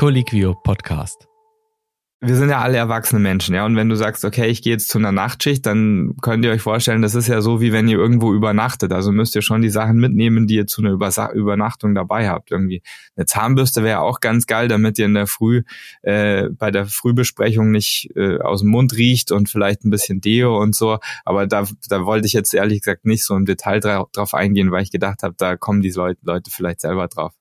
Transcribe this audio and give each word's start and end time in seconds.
Colliquio 0.00 0.54
Podcast. 0.54 1.28
Wir 2.22 2.34
sind 2.34 2.48
ja 2.48 2.62
alle 2.62 2.78
erwachsene 2.78 3.20
Menschen, 3.20 3.54
ja. 3.54 3.66
Und 3.66 3.76
wenn 3.76 3.90
du 3.90 3.96
sagst, 3.96 4.24
okay, 4.24 4.46
ich 4.46 4.62
gehe 4.62 4.72
jetzt 4.72 4.88
zu 4.88 4.96
einer 4.96 5.12
Nachtschicht, 5.12 5.66
dann 5.66 6.14
könnt 6.22 6.42
ihr 6.42 6.52
euch 6.52 6.62
vorstellen, 6.62 7.02
das 7.02 7.14
ist 7.14 7.28
ja 7.28 7.42
so, 7.42 7.60
wie 7.60 7.70
wenn 7.70 7.86
ihr 7.86 7.98
irgendwo 7.98 8.32
übernachtet. 8.32 8.94
Also 8.94 9.12
müsst 9.12 9.36
ihr 9.36 9.42
schon 9.42 9.60
die 9.60 9.68
Sachen 9.68 9.98
mitnehmen, 9.98 10.46
die 10.46 10.54
ihr 10.54 10.66
zu 10.66 10.80
einer 10.80 10.92
Übersa 10.92 11.30
Übernachtung 11.32 11.94
dabei 11.94 12.30
habt. 12.30 12.50
Irgendwie 12.50 12.82
eine 13.14 13.26
Zahnbürste 13.26 13.84
wäre 13.84 14.00
auch 14.00 14.20
ganz 14.20 14.46
geil, 14.46 14.68
damit 14.68 14.98
ihr 14.98 15.04
in 15.04 15.12
der 15.12 15.26
Früh 15.26 15.64
äh, 16.00 16.48
bei 16.48 16.70
der 16.70 16.86
Frühbesprechung 16.86 17.70
nicht 17.70 18.08
äh, 18.16 18.38
aus 18.38 18.62
dem 18.62 18.70
Mund 18.70 18.94
riecht 18.94 19.32
und 19.32 19.50
vielleicht 19.50 19.84
ein 19.84 19.90
bisschen 19.90 20.22
Deo 20.22 20.58
und 20.62 20.74
so. 20.74 20.96
Aber 21.26 21.46
da, 21.46 21.66
da 21.90 22.06
wollte 22.06 22.26
ich 22.26 22.32
jetzt 22.32 22.54
ehrlich 22.54 22.80
gesagt 22.80 23.04
nicht 23.04 23.26
so 23.26 23.36
im 23.36 23.44
Detail 23.44 23.80
dra 23.80 24.06
drauf 24.14 24.32
eingehen, 24.32 24.70
weil 24.70 24.82
ich 24.82 24.90
gedacht 24.90 25.22
habe, 25.22 25.34
da 25.36 25.58
kommen 25.58 25.82
die 25.82 25.90
Leute, 25.90 26.20
Leute 26.22 26.50
vielleicht 26.50 26.80
selber 26.80 27.06
drauf. 27.06 27.34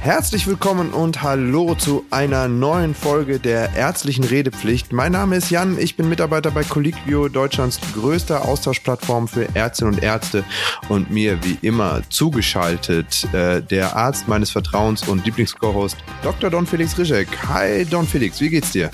Herzlich 0.00 0.46
willkommen 0.46 0.92
und 0.92 1.22
hallo 1.22 1.74
zu 1.74 2.06
einer 2.10 2.46
neuen 2.46 2.94
Folge 2.94 3.40
der 3.40 3.74
ärztlichen 3.74 4.22
Redepflicht. 4.22 4.92
Mein 4.92 5.10
Name 5.10 5.36
ist 5.36 5.50
Jan, 5.50 5.76
ich 5.76 5.96
bin 5.96 6.08
Mitarbeiter 6.08 6.52
bei 6.52 6.62
Colliquio, 6.62 7.28
Deutschlands 7.28 7.80
größter 7.94 8.44
Austauschplattform 8.44 9.26
für 9.26 9.48
Ärztinnen 9.56 9.94
und 9.94 10.02
Ärzte 10.02 10.44
und 10.88 11.10
mir 11.10 11.42
wie 11.44 11.58
immer 11.62 12.00
zugeschaltet 12.10 13.26
äh, 13.34 13.60
der 13.60 13.96
Arzt 13.96 14.28
meines 14.28 14.50
Vertrauens 14.50 15.06
und 15.08 15.26
Lieblingsco-Host 15.26 15.96
Dr. 16.22 16.48
Don 16.48 16.64
Felix 16.64 16.96
Rizek. 16.96 17.28
Hi 17.48 17.84
Don 17.84 18.06
Felix, 18.06 18.40
wie 18.40 18.50
geht's 18.50 18.70
dir? 18.70 18.90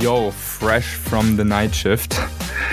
Yo, 0.00 0.32
fresh 0.32 0.96
from 0.96 1.36
the 1.36 1.44
night 1.44 1.76
shift. 1.76 2.16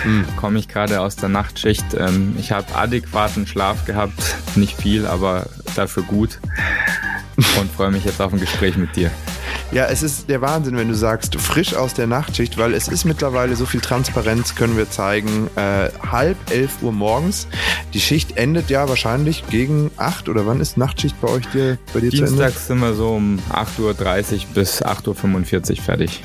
Hm. 0.03 0.25
Komme 0.37 0.59
ich 0.59 0.69
gerade 0.69 1.01
aus 1.01 1.17
der 1.17 1.29
Nachtschicht. 1.29 1.85
Ähm, 1.93 2.35
ich 2.39 2.53
habe 2.53 2.73
adäquaten 2.73 3.45
Schlaf 3.45 3.85
gehabt, 3.85 4.37
nicht 4.55 4.77
viel, 4.81 5.05
aber 5.05 5.45
dafür 5.75 6.03
gut 6.03 6.39
und 7.59 7.71
freue 7.71 7.91
mich 7.91 8.05
jetzt 8.05 8.21
auf 8.21 8.33
ein 8.33 8.39
Gespräch 8.39 8.77
mit 8.77 8.95
dir. 8.95 9.11
Ja, 9.71 9.85
es 9.85 10.03
ist 10.03 10.29
der 10.29 10.41
Wahnsinn, 10.41 10.77
wenn 10.77 10.87
du 10.87 10.95
sagst, 10.95 11.35
frisch 11.35 11.73
aus 11.73 11.93
der 11.93 12.05
Nachtschicht, 12.05 12.57
weil 12.57 12.73
es 12.73 12.87
ist 12.87 13.05
mittlerweile 13.05 13.55
so 13.55 13.65
viel 13.65 13.81
Transparenz, 13.81 14.55
können 14.55 14.77
wir 14.77 14.89
zeigen. 14.89 15.49
Äh, 15.55 15.89
halb 16.11 16.37
elf 16.51 16.83
Uhr 16.83 16.91
morgens. 16.91 17.47
Die 17.93 17.99
Schicht 17.99 18.37
endet 18.37 18.69
ja 18.69 18.87
wahrscheinlich 18.87 19.47
gegen 19.47 19.89
acht 19.97 20.29
oder 20.29 20.45
wann 20.45 20.59
ist 20.59 20.77
Nachtschicht 20.77 21.19
bei 21.21 21.27
euch 21.27 21.47
dir, 21.47 21.79
bei 21.93 22.01
dir 22.01 22.11
Dienstags 22.11 22.67
sind 22.67 22.79
wir 22.79 22.93
so 22.93 23.15
um 23.15 23.39
8.30 23.51 23.79
Uhr 23.79 24.41
bis 24.53 24.83
8.45 24.83 25.71
Uhr 25.71 25.83
fertig. 25.83 26.23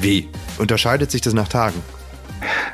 Wie? 0.00 0.28
Unterscheidet 0.58 1.10
sich 1.10 1.20
das 1.20 1.34
nach 1.34 1.48
Tagen? 1.48 1.82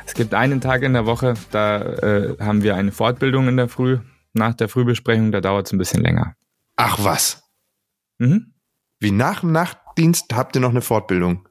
Es 0.05 0.13
gibt 0.13 0.33
einen 0.33 0.61
Tag 0.61 0.83
in 0.83 0.93
der 0.93 1.05
Woche, 1.05 1.33
da 1.51 1.81
äh, 1.81 2.35
haben 2.39 2.63
wir 2.63 2.75
eine 2.75 2.91
Fortbildung 2.91 3.47
in 3.47 3.57
der 3.57 3.69
Früh. 3.69 3.99
Nach 4.33 4.53
der 4.53 4.69
Frühbesprechung, 4.69 5.31
da 5.31 5.41
dauert 5.41 5.67
es 5.67 5.73
ein 5.73 5.77
bisschen 5.77 6.01
länger. 6.01 6.35
Ach 6.75 6.97
was. 7.01 7.43
Mhm. 8.21 8.53
Wie 8.99 9.11
nach 9.11 9.39
dem 9.39 9.51
Nachtdienst 9.51 10.27
habt 10.33 10.55
ihr 10.55 10.61
noch 10.61 10.69
eine 10.69 10.81
Fortbildung? 10.81 11.47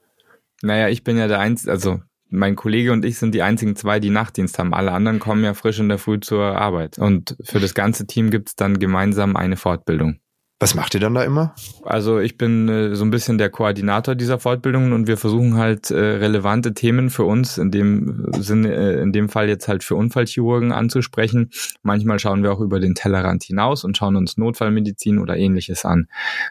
Naja, 0.63 0.89
ich 0.89 1.03
bin 1.03 1.17
ja 1.17 1.27
der 1.27 1.41
Einzige, 1.41 1.73
also 1.73 2.01
mein 2.29 2.55
Kollege 2.55 2.93
und 2.93 3.05
ich 3.05 3.19
sind 3.19 3.35
die 3.35 3.43
einzigen 3.43 3.75
zwei, 3.75 3.99
die 3.99 4.11
Nachtdienst 4.11 4.57
haben. 4.57 4.73
Alle 4.73 4.93
anderen 4.93 5.19
kommen 5.19 5.43
ja 5.43 5.53
frisch 5.55 5.81
in 5.81 5.89
der 5.89 5.99
Früh 5.99 6.21
zur 6.21 6.57
Arbeit. 6.57 6.97
Und 6.97 7.37
für 7.43 7.59
das 7.59 7.75
ganze 7.75 8.07
Team 8.07 8.31
gibt 8.31 8.51
es 8.51 8.55
dann 8.55 8.79
gemeinsam 8.79 9.35
eine 9.35 9.57
Fortbildung. 9.57 10.21
Was 10.63 10.75
macht 10.75 10.93
ihr 10.93 11.01
dann 11.01 11.15
da 11.15 11.25
immer? 11.25 11.55
Also 11.85 12.19
ich 12.19 12.37
bin 12.37 12.69
äh, 12.69 12.95
so 12.95 13.03
ein 13.03 13.11
bisschen 13.11 13.39
der 13.39 13.49
Koordinator 13.49 14.15
dieser 14.15 14.39
Fortbildungen 14.39 14.93
und 14.93 15.07
wir 15.07 15.17
versuchen 15.17 15.57
halt 15.57 15.91
äh, 15.91 15.99
relevante 15.99 16.75
Themen 16.75 17.09
für 17.09 17.25
uns, 17.25 17.57
in 17.57 17.71
dem 17.71 18.31
Sinne, 18.37 18.75
äh, 18.75 19.01
in 19.01 19.15
dem 19.15 19.31
Fall 19.31 19.49
jetzt 19.49 19.69
halt 19.69 19.83
für 19.83 19.95
Unfallchirurgen 19.95 20.71
anzusprechen. 20.71 21.49
Manchmal 21.83 22.19
schauen 22.19 22.43
wir 22.43 22.53
auch 22.53 22.61
über 22.61 22.79
den 22.79 22.95
Tellerrand 22.95 23.43
hinaus 23.43 23.85
und 23.85 23.97
schauen 23.97 24.17
uns 24.17 24.37
Notfallmedizin 24.37 25.19
oder 25.19 25.35
ähnliches 25.39 25.87
an. 25.87 26.09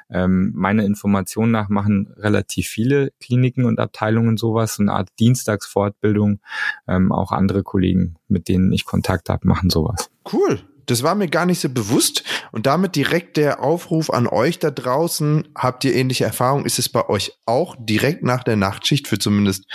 Ähm, 0.09 0.53
meiner 0.55 0.85
Information 0.85 1.51
nach 1.51 1.69
machen 1.69 2.11
relativ 2.17 2.67
viele 2.67 3.11
Kliniken 3.21 3.65
und 3.65 3.79
Abteilungen 3.79 4.37
sowas, 4.37 4.73
so 4.73 4.81
eine 4.81 4.93
Art 4.93 5.09
Dienstagsfortbildung. 5.19 6.39
Ähm, 6.87 7.11
auch 7.11 7.31
andere 7.31 7.61
Kollegen, 7.61 8.15
mit 8.27 8.47
denen 8.47 8.71
ich 8.71 8.85
Kontakt 8.85 9.29
habe, 9.29 9.47
machen 9.47 9.69
sowas. 9.69 10.09
Cool. 10.33 10.59
Das 10.89 11.03
war 11.03 11.13
mir 11.13 11.27
gar 11.27 11.45
nicht 11.45 11.59
so 11.59 11.69
bewusst. 11.69 12.23
Und 12.51 12.65
damit 12.65 12.95
direkt 12.95 13.37
der 13.37 13.61
Aufruf 13.61 14.09
an 14.09 14.27
euch 14.27 14.59
da 14.59 14.71
draußen. 14.71 15.47
Habt 15.55 15.83
ihr 15.83 15.95
ähnliche 15.95 16.25
Erfahrungen? 16.25 16.65
Ist 16.65 16.79
es 16.79 16.89
bei 16.89 17.07
euch 17.07 17.33
auch 17.45 17.75
direkt 17.79 18.23
nach 18.23 18.43
der 18.43 18.55
Nachtschicht 18.55 19.07
für 19.07 19.19
zumindest 19.19 19.65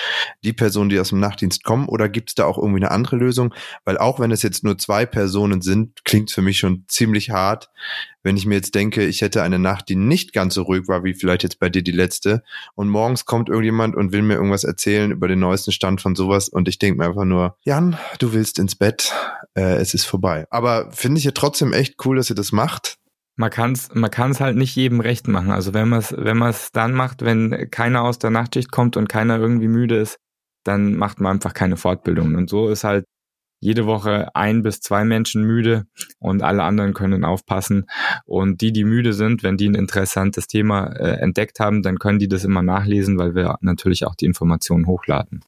die 0.43 0.53
Personen, 0.53 0.91
die 0.91 0.99
aus 0.99 1.11
dem 1.11 1.21
Nachtdienst 1.21 1.63
kommen? 1.63 1.89
Oder 1.89 2.09
gibt 2.09 2.31
es 2.31 2.35
da 2.35 2.47
auch 2.47 2.59
irgendwie 2.59 2.81
eine 2.81 2.91
andere 2.91 3.17
Lösung? 3.17 3.55
Weil 3.85 3.99
auch 3.99 4.19
wenn 4.19 4.33
es 4.33 4.43
jetzt 4.43 4.65
nur 4.65 4.77
zwei 4.77 5.07
Personen 5.07 5.63
sind, 5.63 6.05
klingt 6.05 6.31
es 6.31 6.35
für 6.35 6.43
mich 6.43 6.59
schon 6.59 6.85
ziemlich 6.89 7.31
hart, 7.31 7.71
wenn 8.25 8.37
ich 8.37 8.47
mir 8.47 8.57
jetzt 8.57 8.75
denke, 8.75 9.05
ich 9.05 9.21
hätte 9.21 9.43
eine 9.43 9.61
Nacht, 9.61 9.89
die 9.89 9.95
nicht 9.95 10.33
ganz 10.33 10.55
so 10.55 10.63
ruhig 10.63 10.89
war, 10.89 11.05
wie 11.05 11.15
vielleicht 11.15 11.45
jetzt 11.45 11.61
bei 11.61 11.69
dir 11.69 11.83
die 11.83 11.93
letzte, 11.93 12.43
und 12.75 12.89
morgens 12.89 13.27
kommt 13.27 13.49
irgendjemand 13.49 13.95
und 13.95 14.13
will 14.13 14.23
mir 14.23 14.35
irgendwas 14.35 14.65
erzählen 14.65 15.13
über 15.13 15.29
den 15.29 15.39
neuesten 15.39 15.71
Stand 15.71 16.01
von 16.01 16.17
sowas, 16.17 16.49
und 16.49 16.67
ich 16.67 16.79
denke 16.79 16.99
mir 16.99 17.07
einfach 17.07 17.25
nur, 17.25 17.57
Jan, 17.63 17.97
du 18.19 18.33
willst 18.33 18.59
ins 18.59 18.75
Bett, 18.75 19.13
äh, 19.55 19.77
es 19.77 19.95
ist 19.95 20.07
vorbei. 20.07 20.47
Aber 20.51 20.91
finde 20.91 21.19
ich 21.19 21.25
ja 21.25 21.31
trotzdem 21.31 21.73
echt 21.73 22.05
cool, 22.05 22.17
dass 22.17 22.31
ihr 22.31 22.37
das 22.37 22.51
macht. 22.51 22.97
Man 23.37 23.51
kann 23.51 23.73
es 23.73 23.93
man 23.93 24.11
kann's 24.11 24.41
halt 24.41 24.57
nicht 24.57 24.77
jedem 24.77 25.01
recht 25.01 25.27
machen. 25.27 25.51
Also 25.51 25.75
wenn 25.75 25.89
man 25.89 25.99
es 25.99 26.15
wenn 26.17 26.37
man's 26.37 26.71
dann 26.73 26.93
macht, 26.93 27.23
wenn 27.23 27.69
keiner 27.71 28.03
aus 28.03 28.21
der 28.21 28.31
Nachtschicht 28.31 28.71
kommt 28.71 28.97
und 28.97 29.09
keiner 29.09 29.39
irgendwie 29.39 29.67
müde 29.67 29.97
ist, 29.97 30.19
dann 30.63 30.95
macht 30.95 31.21
man 31.21 31.33
einfach 31.33 31.53
keine 31.53 31.77
Fortbildung. 31.77 32.37
Und 32.37 32.49
so 32.49 32.69
ist 32.69 32.85
halt 32.85 33.05
jede 33.65 33.87
Woche 33.87 34.29
ein 34.35 34.63
bis 34.63 34.81
zwei 34.81 35.05
Menschen 35.05 35.43
müde 35.43 35.87
und 36.19 36.43
alle 36.43 36.63
anderen 36.63 36.93
können 36.93 37.25
aufpassen. 37.25 37.87
Und 38.27 38.61
die, 38.61 38.73
die 38.73 38.85
müde 38.85 39.15
sind, 39.15 39.43
wenn 39.43 39.57
die 39.57 39.69
ein 39.69 39.75
interessantes 39.75 40.47
Thema 40.47 40.87
äh, 40.93 41.21
entdeckt 41.21 41.61
haben, 41.61 41.83
dann 41.83 41.99
können 41.99 42.19
die 42.19 42.29
das 42.29 42.45
immer 42.45 42.63
nachlesen, 42.63 43.19
weil 43.19 43.35
wir 43.35 43.57
natürlich 43.63 44.07
auch 44.07 44.15
die 44.15 44.27
Informationen 44.27 44.87
hochladen. 44.87 45.45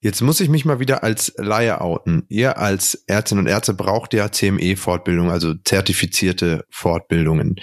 Jetzt 0.00 0.20
muss 0.20 0.40
ich 0.40 0.48
mich 0.48 0.64
mal 0.64 0.80
wieder 0.80 1.04
als 1.04 1.32
Laie 1.36 1.80
outen. 1.80 2.24
Ihr 2.28 2.58
als 2.58 3.04
Ärztinnen 3.06 3.44
und 3.44 3.50
Ärzte 3.50 3.72
braucht 3.72 4.12
ja 4.14 4.32
CME-Fortbildung, 4.32 5.30
also 5.30 5.54
zertifizierte 5.54 6.64
Fortbildungen. 6.70 7.60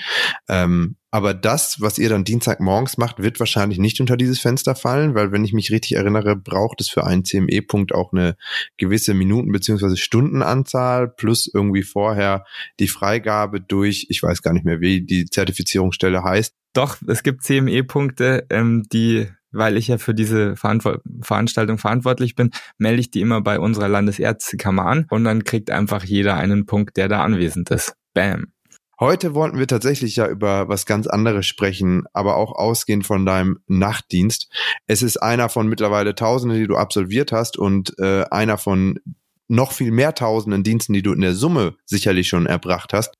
Ähm, 0.47 0.95
aber 1.11 1.33
das, 1.33 1.81
was 1.81 1.97
ihr 1.97 2.09
dann 2.09 2.23
Dienstagmorgens 2.23 2.97
macht, 2.97 3.19
wird 3.19 3.39
wahrscheinlich 3.39 3.79
nicht 3.79 3.99
unter 3.99 4.15
dieses 4.15 4.39
Fenster 4.39 4.75
fallen, 4.75 5.15
weil 5.15 5.31
wenn 5.31 5.43
ich 5.43 5.53
mich 5.53 5.71
richtig 5.71 5.93
erinnere, 5.93 6.35
braucht 6.35 6.81
es 6.81 6.89
für 6.89 7.05
einen 7.05 7.25
CME-Punkt 7.25 7.93
auch 7.93 8.13
eine 8.13 8.35
gewisse 8.77 9.13
Minuten- 9.13 9.51
beziehungsweise 9.51 9.97
Stundenanzahl 9.97 11.07
plus 11.07 11.49
irgendwie 11.51 11.83
vorher 11.83 12.45
die 12.79 12.87
Freigabe 12.87 13.59
durch, 13.59 14.07
ich 14.09 14.21
weiß 14.21 14.41
gar 14.41 14.53
nicht 14.53 14.65
mehr, 14.65 14.81
wie 14.81 15.01
die 15.01 15.25
Zertifizierungsstelle 15.25 16.23
heißt. 16.23 16.53
Doch, 16.73 16.97
es 17.07 17.23
gibt 17.23 17.43
CME-Punkte, 17.43 18.45
ähm, 18.49 18.83
die 18.91 19.27
weil 19.51 19.77
ich 19.77 19.87
ja 19.87 19.97
für 19.97 20.13
diese 20.13 20.55
Verantwort 20.55 21.01
Veranstaltung 21.21 21.79
verantwortlich 21.79 22.35
bin, 22.35 22.51
melde 22.77 22.99
ich 22.99 23.09
die 23.09 23.21
immer 23.21 23.41
bei 23.41 23.59
unserer 23.59 23.89
Landesärztekammer 23.89 24.85
an 24.85 25.05
und 25.09 25.23
dann 25.23 25.43
kriegt 25.43 25.71
einfach 25.71 26.03
jeder 26.03 26.35
einen 26.35 26.67
Punkt, 26.67 26.97
der 26.97 27.07
da 27.07 27.23
anwesend 27.23 27.71
ist. 27.71 27.95
Bam. 28.13 28.53
Heute 28.99 29.33
wollten 29.33 29.57
wir 29.57 29.67
tatsächlich 29.67 30.17
ja 30.17 30.27
über 30.27 30.67
was 30.67 30.85
ganz 30.85 31.07
anderes 31.07 31.45
sprechen, 31.45 32.03
aber 32.11 32.35
auch 32.35 32.51
ausgehend 32.51 33.05
von 33.05 33.25
deinem 33.25 33.59
Nachtdienst. 33.67 34.49
Es 34.87 35.01
ist 35.01 35.15
einer 35.17 35.47
von 35.47 35.69
mittlerweile 35.69 36.15
Tausenden, 36.15 36.59
die 36.59 36.67
du 36.67 36.75
absolviert 36.75 37.31
hast 37.31 37.57
und 37.57 37.97
äh, 37.99 38.25
einer 38.29 38.57
von 38.57 38.99
noch 39.47 39.71
viel 39.71 39.91
mehr 39.91 40.15
Tausenden 40.15 40.63
Diensten, 40.63 40.91
die 40.91 41.01
du 41.01 41.13
in 41.13 41.21
der 41.21 41.33
Summe 41.33 41.75
sicherlich 41.85 42.27
schon 42.27 42.45
erbracht 42.45 42.91
hast. 42.91 43.13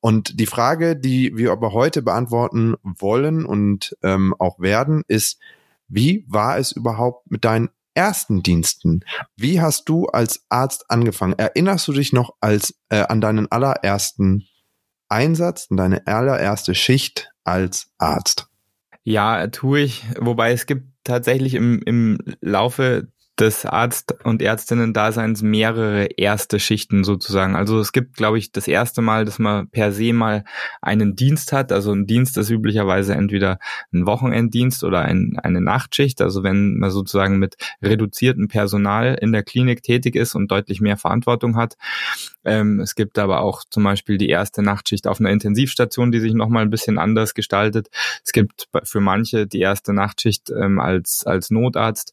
Und 0.00 0.40
die 0.40 0.46
Frage, 0.46 0.96
die 0.96 1.36
wir 1.36 1.52
aber 1.52 1.72
heute 1.72 2.00
beantworten 2.00 2.74
wollen 2.82 3.44
und 3.44 3.94
ähm, 4.02 4.34
auch 4.38 4.58
werden, 4.58 5.02
ist, 5.06 5.38
wie 5.86 6.24
war 6.28 6.56
es 6.56 6.72
überhaupt 6.72 7.30
mit 7.30 7.44
deinen 7.44 7.68
ersten 7.92 8.42
Diensten? 8.42 9.00
Wie 9.36 9.60
hast 9.60 9.88
du 9.88 10.06
als 10.06 10.46
Arzt 10.48 10.90
angefangen? 10.90 11.34
Erinnerst 11.36 11.86
du 11.88 11.92
dich 11.92 12.14
noch 12.14 12.36
als 12.40 12.74
äh, 12.88 13.02
an 13.02 13.20
deinen 13.20 13.50
allerersten 13.52 14.46
Einsatz, 15.08 15.68
an 15.70 15.76
deine 15.76 16.06
allererste 16.06 16.74
Schicht 16.74 17.30
als 17.44 17.90
Arzt? 17.98 18.48
Ja, 19.04 19.46
tue 19.46 19.80
ich. 19.80 20.04
Wobei 20.18 20.52
es 20.52 20.66
gibt 20.66 20.88
tatsächlich 21.04 21.54
im, 21.54 21.80
im 21.82 22.18
Laufe 22.40 23.08
des 23.38 23.66
Arzt- 23.66 24.14
und 24.24 24.40
Ärztinnen-Daseins 24.40 25.42
mehrere 25.42 26.06
erste 26.16 26.58
Schichten 26.58 27.04
sozusagen. 27.04 27.54
Also 27.54 27.78
es 27.78 27.92
gibt, 27.92 28.16
glaube 28.16 28.38
ich, 28.38 28.50
das 28.50 28.66
erste 28.66 29.02
Mal, 29.02 29.26
dass 29.26 29.38
man 29.38 29.68
per 29.68 29.92
se 29.92 30.14
mal 30.14 30.44
einen 30.80 31.16
Dienst 31.16 31.52
hat. 31.52 31.70
Also 31.70 31.92
ein 31.92 32.06
Dienst 32.06 32.38
ist 32.38 32.48
üblicherweise 32.48 33.14
entweder 33.14 33.58
ein 33.92 34.06
Wochenenddienst 34.06 34.84
oder 34.84 35.02
ein, 35.02 35.38
eine 35.42 35.60
Nachtschicht. 35.60 36.22
Also 36.22 36.42
wenn 36.42 36.78
man 36.78 36.90
sozusagen 36.90 37.38
mit 37.38 37.56
reduziertem 37.82 38.48
Personal 38.48 39.18
in 39.20 39.32
der 39.32 39.42
Klinik 39.42 39.82
tätig 39.82 40.16
ist 40.16 40.34
und 40.34 40.50
deutlich 40.50 40.80
mehr 40.80 40.96
Verantwortung 40.96 41.56
hat. 41.56 41.76
Ähm, 42.44 42.80
es 42.80 42.94
gibt 42.94 43.18
aber 43.18 43.40
auch 43.40 43.64
zum 43.68 43.84
Beispiel 43.84 44.16
die 44.16 44.28
erste 44.28 44.62
Nachtschicht 44.62 45.06
auf 45.06 45.20
einer 45.20 45.30
Intensivstation, 45.30 46.10
die 46.10 46.20
sich 46.20 46.32
nochmal 46.32 46.62
ein 46.62 46.70
bisschen 46.70 46.98
anders 46.98 47.34
gestaltet. 47.34 47.88
Es 48.24 48.32
gibt 48.32 48.68
für 48.84 49.00
manche 49.00 49.46
die 49.46 49.60
erste 49.60 49.92
Nachtschicht 49.92 50.50
ähm, 50.50 50.80
als, 50.80 51.24
als 51.26 51.50
Notarzt. 51.50 52.12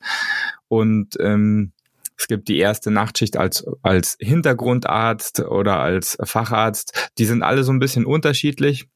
Und 0.73 1.17
ähm, 1.19 1.71
es 2.17 2.27
gibt 2.27 2.47
die 2.47 2.57
erste 2.57 2.89
Nachtschicht 2.89 3.37
als, 3.37 3.65
als 3.83 4.17
Hintergrundarzt 4.19 5.41
oder 5.41 5.79
als 5.79 6.17
Facharzt. 6.23 7.11
Die 7.19 7.25
sind 7.25 7.43
alle 7.43 7.63
so 7.63 7.71
ein 7.71 7.79
bisschen 7.79 8.05
unterschiedlich. 8.05 8.87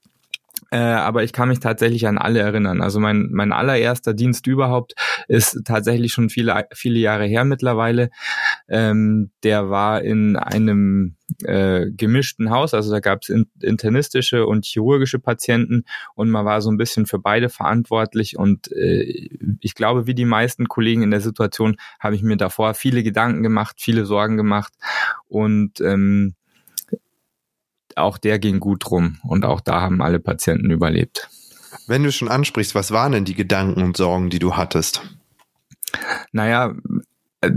Äh, 0.72 0.78
aber 0.78 1.24
ich 1.24 1.34
kann 1.34 1.50
mich 1.50 1.60
tatsächlich 1.60 2.08
an 2.08 2.18
alle 2.18 2.40
erinnern. 2.40 2.82
Also 2.82 3.00
mein, 3.00 3.30
mein 3.32 3.52
allererster 3.52 4.14
Dienst 4.14 4.48
überhaupt 4.48 4.96
ist 5.28 5.62
tatsächlich 5.66 6.12
schon 6.12 6.30
viele, 6.30 6.68
viele 6.74 7.00
Jahre 7.00 7.26
her 7.26 7.46
mittlerweile. 7.46 8.10
Ähm, 8.68 9.32
der 9.44 9.70
war 9.70 10.02
in 10.02 10.36
einem 10.36 11.16
äh, 11.44 11.88
gemischten 11.92 12.50
Haus, 12.52 12.74
also 12.74 12.92
da 12.92 13.00
gab 13.00 13.22
es 13.22 13.34
internistische 13.62 14.46
und 14.46 14.66
chirurgische 14.66 15.20
Patienten 15.20 15.84
und 16.16 16.30
man 16.30 16.46
war 16.46 16.62
so 16.62 16.72
ein 16.72 16.78
bisschen 16.78 17.06
für 17.06 17.20
beide 17.20 17.50
verantwortlich 17.50 18.38
und 18.38 18.72
äh, 18.72 19.30
ich 19.60 19.76
glaube, 19.76 20.08
wie 20.08 20.16
die 20.16 20.26
meisten 20.26 20.68
Kollegen 20.68 21.04
in 21.04 21.12
der 21.12 21.22
Situation 21.22 21.76
habe 22.00 22.16
ich 22.16 22.24
mir 22.24 22.38
davor 22.38 22.74
viele 22.74 23.04
Gedanken 23.04 23.44
gemacht, 23.44 23.78
viele 23.80 24.06
Sorgen 24.06 24.38
gemacht 24.38 24.74
und 25.28 25.82
ähm, 25.82 26.36
auch 27.98 28.18
der 28.18 28.40
ging 28.40 28.60
gut 28.60 28.90
rum 28.90 29.20
und 29.24 29.46
auch 29.46 29.62
da 29.62 29.82
haben 29.82 30.02
alle 30.02 30.20
Patienten 30.20 30.72
überlebt. 30.72 31.30
Wenn 31.88 32.04
du 32.04 32.12
schon 32.12 32.30
ansprichst, 32.30 32.76
was 32.76 32.92
waren 32.92 33.12
denn 33.12 33.26
die 33.26 33.36
Gedanken 33.36 33.84
und 33.84 33.98
Sorgen, 33.98 34.30
die 34.30 34.40
du 34.40 34.56
hattest? 34.56 35.02
Naja, 36.32 36.74
äh, 37.42 37.52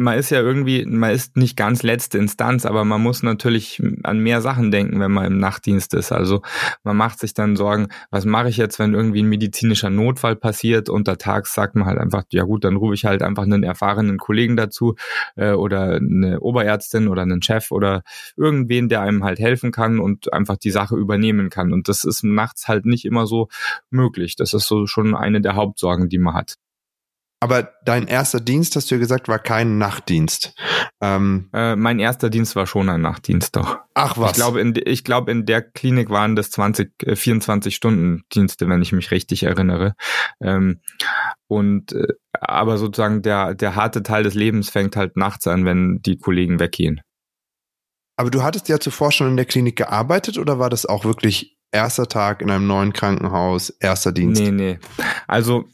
man 0.00 0.18
ist 0.18 0.30
ja 0.30 0.40
irgendwie, 0.40 0.86
man 0.86 1.10
ist 1.10 1.36
nicht 1.36 1.58
ganz 1.58 1.82
letzte 1.82 2.16
Instanz, 2.16 2.64
aber 2.64 2.86
man 2.86 3.02
muss 3.02 3.22
natürlich 3.22 3.82
an 4.02 4.18
mehr 4.18 4.40
Sachen 4.40 4.70
denken, 4.70 4.98
wenn 4.98 5.12
man 5.12 5.26
im 5.26 5.38
Nachtdienst 5.38 5.92
ist. 5.92 6.10
Also 6.10 6.40
man 6.84 6.96
macht 6.96 7.18
sich 7.18 7.34
dann 7.34 7.54
Sorgen, 7.54 7.88
was 8.10 8.24
mache 8.24 8.48
ich 8.48 8.56
jetzt, 8.56 8.78
wenn 8.78 8.94
irgendwie 8.94 9.22
ein 9.22 9.28
medizinischer 9.28 9.90
Notfall 9.90 10.36
passiert? 10.36 10.88
Untertags 10.88 11.52
sagt 11.52 11.74
man 11.74 11.84
halt 11.84 11.98
einfach, 11.98 12.24
ja 12.30 12.44
gut, 12.44 12.64
dann 12.64 12.76
rufe 12.76 12.94
ich 12.94 13.04
halt 13.04 13.22
einfach 13.22 13.42
einen 13.42 13.62
erfahrenen 13.62 14.16
Kollegen 14.16 14.56
dazu 14.56 14.94
äh, 15.36 15.52
oder 15.52 15.96
eine 15.96 16.40
Oberärztin 16.40 17.06
oder 17.06 17.22
einen 17.22 17.42
Chef 17.42 17.70
oder 17.70 18.02
irgendwen, 18.36 18.88
der 18.88 19.02
einem 19.02 19.22
halt 19.22 19.38
helfen 19.38 19.70
kann 19.70 20.00
und 20.00 20.32
einfach 20.32 20.56
die 20.56 20.70
Sache 20.70 20.96
übernehmen 20.96 21.50
kann. 21.50 21.74
Und 21.74 21.88
das 21.88 22.04
ist 22.04 22.24
nachts 22.24 22.68
halt 22.68 22.86
nicht 22.86 23.04
immer 23.04 23.26
so 23.26 23.48
möglich. 23.90 24.34
Das 24.34 24.54
ist 24.54 24.66
so 24.66 24.86
schon 24.86 25.14
eine 25.14 25.42
der 25.42 25.56
Hauptsorgen, 25.56 26.08
die 26.08 26.18
man 26.18 26.32
hat. 26.32 26.56
Aber 27.42 27.72
dein 27.86 28.06
erster 28.06 28.38
Dienst, 28.38 28.76
hast 28.76 28.90
du 28.90 28.96
ja 28.96 28.98
gesagt, 28.98 29.26
war 29.26 29.38
kein 29.38 29.78
Nachtdienst. 29.78 30.54
Ähm, 31.00 31.48
äh, 31.54 31.74
mein 31.74 31.98
erster 31.98 32.28
Dienst 32.28 32.54
war 32.54 32.66
schon 32.66 32.90
ein 32.90 33.00
Nachtdienst, 33.00 33.56
doch. 33.56 33.78
Ach 33.94 34.18
was. 34.18 34.32
Ich 34.32 34.36
glaube, 34.36 34.60
in, 34.60 34.74
ich 34.84 35.04
glaube, 35.04 35.30
in 35.30 35.46
der 35.46 35.62
Klinik 35.62 36.10
waren 36.10 36.36
das 36.36 36.50
20, 36.50 36.92
äh, 37.02 37.16
24 37.16 37.74
Stunden 37.74 38.24
Dienste, 38.34 38.68
wenn 38.68 38.82
ich 38.82 38.92
mich 38.92 39.10
richtig 39.10 39.44
erinnere. 39.44 39.94
Ähm, 40.42 40.80
und 41.48 41.92
äh, 41.92 42.08
aber 42.32 42.76
sozusagen 42.76 43.22
der 43.22 43.54
der 43.54 43.74
harte 43.74 44.02
Teil 44.02 44.22
des 44.22 44.34
Lebens 44.34 44.68
fängt 44.68 44.94
halt 44.94 45.16
nachts 45.16 45.46
an, 45.46 45.64
wenn 45.64 46.00
die 46.02 46.18
Kollegen 46.18 46.60
weggehen. 46.60 47.00
Aber 48.16 48.30
du 48.30 48.42
hattest 48.42 48.68
ja 48.68 48.78
zuvor 48.78 49.12
schon 49.12 49.28
in 49.28 49.36
der 49.36 49.46
Klinik 49.46 49.76
gearbeitet 49.76 50.36
oder 50.36 50.58
war 50.58 50.68
das 50.68 50.84
auch 50.84 51.06
wirklich 51.06 51.56
erster 51.72 52.08
Tag 52.08 52.42
in 52.42 52.50
einem 52.50 52.66
neuen 52.66 52.92
Krankenhaus, 52.92 53.70
erster 53.70 54.12
Dienst? 54.12 54.42
Nee, 54.42 54.50
nee. 54.50 54.78
Also 55.26 55.68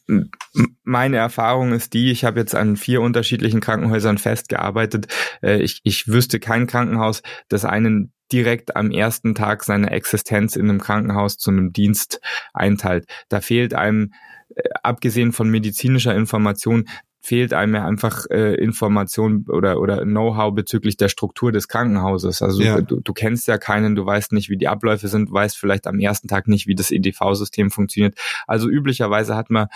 meine 0.85 1.17
Erfahrung 1.17 1.73
ist 1.73 1.95
die, 1.95 2.11
ich 2.11 2.25
habe 2.25 2.41
jetzt 2.41 2.55
an 2.55 2.77
vier 2.77 3.01
unterschiedlichen 3.01 3.61
Krankenhäusern 3.61 4.19
festgearbeitet. 4.19 5.09
Äh, 5.43 5.63
ich, 5.63 5.81
ich 5.85 6.09
wüsste 6.09 6.41
kein 6.41 6.67
Krankenhaus, 6.67 7.23
das 7.49 7.65
einen 7.65 8.13
direkt 8.33 8.77
am 8.77 8.91
ersten 8.91 9.35
Tag 9.35 9.65
seiner 9.65 9.93
Existenz 9.93 10.57
in 10.57 10.69
einem 10.69 10.81
Krankenhaus 10.81 11.39
zu 11.39 11.51
einem 11.51 11.73
Dienst 11.73 12.21
einteilt. 12.53 13.07
Da 13.29 13.41
fehlt 13.41 13.75
einem 13.75 14.13
äh, 14.55 14.69
abgesehen 14.83 15.33
von 15.33 15.49
medizinischer 15.49 16.15
Information 16.15 16.89
fehlt 17.27 17.53
einem 17.53 17.75
ja 17.75 17.85
einfach 17.85 18.27
äh, 18.31 18.55
Information 18.55 19.47
oder, 19.49 19.81
oder 19.81 20.05
Know-how 20.05 20.55
bezüglich 20.55 20.97
der 20.97 21.09
Struktur 21.09 21.51
des 21.51 21.67
Krankenhauses. 21.67 22.41
Also 22.41 22.63
ja. 22.63 22.81
du, 22.81 23.01
du 23.01 23.13
kennst 23.13 23.49
ja 23.49 23.59
keinen, 23.59 23.97
du 23.97 24.07
weißt 24.07 24.31
nicht, 24.31 24.49
wie 24.49 24.57
die 24.57 24.69
Abläufe 24.69 25.09
sind, 25.09 25.33
weißt 25.33 25.59
vielleicht 25.59 25.89
am 25.89 25.99
ersten 25.99 26.29
Tag 26.29 26.47
nicht, 26.47 26.69
wie 26.69 26.77
das 26.77 26.93
EDV-System 26.93 27.73
funktioniert. 27.73 28.17
Also 28.47 28.69
üblicherweise 28.69 29.35
hat 29.35 29.51
man 29.51 29.67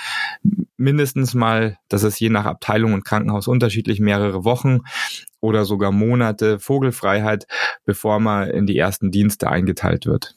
mindestens 0.76 1.34
mal, 1.34 1.76
das 1.88 2.04
ist 2.04 2.20
je 2.20 2.30
nach 2.30 2.44
Abteilung 2.44 2.94
und 2.94 3.04
Krankenhaus 3.04 3.48
unterschiedlich, 3.48 3.98
mehrere 3.98 4.44
Wochen 4.44 4.82
oder 5.40 5.64
sogar 5.64 5.90
Monate 5.90 6.60
Vogelfreiheit, 6.60 7.48
bevor 7.84 8.20
man 8.20 8.48
in 8.48 8.66
die 8.66 8.78
ersten 8.78 9.10
Dienste 9.10 9.50
eingeteilt 9.50 10.06
wird. 10.06 10.36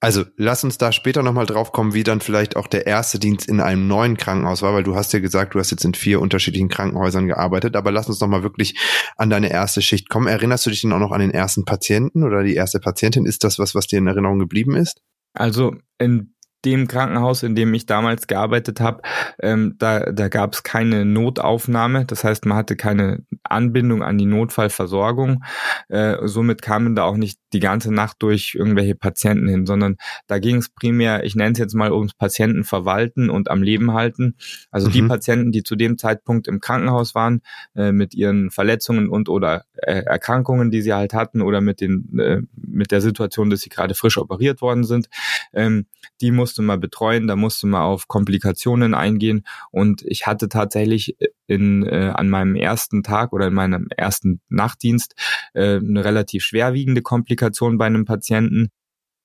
Also 0.00 0.24
lass 0.36 0.64
uns 0.64 0.78
da 0.78 0.92
später 0.92 1.22
nochmal 1.22 1.44
drauf 1.44 1.72
kommen, 1.72 1.92
wie 1.92 2.02
dann 2.02 2.20
vielleicht 2.20 2.56
auch 2.56 2.66
der 2.66 2.86
erste 2.86 3.18
Dienst 3.18 3.46
in 3.46 3.60
einem 3.60 3.86
neuen 3.86 4.16
Krankenhaus 4.16 4.62
war, 4.62 4.72
weil 4.72 4.82
du 4.82 4.94
hast 4.94 5.12
ja 5.12 5.20
gesagt, 5.20 5.54
du 5.54 5.58
hast 5.58 5.70
jetzt 5.70 5.84
in 5.84 5.92
vier 5.92 6.20
unterschiedlichen 6.20 6.70
Krankenhäusern 6.70 7.26
gearbeitet, 7.26 7.76
aber 7.76 7.92
lass 7.92 8.08
uns 8.08 8.20
nochmal 8.20 8.42
wirklich 8.42 8.78
an 9.18 9.28
deine 9.28 9.50
erste 9.50 9.82
Schicht 9.82 10.08
kommen. 10.08 10.26
Erinnerst 10.26 10.64
du 10.64 10.70
dich 10.70 10.80
denn 10.80 10.92
auch 10.92 10.98
noch 10.98 11.12
an 11.12 11.20
den 11.20 11.32
ersten 11.32 11.66
Patienten 11.66 12.24
oder 12.24 12.42
die 12.42 12.54
erste 12.54 12.80
Patientin? 12.80 13.26
Ist 13.26 13.44
das 13.44 13.58
was, 13.58 13.74
was 13.74 13.86
dir 13.86 13.98
in 13.98 14.06
Erinnerung 14.06 14.38
geblieben 14.38 14.74
ist? 14.74 15.02
Also 15.34 15.74
in 15.98 16.34
dem 16.64 16.88
Krankenhaus, 16.88 17.42
in 17.42 17.54
dem 17.54 17.72
ich 17.72 17.86
damals 17.86 18.26
gearbeitet 18.26 18.80
habe, 18.80 19.02
ähm, 19.40 19.76
da, 19.78 20.00
da 20.12 20.28
gab 20.28 20.52
es 20.52 20.62
keine 20.62 21.04
Notaufnahme. 21.04 22.04
Das 22.04 22.24
heißt, 22.24 22.44
man 22.46 22.58
hatte 22.58 22.76
keine 22.76 23.24
Anbindung 23.44 24.02
an 24.02 24.18
die 24.18 24.26
Notfallversorgung. 24.26 25.42
Äh, 25.88 26.16
somit 26.26 26.62
kamen 26.62 26.94
da 26.94 27.04
auch 27.04 27.16
nicht 27.16 27.38
die 27.52 27.60
ganze 27.60 27.92
Nacht 27.92 28.16
durch 28.20 28.54
irgendwelche 28.54 28.94
Patienten 28.94 29.48
hin, 29.48 29.66
sondern 29.66 29.96
da 30.26 30.38
ging 30.38 30.56
es 30.56 30.68
primär, 30.68 31.24
ich 31.24 31.34
nenne 31.34 31.52
es 31.52 31.58
jetzt 31.58 31.74
mal 31.74 31.92
ums 31.92 32.14
Patienten 32.14 32.64
verwalten 32.64 33.30
und 33.30 33.50
am 33.50 33.62
Leben 33.62 33.92
halten. 33.94 34.36
Also 34.70 34.88
mhm. 34.88 34.92
die 34.92 35.02
Patienten, 35.02 35.52
die 35.52 35.62
zu 35.62 35.76
dem 35.76 35.96
Zeitpunkt 35.96 36.46
im 36.46 36.60
Krankenhaus 36.60 37.14
waren, 37.14 37.40
äh, 37.74 37.92
mit 37.92 38.14
ihren 38.14 38.50
Verletzungen 38.50 39.08
und 39.08 39.28
oder 39.28 39.64
äh, 39.74 40.02
Erkrankungen, 40.02 40.70
die 40.70 40.82
sie 40.82 40.92
halt 40.92 41.14
hatten 41.14 41.40
oder 41.40 41.60
mit 41.60 41.80
den 41.80 42.18
äh, 42.18 42.42
mit 42.54 42.90
der 42.90 43.00
Situation, 43.00 43.48
dass 43.50 43.60
sie 43.60 43.70
gerade 43.70 43.94
frisch 43.94 44.18
operiert 44.18 44.60
worden 44.60 44.84
sind, 44.84 45.08
ähm, 45.52 45.86
die 46.20 46.30
muss 46.30 46.50
musste 46.50 46.62
man 46.62 46.80
betreuen, 46.80 47.28
da 47.28 47.36
musste 47.36 47.68
man 47.68 47.82
auf 47.82 48.08
Komplikationen 48.08 48.92
eingehen 48.92 49.44
und 49.70 50.02
ich 50.02 50.26
hatte 50.26 50.48
tatsächlich 50.48 51.16
in, 51.46 51.86
äh, 51.86 52.12
an 52.12 52.28
meinem 52.28 52.56
ersten 52.56 53.04
Tag 53.04 53.32
oder 53.32 53.46
in 53.46 53.54
meinem 53.54 53.86
ersten 53.96 54.40
Nachtdienst 54.48 55.14
äh, 55.54 55.76
eine 55.76 56.04
relativ 56.04 56.42
schwerwiegende 56.42 57.02
Komplikation 57.02 57.39
bei 57.78 57.86
einem 57.86 58.04
Patienten 58.04 58.68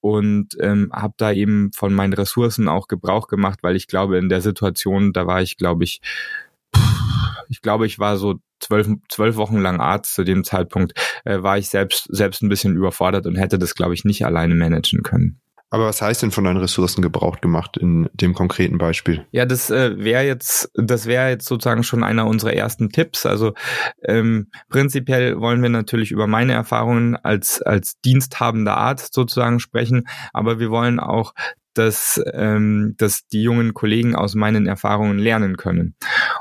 und 0.01 0.49
ähm, 0.59 0.91
habe 0.93 1.13
da 1.17 1.31
eben 1.31 1.71
von 1.73 1.93
meinen 1.93 2.13
Ressourcen 2.13 2.67
auch 2.67 2.87
Gebrauch 2.87 3.27
gemacht, 3.27 3.59
weil 3.63 3.75
ich 3.75 3.87
glaube, 3.87 4.17
in 4.17 4.29
der 4.29 4.41
Situation, 4.41 5.13
da 5.13 5.25
war 5.25 5.41
ich, 5.41 5.57
glaube 5.57 5.83
ich, 5.83 6.01
ich 7.49 7.61
glaube, 7.61 7.85
ich 7.85 7.99
war 7.99 8.17
so 8.17 8.35
zwölf, 8.59 8.87
zwölf 9.09 9.35
Wochen 9.35 9.57
lang 9.57 9.79
Arzt 9.79 10.13
zu 10.13 10.23
dem 10.23 10.43
Zeitpunkt, 10.43 10.93
äh, 11.25 11.41
war 11.41 11.57
ich 11.57 11.69
selbst, 11.69 12.07
selbst 12.09 12.41
ein 12.41 12.49
bisschen 12.49 12.75
überfordert 12.75 13.25
und 13.25 13.35
hätte 13.35 13.59
das, 13.59 13.75
glaube 13.75 13.93
ich, 13.93 14.05
nicht 14.05 14.25
alleine 14.25 14.55
managen 14.55 15.03
können. 15.03 15.39
Aber 15.69 15.87
was 15.87 16.01
heißt 16.01 16.21
denn 16.21 16.31
von 16.31 16.43
deinen 16.43 16.57
Ressourcen 16.57 17.01
gebraucht 17.01 17.41
gemacht 17.41 17.75
in 17.77 18.09
dem 18.13 18.33
konkreten 18.33 18.77
Beispiel? 18.77 19.25
Ja, 19.31 19.45
das 19.45 19.69
äh, 19.69 19.97
wäre 19.97 20.23
jetzt, 20.23 20.71
das 20.75 21.05
wäre 21.05 21.29
jetzt 21.29 21.47
sozusagen 21.47 21.83
schon 21.83 22.03
einer 22.03 22.27
unserer 22.27 22.53
ersten 22.53 22.89
Tipps. 22.89 23.25
Also 23.25 23.53
ähm, 24.03 24.49
prinzipiell 24.69 25.39
wollen 25.39 25.61
wir 25.61 25.69
natürlich 25.69 26.11
über 26.11 26.27
meine 26.27 26.53
Erfahrungen 26.53 27.15
als 27.15 27.61
als 27.61 27.99
diensthabender 28.01 28.77
Arzt 28.77 29.13
sozusagen 29.13 29.59
sprechen, 29.59 30.07
aber 30.33 30.59
wir 30.59 30.69
wollen 30.69 30.99
auch 30.99 31.33
dass, 31.77 32.21
ähm, 32.33 32.95
dass 32.97 33.27
die 33.27 33.43
jungen 33.43 33.73
Kollegen 33.73 34.15
aus 34.15 34.35
meinen 34.35 34.67
Erfahrungen 34.67 35.19
lernen 35.19 35.57
können. 35.57 35.95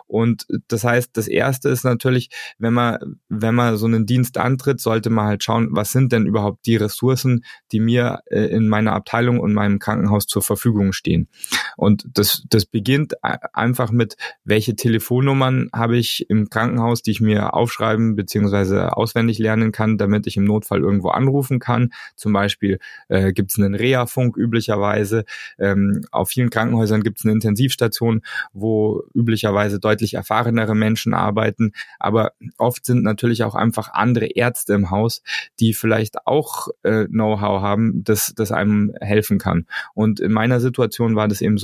Und 0.06 0.46
das 0.68 0.84
heißt, 0.84 1.10
das 1.16 1.28
erste 1.28 1.68
ist 1.68 1.84
natürlich, 1.84 2.30
wenn 2.58 2.72
man, 2.72 2.98
wenn 3.28 3.54
man 3.54 3.76
so 3.76 3.86
einen 3.86 4.06
Dienst 4.06 4.38
antritt, 4.38 4.80
sollte 4.80 5.10
man 5.10 5.26
halt 5.26 5.44
schauen, 5.44 5.68
was 5.70 5.92
sind 5.92 6.12
denn 6.12 6.26
überhaupt 6.26 6.66
die 6.66 6.76
Ressourcen, 6.76 7.44
die 7.72 7.80
mir 7.80 8.20
äh, 8.26 8.46
in 8.46 8.68
meiner 8.68 8.92
Abteilung 8.92 9.40
und 9.40 9.52
meinem 9.52 9.78
Krankenhaus 9.78 10.26
zur 10.26 10.42
Verfügung 10.42 10.92
stehen. 10.92 11.28
Und 11.76 12.06
das, 12.14 12.44
das 12.48 12.66
beginnt 12.66 13.14
einfach 13.22 13.90
mit, 13.90 14.16
welche 14.44 14.76
Telefonnummern 14.76 15.70
habe 15.72 15.96
ich 15.96 16.28
im 16.28 16.50
Krankenhaus, 16.50 17.02
die 17.02 17.10
ich 17.12 17.20
mir 17.20 17.54
aufschreiben 17.54 18.16
bzw. 18.16 18.88
auswendig 18.88 19.38
lernen 19.38 19.72
kann, 19.72 19.98
damit 19.98 20.26
ich 20.26 20.36
im 20.36 20.44
Notfall 20.44 20.80
irgendwo 20.80 21.08
anrufen 21.08 21.58
kann. 21.58 21.92
Zum 22.16 22.32
Beispiel 22.32 22.78
äh, 23.08 23.32
gibt 23.32 23.50
es 23.50 23.58
einen 23.58 23.74
Reha-Funk 23.74 24.36
üblicherweise 24.36 25.24
ähm, 25.58 26.04
auf 26.10 26.28
vielen 26.28 26.50
Krankenhäusern 26.50 27.02
gibt 27.02 27.18
es 27.18 27.24
eine 27.24 27.32
Intensivstation, 27.32 28.22
wo 28.52 29.02
üblicherweise 29.14 29.80
deutlich 29.80 30.14
erfahrenere 30.14 30.74
Menschen 30.74 31.14
arbeiten. 31.14 31.72
Aber 31.98 32.32
oft 32.58 32.84
sind 32.84 33.02
natürlich 33.02 33.44
auch 33.44 33.54
einfach 33.54 33.92
andere 33.92 34.26
Ärzte 34.26 34.74
im 34.74 34.90
Haus, 34.90 35.22
die 35.60 35.74
vielleicht 35.74 36.26
auch 36.26 36.68
äh, 36.82 37.06
Know-how 37.06 37.62
haben, 37.62 38.04
das, 38.04 38.32
das 38.36 38.52
einem 38.52 38.94
helfen 39.00 39.38
kann. 39.38 39.66
Und 39.94 40.20
in 40.20 40.32
meiner 40.32 40.60
Situation 40.60 41.16
war 41.16 41.28
das 41.28 41.40
eben 41.40 41.58
so, 41.58 41.63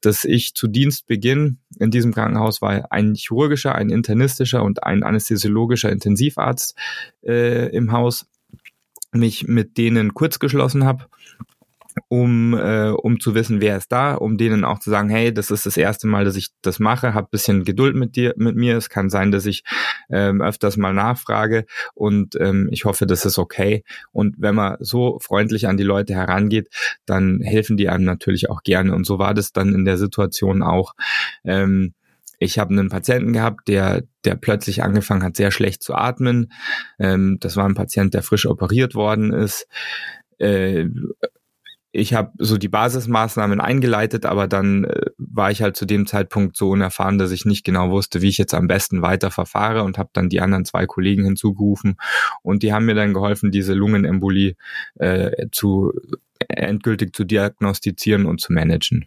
dass 0.00 0.24
ich 0.24 0.54
zu 0.54 0.68
Dienstbeginn 0.68 1.58
in 1.78 1.90
diesem 1.90 2.12
Krankenhaus 2.12 2.62
war 2.62 2.92
ein 2.92 3.14
chirurgischer, 3.14 3.74
ein 3.74 3.90
internistischer 3.90 4.62
und 4.62 4.84
ein 4.84 5.02
anästhesiologischer 5.02 5.90
Intensivarzt 5.90 6.76
äh, 7.24 7.68
im 7.74 7.92
Haus 7.92 8.26
mich 9.12 9.46
mit 9.46 9.78
denen 9.78 10.14
kurz 10.14 10.38
geschlossen 10.38 10.84
habe 10.84 11.06
um, 12.08 12.54
äh, 12.54 12.90
um 12.90 13.20
zu 13.20 13.34
wissen, 13.34 13.60
wer 13.60 13.76
ist 13.76 13.90
da, 13.90 14.14
um 14.14 14.36
denen 14.36 14.64
auch 14.64 14.78
zu 14.78 14.90
sagen, 14.90 15.08
hey, 15.08 15.32
das 15.32 15.50
ist 15.50 15.66
das 15.66 15.76
erste 15.76 16.06
Mal, 16.06 16.24
dass 16.24 16.36
ich 16.36 16.50
das 16.62 16.78
mache, 16.78 17.14
hab 17.14 17.30
bisschen 17.30 17.64
Geduld 17.64 17.96
mit 17.96 18.16
dir, 18.16 18.34
mit 18.36 18.56
mir. 18.56 18.76
Es 18.76 18.90
kann 18.90 19.10
sein, 19.10 19.30
dass 19.30 19.46
ich 19.46 19.64
ähm, 20.10 20.40
öfters 20.40 20.76
mal 20.76 20.92
nachfrage 20.92 21.66
und 21.94 22.36
ähm, 22.40 22.68
ich 22.70 22.84
hoffe, 22.84 23.06
das 23.06 23.24
ist 23.24 23.38
okay. 23.38 23.84
Und 24.12 24.36
wenn 24.38 24.54
man 24.54 24.76
so 24.80 25.18
freundlich 25.20 25.68
an 25.68 25.76
die 25.76 25.84
Leute 25.84 26.14
herangeht, 26.14 26.68
dann 27.06 27.40
helfen 27.40 27.76
die 27.76 27.88
einem 27.88 28.04
natürlich 28.04 28.50
auch 28.50 28.62
gerne. 28.62 28.94
Und 28.94 29.06
so 29.06 29.18
war 29.18 29.34
das 29.34 29.52
dann 29.52 29.74
in 29.74 29.84
der 29.84 29.98
Situation 29.98 30.62
auch. 30.62 30.94
Ähm, 31.44 31.94
ich 32.38 32.58
habe 32.58 32.70
einen 32.72 32.90
Patienten 32.90 33.32
gehabt, 33.32 33.68
der, 33.68 34.02
der 34.24 34.36
plötzlich 34.36 34.82
angefangen 34.82 35.22
hat, 35.22 35.36
sehr 35.36 35.50
schlecht 35.50 35.82
zu 35.82 35.94
atmen. 35.94 36.52
Ähm, 36.98 37.38
das 37.40 37.56
war 37.56 37.66
ein 37.66 37.74
Patient, 37.74 38.12
der 38.12 38.22
frisch 38.22 38.46
operiert 38.46 38.94
worden 38.94 39.32
ist. 39.32 39.66
Äh, 40.38 40.86
ich 41.96 42.12
habe 42.12 42.32
so 42.38 42.58
die 42.58 42.68
Basismaßnahmen 42.68 43.60
eingeleitet, 43.60 44.26
aber 44.26 44.46
dann 44.46 44.84
äh, 44.84 45.06
war 45.16 45.50
ich 45.50 45.62
halt 45.62 45.76
zu 45.76 45.86
dem 45.86 46.06
Zeitpunkt 46.06 46.56
so 46.56 46.70
unerfahren, 46.70 47.18
dass 47.18 47.30
ich 47.30 47.46
nicht 47.46 47.64
genau 47.64 47.90
wusste, 47.90 48.20
wie 48.20 48.28
ich 48.28 48.38
jetzt 48.38 48.54
am 48.54 48.68
besten 48.68 49.02
weiter 49.02 49.30
verfahre 49.30 49.82
und 49.82 49.96
habe 49.96 50.10
dann 50.12 50.28
die 50.28 50.40
anderen 50.40 50.64
zwei 50.64 50.86
Kollegen 50.86 51.24
hinzugerufen 51.24 51.96
und 52.42 52.62
die 52.62 52.72
haben 52.72 52.84
mir 52.84 52.94
dann 52.94 53.14
geholfen, 53.14 53.50
diese 53.50 53.72
Lungenembolie 53.72 54.56
äh, 54.96 55.46
zu 55.52 55.92
endgültig 56.48 57.16
zu 57.16 57.24
diagnostizieren 57.24 58.26
und 58.26 58.40
zu 58.40 58.52
managen. 58.52 59.06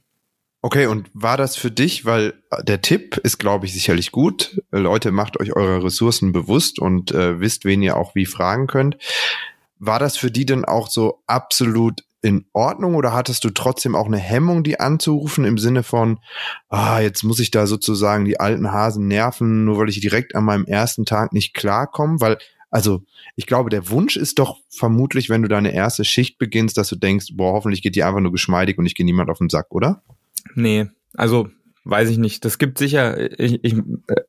Okay, 0.62 0.88
und 0.88 1.10
war 1.14 1.38
das 1.38 1.56
für 1.56 1.72
dich, 1.72 2.04
weil 2.04 2.34
der 2.64 2.82
Tipp 2.82 3.18
ist, 3.18 3.38
glaube 3.38 3.66
ich, 3.66 3.74
sicherlich 3.74 4.12
gut. 4.12 4.62
Leute, 4.72 5.12
macht 5.12 5.40
euch 5.40 5.56
eure 5.56 5.84
Ressourcen 5.86 6.34
bewusst 6.34 6.80
und 6.80 7.12
äh, 7.12 7.40
wisst, 7.40 7.64
wen 7.64 7.82
ihr 7.82 7.96
auch 7.96 8.14
wie 8.16 8.26
fragen 8.26 8.68
könnt. 8.68 8.98
War 9.78 10.00
das 10.00 10.18
für 10.18 10.32
die 10.32 10.46
denn 10.46 10.66
auch 10.66 10.90
so 10.90 11.24
absolut 11.28 12.04
in 12.22 12.46
Ordnung 12.54 12.96
oder 12.96 13.14
hattest 13.14 13.44
du 13.44 13.50
trotzdem 13.50 13.96
auch 13.96 14.08
eine 14.08 14.18
Hemmung, 14.18 14.64
die 14.64 14.80
anzurufen 14.80 15.46
im 15.46 15.58
Sinne 15.58 15.84
von, 15.84 16.20
ah, 16.68 17.00
jetzt 17.00 17.24
muss 17.24 17.40
ich 17.40 17.52
da 17.52 17.66
sozusagen 17.66 18.26
die 18.26 18.40
alten 18.40 18.72
Hasen 18.72 19.08
nerven, 19.08 19.66
nur 19.66 19.78
weil 19.78 19.90
ich 19.90 20.02
direkt 20.02 20.36
an 20.36 20.44
meinem 20.44 20.66
ersten 20.66 21.06
Tag 21.06 21.34
nicht 21.34 21.54
klarkomme? 21.54 22.20
Weil, 22.20 22.38
also, 22.70 23.04
ich 23.36 23.48
glaube, 23.48 23.70
der 23.70 23.90
Wunsch 23.90 24.18
ist 24.18 24.40
doch 24.40 24.58
vermutlich, 24.70 25.30
wenn 25.30 25.42
du 25.42 25.48
deine 25.48 25.74
erste 25.74 26.04
Schicht 26.04 26.38
beginnst, 26.38 26.78
dass 26.78 26.90
du 26.90 26.98
denkst, 26.98 27.28
boah, 27.34 27.54
hoffentlich 27.54 27.82
geht 27.82 27.96
die 27.96 28.04
einfach 28.04 28.20
nur 28.20 28.34
geschmeidig 28.34 28.78
und 28.78 28.86
ich 28.86 28.96
gehe 28.96 29.06
niemand 29.06 29.30
auf 29.30 29.38
den 29.38 29.50
Sack, 29.50 29.68
oder? 29.70 30.04
Nee, 30.56 30.88
also 31.14 31.50
weiß 31.84 32.10
ich 32.10 32.18
nicht. 32.18 32.46
Das 32.46 32.58
gibt 32.58 32.78
sicher, 32.78 33.40
ich, 33.40 33.64
ich, 33.64 33.76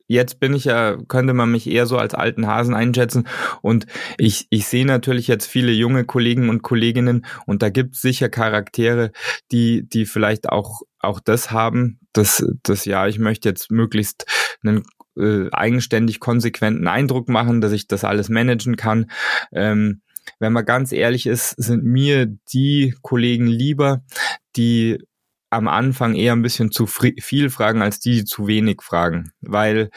jetzt 0.06 0.40
bin 0.40 0.54
ich 0.54 0.64
ja, 0.64 0.96
könnte 1.08 1.34
man 1.34 1.50
mich 1.50 1.68
eher 1.68 1.86
so 1.86 1.98
als 1.98 2.14
alten 2.14 2.46
Hasen 2.46 2.74
einschätzen. 2.74 3.26
Und 3.62 3.86
ich, 4.18 4.46
ich 4.50 4.66
sehe 4.66 4.86
natürlich 4.86 5.28
jetzt 5.28 5.46
viele 5.46 5.72
junge 5.72 6.04
Kollegen 6.04 6.48
und 6.48 6.62
Kolleginnen 6.62 7.26
und 7.46 7.62
da 7.62 7.70
gibt 7.70 7.94
es 7.96 8.02
sicher 8.02 8.28
Charaktere, 8.28 9.12
die, 9.52 9.88
die 9.88 10.06
vielleicht 10.06 10.48
auch, 10.48 10.82
auch 10.98 11.20
das 11.20 11.50
haben, 11.50 12.00
dass, 12.12 12.44
dass 12.62 12.84
ja, 12.84 13.06
ich 13.06 13.18
möchte 13.18 13.48
jetzt 13.48 13.70
möglichst 13.70 14.26
einen 14.62 14.82
äh, 15.16 15.48
eigenständig 15.52 16.20
konsequenten 16.20 16.86
Eindruck 16.86 17.28
machen, 17.28 17.60
dass 17.60 17.72
ich 17.72 17.86
das 17.88 18.04
alles 18.04 18.28
managen 18.28 18.76
kann. 18.76 19.10
Ähm, 19.52 20.02
wenn 20.38 20.52
man 20.52 20.64
ganz 20.64 20.92
ehrlich 20.92 21.26
ist, 21.26 21.50
sind 21.50 21.84
mir 21.84 22.26
die 22.52 22.94
Kollegen 23.02 23.46
lieber, 23.46 24.02
die 24.56 24.98
am 25.50 25.68
Anfang 25.68 26.14
eher 26.14 26.32
ein 26.32 26.42
bisschen 26.42 26.70
zu 26.70 26.86
viel 26.86 27.50
fragen, 27.50 27.82
als 27.82 28.00
die, 28.00 28.24
zu 28.24 28.46
wenig 28.46 28.82
fragen. 28.82 29.32
Weil 29.40 29.90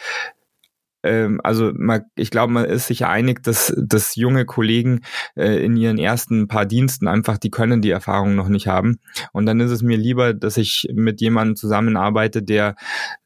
ähm, 1.03 1.41
also 1.43 1.71
man, 1.75 2.03
ich 2.15 2.31
glaube, 2.31 2.53
man 2.53 2.65
ist 2.65 2.87
sich 2.87 3.05
einig, 3.05 3.43
dass, 3.43 3.73
dass 3.77 4.15
junge 4.15 4.45
Kollegen 4.45 5.01
äh, 5.35 5.63
in 5.63 5.75
ihren 5.75 5.97
ersten 5.97 6.47
paar 6.47 6.65
Diensten 6.65 7.07
einfach, 7.07 7.37
die 7.37 7.51
können 7.51 7.81
die 7.81 7.91
Erfahrung 7.91 8.35
noch 8.35 8.47
nicht 8.47 8.67
haben. 8.67 8.99
Und 9.33 9.45
dann 9.45 9.59
ist 9.59 9.71
es 9.71 9.81
mir 9.81 9.97
lieber, 9.97 10.33
dass 10.33 10.57
ich 10.57 10.87
mit 10.93 11.21
jemandem 11.21 11.57
zusammenarbeite, 11.57 12.41
der 12.41 12.75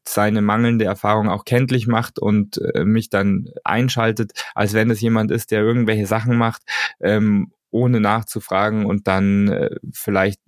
seine 0.04 0.42
mangelnde 0.42 0.86
Erfahrung 0.86 1.28
auch 1.28 1.44
kenntlich 1.44 1.86
macht 1.86 2.18
und 2.18 2.58
äh, 2.74 2.84
mich 2.84 3.10
dann 3.10 3.48
einschaltet, 3.62 4.32
als 4.54 4.74
wenn 4.74 4.90
es 4.90 5.00
jemand 5.00 5.30
ist, 5.30 5.50
der 5.50 5.62
irgendwelche 5.62 6.06
Sachen 6.06 6.36
macht 6.36 6.62
ähm, 7.00 7.52
ohne 7.70 8.00
nachzufragen 8.00 8.86
und 8.86 9.06
dann 9.06 9.48
äh, 9.48 9.76
vielleicht 9.92 10.40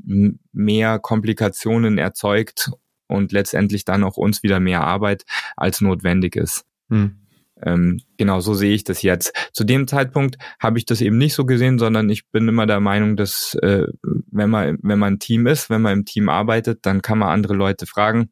mehr 0.52 0.98
Komplikationen 0.98 1.98
erzeugt 1.98 2.70
und 3.06 3.32
letztendlich 3.32 3.84
dann 3.84 4.04
auch 4.04 4.16
uns 4.16 4.42
wieder 4.42 4.60
mehr 4.60 4.82
Arbeit 4.82 5.24
als 5.56 5.80
notwendig 5.80 6.36
ist. 6.36 6.64
Hm. 6.88 7.16
Ähm, 7.62 8.00
genau, 8.20 8.40
so 8.40 8.52
sehe 8.52 8.74
ich 8.74 8.84
das 8.84 9.00
jetzt. 9.00 9.32
Zu 9.54 9.64
dem 9.64 9.88
Zeitpunkt 9.88 10.36
habe 10.60 10.76
ich 10.76 10.84
das 10.84 11.00
eben 11.00 11.16
nicht 11.16 11.32
so 11.32 11.46
gesehen, 11.46 11.78
sondern 11.78 12.10
ich 12.10 12.28
bin 12.28 12.46
immer 12.46 12.66
der 12.66 12.78
Meinung, 12.78 13.16
dass 13.16 13.54
äh, 13.62 13.86
wenn 14.30 14.50
man 14.50 14.78
wenn 14.82 14.98
man 14.98 15.14
ein 15.14 15.18
Team 15.18 15.46
ist, 15.46 15.70
wenn 15.70 15.80
man 15.80 16.00
im 16.00 16.04
Team 16.04 16.28
arbeitet, 16.28 16.80
dann 16.82 17.00
kann 17.00 17.16
man 17.16 17.30
andere 17.30 17.54
Leute 17.54 17.86
fragen. 17.86 18.28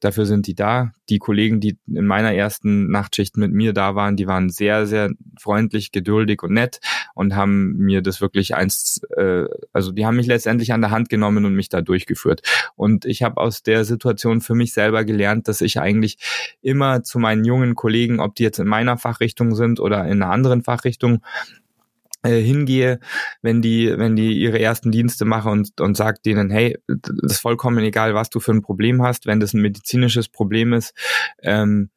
Dafür 0.00 0.26
sind 0.26 0.46
die 0.46 0.54
da. 0.54 0.92
Die 1.08 1.18
Kollegen, 1.18 1.58
die 1.58 1.78
in 1.88 2.06
meiner 2.06 2.34
ersten 2.34 2.90
Nachtschicht 2.90 3.38
mit 3.38 3.50
mir 3.50 3.72
da 3.72 3.94
waren, 3.94 4.16
die 4.16 4.26
waren 4.26 4.50
sehr 4.50 4.86
sehr 4.86 5.10
freundlich, 5.40 5.90
geduldig 5.90 6.42
und 6.42 6.52
nett 6.52 6.78
und 7.14 7.34
haben 7.34 7.72
mir 7.78 8.02
das 8.02 8.20
wirklich 8.20 8.54
eins, 8.54 9.00
äh, 9.16 9.46
also 9.72 9.90
die 9.90 10.04
haben 10.04 10.16
mich 10.16 10.26
letztendlich 10.26 10.72
an 10.74 10.82
der 10.82 10.90
Hand 10.90 11.08
genommen 11.08 11.46
und 11.46 11.54
mich 11.54 11.70
da 11.70 11.80
durchgeführt. 11.80 12.42
Und 12.76 13.06
ich 13.06 13.22
habe 13.22 13.38
aus 13.38 13.62
der 13.62 13.84
Situation 13.84 14.42
für 14.42 14.54
mich 14.54 14.74
selber 14.74 15.04
gelernt, 15.04 15.48
dass 15.48 15.62
ich 15.62 15.80
eigentlich 15.80 16.18
immer 16.60 17.02
zu 17.02 17.18
meinen 17.18 17.44
jungen 17.44 17.74
Kollegen, 17.74 18.20
ob 18.20 18.34
die 18.34 18.42
jetzt 18.42 18.58
in 18.58 18.68
meiner 18.68 18.98
Fachrichtung 18.98 19.29
sind 19.36 19.80
oder 19.80 20.04
in 20.06 20.22
einer 20.22 20.32
anderen 20.32 20.62
Fachrichtung, 20.62 21.22
äh, 22.22 22.40
hingehe, 22.40 23.00
wenn 23.40 23.62
die, 23.62 23.92
wenn 23.96 24.14
die 24.14 24.38
ihre 24.38 24.60
ersten 24.60 24.92
Dienste 24.92 25.24
machen 25.24 25.52
und, 25.52 25.80
und 25.80 25.96
sagt 25.96 26.26
denen, 26.26 26.50
hey, 26.50 26.78
das 26.86 27.32
ist 27.32 27.40
vollkommen 27.40 27.78
egal, 27.78 28.14
was 28.14 28.28
du 28.28 28.40
für 28.40 28.52
ein 28.52 28.62
Problem 28.62 29.02
hast, 29.02 29.26
wenn 29.26 29.40
das 29.40 29.54
ein 29.54 29.62
medizinisches 29.62 30.28
Problem 30.28 30.74
ist, 30.74 30.94
ähm, 31.42 31.88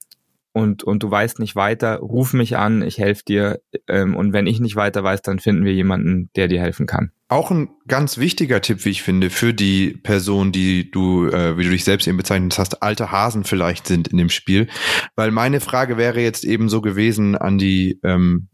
und, 0.53 0.83
und 0.83 1.01
du 1.01 1.09
weißt 1.09 1.39
nicht 1.39 1.55
weiter, 1.55 1.97
ruf 1.97 2.33
mich 2.33 2.57
an, 2.57 2.83
ich 2.83 2.99
helfe 2.99 3.23
dir. 3.27 3.59
Ähm, 3.87 4.15
und 4.15 4.33
wenn 4.33 4.47
ich 4.47 4.59
nicht 4.59 4.75
weiter 4.75 5.03
weiß, 5.03 5.23
dann 5.23 5.39
finden 5.39 5.65
wir 5.65 5.73
jemanden, 5.73 6.29
der 6.35 6.47
dir 6.47 6.61
helfen 6.61 6.85
kann. 6.85 7.11
Auch 7.27 7.49
ein 7.49 7.69
ganz 7.87 8.19
wichtiger 8.19 8.61
Tipp, 8.61 8.85
wie 8.85 8.91
ich 8.91 9.01
finde, 9.01 9.31
für 9.31 9.55
die 9.55 9.97
Person, 10.03 10.51
die 10.51 10.91
du, 10.91 11.25
äh, 11.27 11.57
wie 11.57 11.63
du 11.63 11.71
dich 11.71 11.83
selbst 11.83 12.07
eben 12.07 12.17
bezeichnet 12.17 12.57
hast, 12.59 12.83
alte 12.83 13.11
Hasen 13.11 13.43
vielleicht 13.43 13.87
sind 13.87 14.09
in 14.09 14.19
dem 14.19 14.29
Spiel. 14.29 14.67
Weil 15.15 15.31
meine 15.31 15.59
Frage 15.59 15.97
wäre 15.97 16.21
jetzt 16.21 16.45
eben 16.45 16.69
so 16.69 16.81
gewesen 16.81 17.35
an 17.35 17.57
die 17.57 17.99
ähm, 18.03 18.49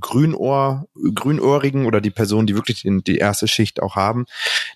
Grünohr, 0.00 0.86
Grünohrigen 1.14 1.86
oder 1.86 2.00
die 2.00 2.10
Personen, 2.10 2.46
die 2.46 2.54
wirklich 2.54 2.82
die, 2.82 3.02
die 3.02 3.18
erste 3.18 3.48
Schicht 3.48 3.82
auch 3.82 3.96
haben. 3.96 4.26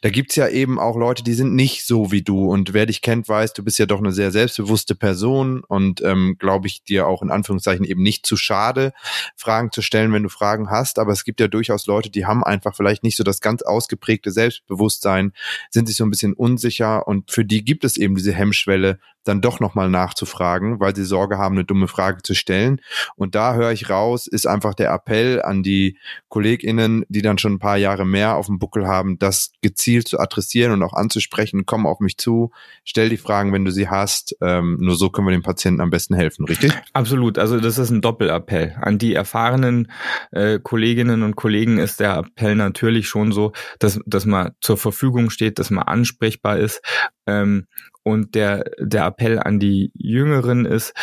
Da 0.03 0.11
gibt's 0.11 0.37
ja 0.37 0.49
eben 0.49 0.79
auch 0.79 0.97
Leute, 0.97 1.23
die 1.23 1.35
sind 1.35 1.55
nicht 1.55 1.87
so 1.87 2.13
wie 2.13 2.23
du. 2.23 2.51
Und 2.51 2.73
wer 2.73 2.87
dich 2.87 3.03
kennt, 3.03 3.29
weiß, 3.29 3.53
du 3.53 3.65
bist 3.65 3.79
ja 3.79 3.87
doch 3.87 3.99
eine 3.99 4.13
sehr 4.13 4.31
selbstbewusste 4.31 4.95
Person 4.95 5.63
und 5.67 6.03
ähm, 6.03 6.37
glaube 6.39 6.67
ich 6.67 6.83
dir 6.85 7.07
auch 7.07 7.23
in 7.23 7.31
Anführungszeichen 7.31 7.85
eben 7.85 8.03
nicht 8.03 8.27
zu 8.27 8.37
schade, 8.37 8.93
Fragen 9.37 9.73
zu 9.73 9.83
stellen, 9.83 10.13
wenn 10.13 10.23
du 10.23 10.29
Fragen 10.29 10.71
hast. 10.71 10.99
Aber 10.99 11.13
es 11.13 11.25
gibt 11.25 11.41
ja 11.41 11.49
durchaus 11.49 11.87
Leute, 11.87 12.11
die 12.11 12.27
haben 12.27 12.45
einfach 12.45 12.75
vielleicht 12.75 13.03
nicht 13.03 13.17
so 13.17 13.25
das 13.25 13.41
ganz 13.41 13.63
ausgeprägte 13.63 14.31
Selbstbewusstsein, 14.31 15.33
sind 15.71 15.87
sich 15.87 15.97
so 15.97 16.05
ein 16.05 16.11
bisschen 16.11 16.35
unsicher 16.35 17.07
und 17.07 17.31
für 17.31 17.45
die 17.45 17.65
gibt 17.65 17.85
es 17.85 17.97
eben 17.97 18.15
diese 18.15 18.33
Hemmschwelle, 18.33 18.99
dann 19.29 19.41
doch 19.41 19.61
nochmal 19.61 19.91
nachzufragen, 19.91 20.81
weil 20.81 20.95
sie 20.95 21.05
Sorge 21.05 21.39
haben, 21.39 21.57
eine 21.57 21.65
dumme 21.65 21.89
Frage 21.89 22.23
zu 22.23 22.35
stellen. 22.35 22.81
Und 23.17 23.35
da 23.35 23.55
höre 23.55 23.73
ich 23.73 23.91
raus, 23.91 24.27
ist 24.27 24.47
einfach 24.47 24.75
der 24.75 24.91
Appell 24.91 25.43
an 25.43 25.63
die 25.63 25.99
KollegInnen, 26.29 27.05
die 27.09 27.23
dann 27.23 27.39
schon 27.39 27.55
ein 27.55 27.59
paar 27.59 27.77
Jahre 27.77 28.05
mehr 28.05 28.37
auf 28.37 28.47
dem 28.47 28.59
Buckel 28.59 28.87
haben, 28.87 29.19
das 29.19 29.53
gezielt 29.63 30.09
zu 30.09 30.19
adressieren 30.19 30.73
und 30.73 30.83
auch 30.83 30.93
anzusprechen. 30.93 31.67
Komm 31.67 31.87
auf 31.87 32.01
mich 32.01 32.17
zu, 32.17 32.51
stell 32.85 33.09
die 33.09 33.17
Fragen, 33.17 33.53
wenn 33.53 33.65
du 33.65 33.71
sie 33.71 33.89
hast. 33.89 34.37
Ähm, 34.41 34.79
nur 34.81 34.97
so 34.97 35.11
können 35.11 35.27
wir 35.27 35.33
den 35.33 35.43
Patienten 35.43 35.81
am 35.81 35.91
besten 35.91 36.15
helfen, 36.15 36.45
richtig? 36.45 36.73
Absolut. 36.93 37.39
Also 37.39 37.59
das 37.61 37.79
ist 37.79 37.91
ein 37.91 38.01
Doppelappell. 38.01 38.77
An 38.81 38.99
die 38.99 39.15
erfahrenen 39.15 39.91
äh, 40.33 40.59
Kolleginnen 40.63 41.23
und 41.23 41.37
Kollegen 41.37 41.79
ist 41.79 42.01
der 42.01 42.17
Appell 42.17 42.55
natürlich 42.55 43.09
schon 43.09 43.33
so, 43.33 43.53
dass, 43.79 44.01
dass 44.07 44.27
man 44.27 44.53
zur 44.61 44.77
Verfügung 44.77 45.31
steht, 45.31 45.59
dass 45.59 45.71
man 45.71 45.85
ansprechbar 45.85 46.59
ist. 46.59 46.81
Ähm, 47.27 47.67
und 48.07 48.37
der, 48.37 48.71
der 48.79 49.05
Appell 49.05 49.41
an 49.41 49.59
die 49.59 49.91
Jüngeren 49.93 50.65
ist, 50.65 50.95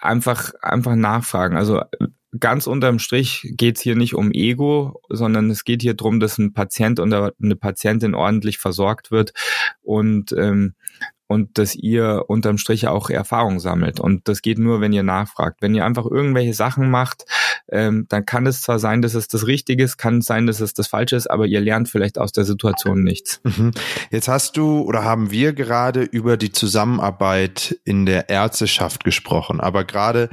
einfach, 0.00 0.52
einfach 0.60 0.96
nachfragen. 0.96 1.56
Also 1.56 1.80
ganz 2.40 2.66
unterm 2.66 2.98
Strich 2.98 3.52
geht's 3.52 3.80
hier 3.80 3.94
nicht 3.94 4.16
um 4.16 4.32
Ego, 4.32 5.00
sondern 5.08 5.48
es 5.48 5.62
geht 5.62 5.80
hier 5.80 5.94
drum, 5.94 6.18
dass 6.18 6.38
ein 6.38 6.52
Patient 6.52 6.98
oder 6.98 7.34
eine 7.40 7.54
Patientin 7.54 8.16
ordentlich 8.16 8.58
versorgt 8.58 9.12
wird 9.12 9.32
und 9.80 10.32
ähm, 10.32 10.74
und 11.26 11.58
dass 11.58 11.74
ihr 11.74 12.24
unterm 12.28 12.58
Strich 12.58 12.86
auch 12.86 13.10
Erfahrung 13.10 13.58
sammelt. 13.58 13.98
Und 13.98 14.28
das 14.28 14.42
geht 14.42 14.58
nur, 14.58 14.80
wenn 14.80 14.92
ihr 14.92 15.02
nachfragt. 15.02 15.62
Wenn 15.62 15.74
ihr 15.74 15.84
einfach 15.84 16.06
irgendwelche 16.06 16.54
Sachen 16.54 16.90
macht, 16.90 17.24
ähm, 17.70 18.06
dann 18.08 18.26
kann 18.26 18.46
es 18.46 18.60
zwar 18.60 18.78
sein, 18.78 19.00
dass 19.00 19.14
es 19.14 19.28
das 19.28 19.46
Richtige 19.46 19.84
ist, 19.84 19.96
kann 19.96 20.18
es 20.18 20.26
sein, 20.26 20.46
dass 20.46 20.60
es 20.60 20.74
das 20.74 20.86
Falsche 20.86 21.16
ist, 21.16 21.30
aber 21.30 21.46
ihr 21.46 21.60
lernt 21.60 21.88
vielleicht 21.88 22.18
aus 22.18 22.32
der 22.32 22.44
Situation 22.44 23.02
nichts. 23.02 23.40
Mhm. 23.44 23.72
Jetzt 24.10 24.28
hast 24.28 24.56
du 24.56 24.82
oder 24.82 25.04
haben 25.04 25.30
wir 25.30 25.54
gerade 25.54 26.02
über 26.02 26.36
die 26.36 26.52
Zusammenarbeit 26.52 27.78
in 27.84 28.04
der 28.04 28.28
Ärzteschaft 28.28 29.04
gesprochen. 29.04 29.60
Aber 29.60 29.84
gerade 29.84 30.28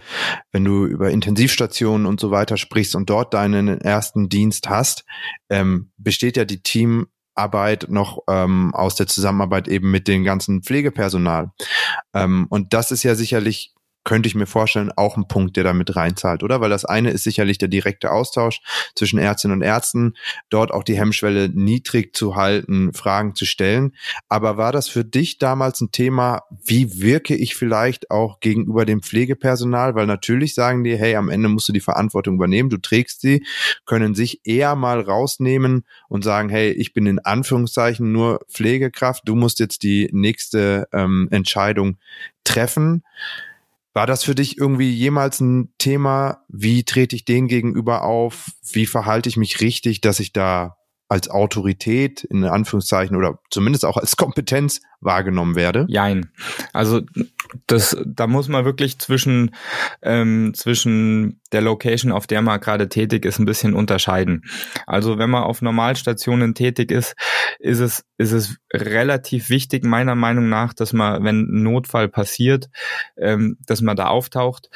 wenn 0.51 0.65
du 0.65 0.85
über 0.85 1.09
Intensivstationen 1.09 2.05
und 2.05 2.19
so 2.19 2.31
weiter 2.31 2.57
sprichst 2.57 2.95
und 2.95 3.09
dort 3.09 3.33
deinen 3.33 3.79
ersten 3.79 4.27
Dienst 4.27 4.69
hast, 4.69 5.05
ähm, 5.49 5.91
besteht 5.97 6.37
ja 6.37 6.45
die 6.45 6.61
Team 6.61 7.07
Arbeit 7.35 7.87
noch 7.89 8.23
ähm, 8.27 8.73
aus 8.73 8.95
der 8.95 9.07
Zusammenarbeit 9.07 9.67
eben 9.67 9.91
mit 9.91 10.07
dem 10.07 10.23
ganzen 10.23 10.63
Pflegepersonal. 10.63 11.51
Ähm, 12.13 12.47
und 12.49 12.73
das 12.73 12.91
ist 12.91 13.03
ja 13.03 13.15
sicherlich 13.15 13.73
könnte 14.03 14.27
ich 14.27 14.35
mir 14.35 14.47
vorstellen, 14.47 14.91
auch 14.95 15.17
ein 15.17 15.27
Punkt, 15.27 15.55
der 15.57 15.63
da 15.63 15.73
mit 15.73 15.95
reinzahlt, 15.95 16.43
oder? 16.43 16.61
Weil 16.61 16.69
das 16.69 16.85
eine 16.85 17.11
ist 17.11 17.23
sicherlich 17.23 17.57
der 17.57 17.67
direkte 17.67 18.11
Austausch 18.11 18.61
zwischen 18.95 19.19
Ärztinnen 19.19 19.57
und 19.57 19.63
Ärzten, 19.63 20.13
dort 20.49 20.71
auch 20.71 20.83
die 20.83 20.97
Hemmschwelle 20.97 21.49
niedrig 21.49 22.15
zu 22.15 22.35
halten, 22.35 22.93
Fragen 22.93 23.35
zu 23.35 23.45
stellen. 23.45 23.93
Aber 24.27 24.57
war 24.57 24.71
das 24.71 24.89
für 24.89 25.05
dich 25.05 25.37
damals 25.37 25.81
ein 25.81 25.91
Thema, 25.91 26.43
wie 26.65 27.01
wirke 27.01 27.35
ich 27.35 27.55
vielleicht 27.55 28.09
auch 28.09 28.39
gegenüber 28.39 28.85
dem 28.85 29.01
Pflegepersonal? 29.01 29.95
Weil 29.95 30.07
natürlich 30.07 30.55
sagen 30.55 30.83
die, 30.83 30.97
hey, 30.97 31.15
am 31.15 31.29
Ende 31.29 31.49
musst 31.49 31.69
du 31.69 31.73
die 31.73 31.79
Verantwortung 31.79 32.35
übernehmen, 32.35 32.69
du 32.69 32.77
trägst 32.77 33.21
sie, 33.21 33.45
können 33.85 34.15
sich 34.15 34.41
eher 34.43 34.75
mal 34.75 35.01
rausnehmen 35.01 35.85
und 36.09 36.23
sagen, 36.23 36.49
hey, 36.49 36.71
ich 36.71 36.93
bin 36.93 37.05
in 37.05 37.19
Anführungszeichen 37.19 38.11
nur 38.11 38.39
Pflegekraft, 38.49 39.23
du 39.25 39.35
musst 39.35 39.59
jetzt 39.59 39.83
die 39.83 40.09
nächste 40.11 40.87
ähm, 40.91 41.27
Entscheidung 41.31 41.97
treffen. 42.43 43.03
War 43.93 44.07
das 44.07 44.23
für 44.23 44.35
dich 44.35 44.57
irgendwie 44.57 44.89
jemals 44.89 45.41
ein 45.41 45.73
Thema? 45.77 46.45
Wie 46.47 46.83
trete 46.83 47.15
ich 47.15 47.25
denen 47.25 47.47
gegenüber 47.47 48.03
auf? 48.03 48.51
Wie 48.71 48.85
verhalte 48.85 49.27
ich 49.27 49.35
mich 49.35 49.59
richtig, 49.59 49.99
dass 49.99 50.19
ich 50.19 50.31
da 50.31 50.77
als 51.11 51.29
Autorität 51.29 52.23
in 52.23 52.45
Anführungszeichen 52.45 53.17
oder 53.17 53.37
zumindest 53.49 53.83
auch 53.83 53.97
als 53.97 54.15
Kompetenz 54.15 54.79
wahrgenommen 55.01 55.55
werde? 55.55 55.85
Jein. 55.89 56.31
Also 56.71 57.01
das, 57.67 57.97
da 58.05 58.27
muss 58.27 58.47
man 58.47 58.63
wirklich 58.63 58.97
zwischen 58.97 59.53
ähm, 60.01 60.53
zwischen 60.53 61.41
der 61.51 61.59
Location, 61.59 62.13
auf 62.13 62.27
der 62.27 62.41
man 62.41 62.61
gerade 62.61 62.87
tätig 62.87 63.25
ist, 63.25 63.39
ein 63.39 63.45
bisschen 63.45 63.73
unterscheiden. 63.73 64.45
Also 64.87 65.17
wenn 65.17 65.29
man 65.29 65.43
auf 65.43 65.61
Normalstationen 65.61 66.55
tätig 66.55 66.91
ist, 66.91 67.15
ist 67.59 67.79
es 67.79 68.05
ist 68.17 68.31
es 68.31 68.55
relativ 68.73 69.49
wichtig 69.49 69.83
meiner 69.83 70.15
Meinung 70.15 70.47
nach, 70.47 70.73
dass 70.73 70.93
man, 70.93 71.25
wenn 71.25 71.41
ein 71.41 71.63
Notfall 71.63 72.07
passiert, 72.07 72.69
ähm, 73.17 73.57
dass 73.65 73.81
man 73.81 73.97
da 73.97 74.07
auftaucht 74.07 74.69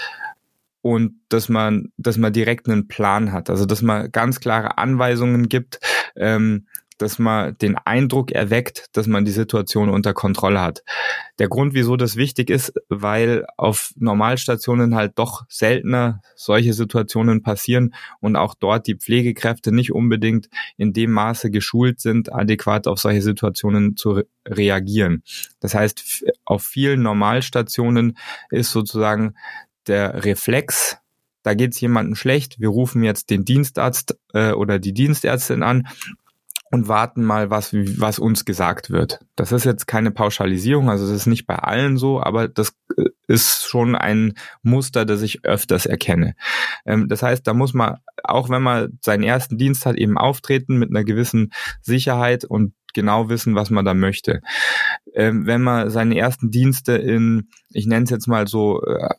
und 0.86 1.14
dass 1.30 1.50
man, 1.50 1.92
dass 1.98 2.18
man 2.18 2.32
direkt 2.32 2.70
einen 2.70 2.88
Plan 2.88 3.32
hat. 3.32 3.50
Also 3.50 3.66
dass 3.66 3.82
man 3.82 4.12
ganz 4.12 4.40
klare 4.40 4.78
Anweisungen 4.78 5.50
gibt, 5.50 5.80
ähm, 6.16 6.66
dass 6.98 7.20
man 7.20 7.58
den 7.58 7.76
Eindruck 7.78 8.32
erweckt, 8.32 8.88
dass 8.94 9.08
man 9.08 9.26
die 9.26 9.32
Situation 9.32 9.90
unter 9.90 10.14
Kontrolle 10.14 10.62
hat. 10.62 10.84
Der 11.40 11.50
Grund, 11.50 11.74
wieso 11.74 11.98
das 11.98 12.16
wichtig 12.16 12.50
ist, 12.50 12.74
weil 12.90 13.46
auf 13.58 13.92
Normalstationen 13.98 14.96
halt 14.96 15.14
doch 15.16 15.44
seltener 15.50 16.22
solche 16.36 16.74
Situationen 16.74 17.42
passieren 17.42 17.94
und 18.22 18.36
auch 18.36 18.56
dort 18.56 18.88
die 18.88 18.96
Pflegekräfte 18.96 19.74
nicht 19.74 19.92
unbedingt 19.92 20.50
in 20.78 20.94
dem 20.94 21.12
Maße 21.12 21.52
geschult 21.52 22.00
sind, 22.00 22.32
adäquat 22.32 22.88
auf 22.88 23.00
solche 23.00 23.22
Situationen 23.22 23.98
zu 23.98 24.12
re 24.12 24.26
reagieren. 24.48 25.24
Das 25.60 25.74
heißt, 25.74 26.24
auf 26.46 26.64
vielen 26.64 27.02
Normalstationen 27.02 28.16
ist 28.52 28.72
sozusagen 28.72 29.34
der 29.88 30.24
Reflex, 30.24 31.00
da 31.46 31.54
geht 31.54 31.74
es 31.74 31.80
jemandem 31.80 32.16
schlecht, 32.16 32.60
wir 32.60 32.70
rufen 32.70 33.04
jetzt 33.04 33.30
den 33.30 33.46
Dienstarzt 33.46 34.18
äh, 34.34 34.52
oder 34.52 34.80
die 34.80 34.94
Dienstärztin 34.94 35.62
an 35.62 35.88
und 36.72 36.88
warten 36.88 37.24
mal, 37.24 37.52
was, 37.52 37.72
was 37.72 38.18
uns 38.18 38.46
gesagt 38.46 38.90
wird. 38.90 39.20
Das 39.36 39.52
ist 39.52 39.64
jetzt 39.64 39.86
keine 39.86 40.10
Pauschalisierung, 40.10 40.90
also 40.90 41.06
es 41.06 41.12
ist 41.12 41.28
nicht 41.28 41.46
bei 41.46 41.56
allen 41.56 41.98
so, 41.98 42.20
aber 42.20 42.48
das 42.48 42.74
äh, 42.98 43.10
ist 43.28 43.64
schon 43.64 43.96
ein 43.96 44.34
Muster, 44.64 45.06
das 45.06 45.22
ich 45.22 45.46
öfters 45.46 45.86
erkenne. 45.86 46.36
Ähm, 46.84 47.08
das 47.10 47.22
heißt, 47.22 47.46
da 47.46 47.54
muss 47.54 47.76
man, 47.76 47.98
auch 48.24 48.50
wenn 48.50 48.64
man 48.64 48.98
seinen 49.02 49.24
ersten 49.24 49.60
Dienst 49.60 49.86
hat, 49.86 49.98
eben 49.98 50.18
auftreten 50.18 50.78
mit 50.78 50.90
einer 50.90 51.04
gewissen 51.04 51.54
Sicherheit 51.82 52.44
und 52.44 52.74
genau 52.96 53.30
wissen, 53.30 53.54
was 53.54 53.70
man 53.70 53.86
da 53.86 53.94
möchte. 53.94 54.42
Ähm, 55.14 55.46
wenn 55.46 55.62
man 55.62 55.92
seine 55.92 56.18
ersten 56.18 56.50
Dienste 56.50 56.94
in, 56.94 57.50
ich 57.72 57.86
nenne 57.86 58.06
es 58.06 58.10
jetzt 58.10 58.28
mal 58.28 58.48
so, 58.48 58.82
äh, 58.84 59.14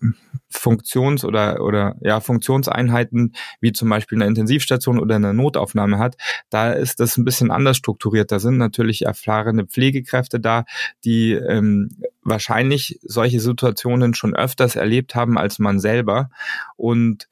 Funktions- 0.49 1.25
oder, 1.25 1.63
oder 1.63 1.97
ja, 2.01 2.21
Funktionseinheiten, 2.21 3.35
wie 3.61 3.73
zum 3.73 3.89
Beispiel 3.89 4.19
eine 4.19 4.27
Intensivstation 4.27 4.99
oder 4.99 5.17
eine 5.17 5.35
Notaufnahme 5.35 5.99
hat, 5.99 6.17
da 6.51 6.73
ist 6.73 7.01
das 7.01 7.17
ein 7.17 7.25
bisschen 7.25 7.51
anders 7.51 7.77
strukturiert. 7.77 8.33
Da 8.33 8.39
sind 8.39 8.57
natürlich 8.57 9.03
erfahrene 9.03 9.67
Pflegekräfte 9.67 10.41
da, 10.41 10.65
die 11.05 11.33
ähm, 11.33 11.91
wahrscheinlich 12.23 12.99
solche 13.03 13.41
Situationen 13.41 14.15
schon 14.15 14.35
öfters 14.35 14.77
erlebt 14.77 15.15
haben 15.15 15.39
als 15.39 15.59
man 15.59 15.79
selber. 15.79 16.31
Und 16.77 17.29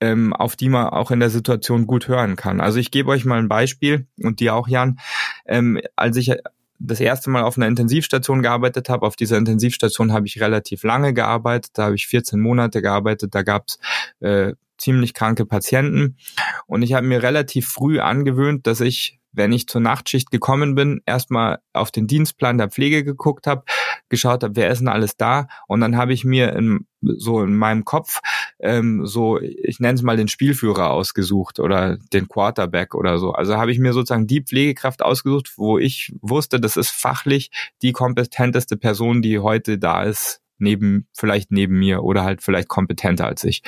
ähm, 0.00 0.32
auf 0.32 0.56
die 0.56 0.68
man 0.68 0.88
auch 0.88 1.10
in 1.10 1.20
der 1.20 1.30
Situation 1.30 1.86
gut 1.86 2.08
hören 2.08 2.36
kann. 2.36 2.60
Also 2.60 2.78
ich 2.78 2.90
gebe 2.90 3.10
euch 3.10 3.24
mal 3.24 3.38
ein 3.38 3.48
Beispiel 3.48 4.06
und 4.22 4.40
dir 4.40 4.54
auch, 4.54 4.68
Jan. 4.68 4.98
Ähm, 5.46 5.80
als 5.96 6.16
ich 6.16 6.32
das 6.78 7.00
erste 7.00 7.30
Mal 7.30 7.42
auf 7.42 7.56
einer 7.56 7.68
Intensivstation 7.68 8.42
gearbeitet 8.42 8.88
habe, 8.88 9.06
auf 9.06 9.16
dieser 9.16 9.38
Intensivstation 9.38 10.12
habe 10.12 10.26
ich 10.26 10.40
relativ 10.40 10.82
lange 10.82 11.14
gearbeitet, 11.14 11.72
da 11.74 11.84
habe 11.84 11.94
ich 11.94 12.06
14 12.06 12.38
Monate 12.38 12.82
gearbeitet, 12.82 13.34
da 13.34 13.42
gab 13.42 13.68
es 13.68 13.78
äh, 14.20 14.52
ziemlich 14.76 15.14
kranke 15.14 15.46
Patienten 15.46 16.18
und 16.66 16.82
ich 16.82 16.92
habe 16.92 17.06
mir 17.06 17.22
relativ 17.22 17.66
früh 17.66 17.98
angewöhnt, 17.98 18.66
dass 18.66 18.80
ich 18.80 19.18
wenn 19.36 19.52
ich 19.52 19.68
zur 19.68 19.82
Nachtschicht 19.82 20.30
gekommen 20.30 20.74
bin, 20.74 21.02
erstmal 21.04 21.58
auf 21.74 21.90
den 21.90 22.06
Dienstplan 22.06 22.56
der 22.56 22.70
Pflege 22.70 23.04
geguckt 23.04 23.46
habe, 23.46 23.64
geschaut 24.08 24.42
habe, 24.42 24.56
wer 24.56 24.70
ist 24.70 24.80
denn 24.80 24.88
alles 24.88 25.16
da 25.16 25.48
und 25.68 25.80
dann 25.80 25.96
habe 25.96 26.12
ich 26.12 26.24
mir 26.24 26.52
in, 26.52 26.86
so 27.00 27.42
in 27.42 27.56
meinem 27.56 27.84
Kopf 27.84 28.20
ähm, 28.58 29.06
so, 29.06 29.40
ich 29.40 29.80
nenne 29.80 29.94
es 29.94 30.02
mal 30.02 30.16
den 30.16 30.28
Spielführer 30.28 30.90
ausgesucht 30.90 31.60
oder 31.60 31.98
den 32.12 32.28
Quarterback 32.28 32.94
oder 32.94 33.18
so. 33.18 33.32
Also 33.32 33.56
habe 33.56 33.72
ich 33.72 33.78
mir 33.78 33.92
sozusagen 33.92 34.26
die 34.26 34.42
Pflegekraft 34.42 35.02
ausgesucht, 35.02 35.54
wo 35.56 35.78
ich 35.78 36.12
wusste, 36.20 36.60
das 36.60 36.76
ist 36.76 36.90
fachlich 36.90 37.50
die 37.82 37.92
kompetenteste 37.92 38.76
Person, 38.76 39.22
die 39.22 39.38
heute 39.38 39.78
da 39.78 40.04
ist 40.04 40.40
neben, 40.58 41.06
vielleicht 41.12 41.52
neben 41.52 41.78
mir 41.78 42.02
oder 42.02 42.24
halt 42.24 42.42
vielleicht 42.42 42.68
kompetenter 42.68 43.26
als 43.26 43.44
ich. 43.44 43.62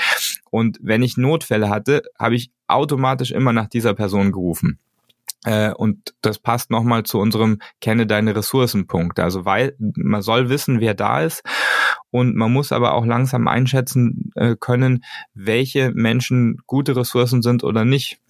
Und 0.50 0.78
wenn 0.82 1.02
ich 1.02 1.16
Notfälle 1.16 1.68
hatte, 1.68 2.02
habe 2.18 2.34
ich 2.34 2.50
automatisch 2.66 3.30
immer 3.30 3.52
nach 3.52 3.68
dieser 3.68 3.94
Person 3.94 4.32
gerufen. 4.32 4.78
Äh, 5.44 5.72
und 5.72 6.14
das 6.20 6.38
passt 6.38 6.70
nochmal 6.70 7.04
zu 7.04 7.18
unserem 7.18 7.60
Kenne 7.80 8.06
deine 8.06 8.34
Ressourcenpunkt. 8.34 9.20
Also 9.20 9.44
weil 9.44 9.76
man 9.78 10.22
soll 10.22 10.48
wissen, 10.48 10.80
wer 10.80 10.94
da 10.94 11.22
ist 11.22 11.42
und 12.10 12.34
man 12.34 12.52
muss 12.52 12.72
aber 12.72 12.94
auch 12.94 13.04
langsam 13.04 13.48
einschätzen 13.48 14.32
äh, 14.34 14.56
können, 14.58 15.04
welche 15.34 15.92
Menschen 15.92 16.58
gute 16.66 16.96
Ressourcen 16.96 17.42
sind 17.42 17.64
oder 17.64 17.84
nicht. 17.84 18.20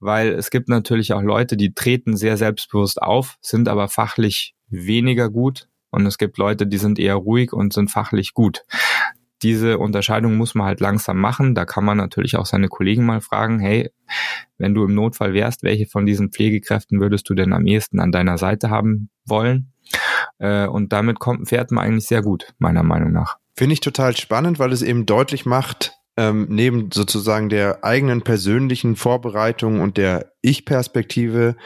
Weil 0.00 0.32
es 0.32 0.50
gibt 0.50 0.68
natürlich 0.68 1.12
auch 1.12 1.22
Leute, 1.22 1.56
die 1.56 1.74
treten 1.74 2.16
sehr 2.16 2.36
selbstbewusst 2.36 3.00
auf, 3.00 3.36
sind 3.40 3.68
aber 3.68 3.88
fachlich 3.88 4.54
weniger 4.68 5.30
gut. 5.30 5.68
Und 5.90 6.06
es 6.06 6.18
gibt 6.18 6.38
Leute, 6.38 6.66
die 6.66 6.78
sind 6.78 6.98
eher 6.98 7.16
ruhig 7.16 7.52
und 7.52 7.72
sind 7.72 7.90
fachlich 7.90 8.34
gut 8.34 8.64
diese 9.42 9.78
Unterscheidung 9.78 10.36
muss 10.36 10.54
man 10.54 10.66
halt 10.66 10.80
langsam 10.80 11.18
machen. 11.18 11.54
Da 11.54 11.64
kann 11.64 11.84
man 11.84 11.96
natürlich 11.96 12.36
auch 12.36 12.46
seine 12.46 12.68
Kollegen 12.68 13.04
mal 13.04 13.20
fragen, 13.20 13.58
hey, 13.58 13.90
wenn 14.58 14.74
du 14.74 14.84
im 14.84 14.94
Notfall 14.94 15.34
wärst, 15.34 15.62
welche 15.62 15.86
von 15.86 16.06
diesen 16.06 16.30
Pflegekräften 16.30 17.00
würdest 17.00 17.28
du 17.28 17.34
denn 17.34 17.52
am 17.52 17.66
ehesten 17.66 18.00
an 18.00 18.12
deiner 18.12 18.38
Seite 18.38 18.70
haben 18.70 19.10
wollen? 19.24 19.72
Äh, 20.38 20.66
und 20.66 20.92
damit 20.92 21.18
kommt, 21.18 21.48
fährt 21.48 21.70
man 21.70 21.84
eigentlich 21.84 22.06
sehr 22.06 22.22
gut, 22.22 22.54
meiner 22.58 22.82
Meinung 22.82 23.12
nach. 23.12 23.38
Finde 23.56 23.74
ich 23.74 23.80
total 23.80 24.16
spannend, 24.16 24.58
weil 24.58 24.72
es 24.72 24.82
eben 24.82 25.06
deutlich 25.06 25.44
macht, 25.44 25.92
ähm, 26.16 26.46
neben 26.50 26.90
sozusagen 26.92 27.48
der 27.48 27.84
eigenen 27.84 28.22
persönlichen 28.22 28.96
Vorbereitung 28.96 29.80
und 29.80 29.96
der 29.96 30.32
Ich-Perspektive, 30.42 31.56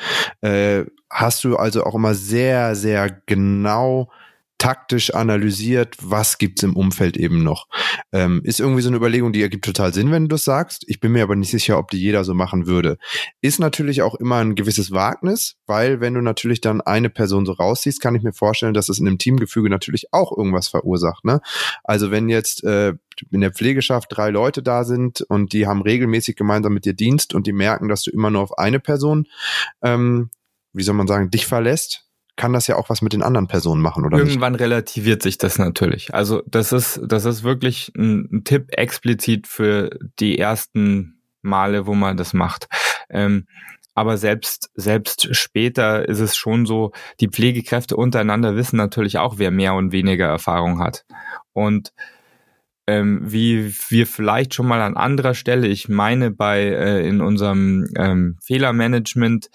äh, 0.40 0.84
hast 1.10 1.44
du 1.44 1.56
also 1.56 1.84
auch 1.84 1.94
immer 1.94 2.14
sehr, 2.14 2.74
sehr 2.74 3.22
genau 3.26 4.10
taktisch 4.58 5.14
analysiert, 5.14 5.96
was 6.00 6.38
gibt's 6.38 6.62
im 6.62 6.76
Umfeld 6.76 7.16
eben 7.16 7.42
noch. 7.42 7.66
Ähm, 8.12 8.40
ist 8.44 8.60
irgendwie 8.60 8.82
so 8.82 8.88
eine 8.88 8.96
Überlegung, 8.96 9.32
die 9.32 9.42
ergibt 9.42 9.64
total 9.64 9.92
Sinn, 9.92 10.10
wenn 10.10 10.24
du 10.24 10.28
das 10.28 10.44
sagst. 10.44 10.84
Ich 10.86 11.00
bin 11.00 11.12
mir 11.12 11.22
aber 11.22 11.36
nicht 11.36 11.50
sicher, 11.50 11.78
ob 11.78 11.90
die 11.90 11.98
jeder 11.98 12.24
so 12.24 12.34
machen 12.34 12.66
würde. 12.66 12.98
Ist 13.40 13.60
natürlich 13.60 14.02
auch 14.02 14.14
immer 14.14 14.36
ein 14.36 14.54
gewisses 14.54 14.90
Wagnis, 14.92 15.56
weil 15.66 16.00
wenn 16.00 16.14
du 16.14 16.20
natürlich 16.20 16.60
dann 16.60 16.80
eine 16.80 17.10
Person 17.10 17.46
so 17.46 17.52
rausziehst, 17.52 18.00
kann 18.00 18.14
ich 18.14 18.22
mir 18.22 18.32
vorstellen, 18.32 18.74
dass 18.74 18.88
es 18.88 18.98
in 18.98 19.06
einem 19.06 19.18
Teamgefüge 19.18 19.68
natürlich 19.68 20.12
auch 20.12 20.36
irgendwas 20.36 20.68
verursacht. 20.68 21.24
Ne? 21.24 21.40
Also 21.84 22.10
wenn 22.10 22.28
jetzt 22.28 22.64
äh, 22.64 22.94
in 23.30 23.40
der 23.40 23.52
Pflegeschaft 23.52 24.08
drei 24.10 24.30
Leute 24.30 24.62
da 24.62 24.84
sind 24.84 25.20
und 25.22 25.52
die 25.52 25.66
haben 25.66 25.82
regelmäßig 25.82 26.36
gemeinsam 26.36 26.72
mit 26.72 26.84
dir 26.84 26.94
Dienst 26.94 27.34
und 27.34 27.46
die 27.46 27.52
merken, 27.52 27.88
dass 27.88 28.02
du 28.02 28.10
immer 28.10 28.30
nur 28.30 28.42
auf 28.42 28.58
eine 28.58 28.80
Person, 28.80 29.26
ähm, 29.82 30.30
wie 30.72 30.82
soll 30.82 30.94
man 30.94 31.06
sagen, 31.06 31.30
dich 31.30 31.46
verlässt, 31.46 32.05
kann 32.37 32.53
das 32.53 32.66
ja 32.66 32.77
auch 32.77 32.90
was 32.90 33.03
mit 33.03 33.12
den 33.12 33.22
anderen 33.22 33.49
Personen 33.49 33.83
machen, 33.83 34.05
oder 34.05 34.18
Irgendwann 34.18 34.53
nicht? 34.53 34.61
relativiert 34.61 35.22
sich 35.22 35.38
das 35.38 35.59
natürlich. 35.59 36.14
Also 36.14 36.42
das 36.46 36.72
ist, 36.72 37.01
das 37.05 37.25
ist 37.25 37.42
wirklich 37.42 37.92
ein, 37.96 38.42
Tipp 38.44 38.68
explizit 38.77 39.46
für 39.46 39.90
die 40.18 40.38
ersten 40.38 41.20
Male, 41.42 41.87
wo 41.87 41.94
man 41.94 42.16
das 42.16 42.35
macht. 42.35 42.68
Ähm, 43.09 43.46
aber 43.94 44.18
selbst, 44.18 44.70
selbst 44.75 45.35
später 45.35 46.07
ist 46.07 46.20
es 46.20 46.37
schon 46.37 46.66
so, 46.66 46.92
die 47.18 47.29
Pflegekräfte 47.29 47.96
untereinander 47.96 48.55
wissen 48.55 48.77
natürlich 48.77 49.16
auch, 49.16 49.38
wer 49.38 49.51
mehr 49.51 49.72
und 49.72 49.90
weniger 49.90 50.27
Erfahrung 50.27 50.81
hat. 50.81 51.07
Und 51.55 51.92
ähm, 52.87 53.20
wie 53.25 53.75
wir 53.88 54.07
vielleicht 54.07 54.55
schon 54.55 54.66
mal 54.66 54.81
an 54.81 54.96
anderer 54.96 55.35
Stelle, 55.35 55.66
ich 55.66 55.88
meine 55.88 56.31
bei 56.31 56.62
äh, 56.62 57.07
in 57.07 57.20
unserem 57.20 57.88
ähm, 57.96 58.38
Fehlermanagement 58.42 59.51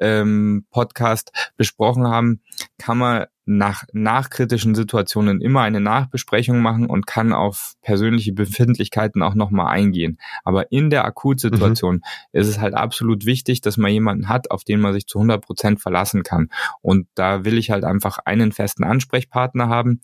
ähm, 0.00 0.64
Podcast 0.70 1.32
besprochen 1.56 2.06
haben, 2.06 2.40
kann 2.78 2.98
man 2.98 3.26
nach 3.44 3.82
nachkritischen 3.92 4.76
Situationen 4.76 5.40
immer 5.40 5.62
eine 5.62 5.80
Nachbesprechung 5.80 6.60
machen 6.60 6.86
und 6.86 7.06
kann 7.06 7.32
auf 7.32 7.74
persönliche 7.82 8.32
Befindlichkeiten 8.32 9.22
auch 9.22 9.34
nochmal 9.34 9.74
eingehen. 9.74 10.18
Aber 10.44 10.70
in 10.70 10.88
der 10.88 11.04
Akutsituation 11.04 11.96
mhm. 11.96 12.02
ist 12.32 12.46
es 12.46 12.60
halt 12.60 12.74
absolut 12.74 13.26
wichtig, 13.26 13.60
dass 13.60 13.76
man 13.76 13.90
jemanden 13.90 14.28
hat, 14.28 14.52
auf 14.52 14.62
den 14.62 14.80
man 14.80 14.92
sich 14.92 15.06
zu 15.06 15.18
100 15.18 15.44
Prozent 15.44 15.80
verlassen 15.80 16.22
kann. 16.22 16.48
Und 16.80 17.08
da 17.14 17.44
will 17.44 17.58
ich 17.58 17.70
halt 17.70 17.84
einfach 17.84 18.18
einen 18.24 18.52
festen 18.52 18.84
Ansprechpartner 18.84 19.68
haben. 19.68 20.00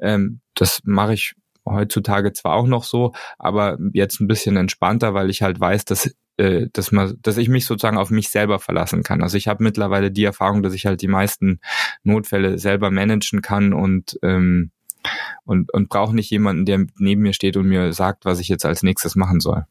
Ähm, 0.00 0.40
das 0.54 0.80
mache 0.84 1.14
ich 1.14 1.36
heutzutage 1.70 2.32
zwar 2.32 2.54
auch 2.54 2.66
noch 2.66 2.84
so, 2.84 3.12
aber 3.38 3.78
jetzt 3.92 4.20
ein 4.20 4.28
bisschen 4.28 4.56
entspannter, 4.56 5.14
weil 5.14 5.30
ich 5.30 5.42
halt 5.42 5.60
weiß, 5.60 5.84
dass 5.84 6.14
äh, 6.36 6.68
dass 6.72 6.90
man, 6.92 7.18
dass 7.22 7.36
ich 7.36 7.48
mich 7.48 7.66
sozusagen 7.66 7.98
auf 7.98 8.10
mich 8.10 8.30
selber 8.30 8.58
verlassen 8.58 9.02
kann. 9.02 9.22
Also 9.22 9.36
ich 9.36 9.48
habe 9.48 9.62
mittlerweile 9.62 10.10
die 10.10 10.24
Erfahrung, 10.24 10.62
dass 10.62 10.74
ich 10.74 10.86
halt 10.86 11.02
die 11.02 11.08
meisten 11.08 11.60
Notfälle 12.02 12.58
selber 12.58 12.90
managen 12.90 13.42
kann 13.42 13.72
und 13.72 14.18
ähm, 14.22 14.70
und, 15.44 15.72
und 15.72 15.88
brauche 15.88 16.14
nicht 16.14 16.30
jemanden, 16.30 16.66
der 16.66 16.86
neben 16.98 17.22
mir 17.22 17.32
steht 17.32 17.56
und 17.56 17.66
mir 17.66 17.92
sagt, 17.92 18.24
was 18.24 18.38
ich 18.38 18.48
jetzt 18.48 18.66
als 18.66 18.82
nächstes 18.82 19.16
machen 19.16 19.40
soll. 19.40 19.64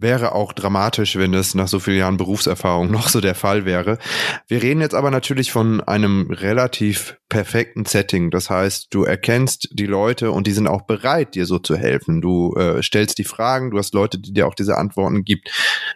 Wäre 0.00 0.32
auch 0.32 0.52
dramatisch, 0.52 1.16
wenn 1.16 1.34
es 1.34 1.56
nach 1.56 1.66
so 1.66 1.80
vielen 1.80 1.98
Jahren 1.98 2.18
Berufserfahrung 2.18 2.88
noch 2.92 3.08
so 3.08 3.20
der 3.20 3.34
Fall 3.34 3.64
wäre. 3.64 3.98
Wir 4.46 4.62
reden 4.62 4.80
jetzt 4.80 4.94
aber 4.94 5.10
natürlich 5.10 5.50
von 5.50 5.80
einem 5.80 6.30
relativ 6.30 7.16
perfekten 7.28 7.84
Setting. 7.84 8.30
Das 8.30 8.48
heißt, 8.48 8.88
du 8.90 9.02
erkennst 9.02 9.70
die 9.72 9.86
Leute 9.86 10.30
und 10.30 10.46
die 10.46 10.52
sind 10.52 10.68
auch 10.68 10.82
bereit, 10.82 11.34
dir 11.34 11.46
so 11.46 11.58
zu 11.58 11.76
helfen. 11.76 12.20
Du 12.20 12.54
äh, 12.54 12.80
stellst 12.80 13.18
die 13.18 13.24
Fragen, 13.24 13.72
du 13.72 13.78
hast 13.78 13.92
Leute, 13.92 14.20
die 14.20 14.32
dir 14.32 14.46
auch 14.46 14.54
diese 14.54 14.78
Antworten 14.78 15.24
gibt, 15.24 15.50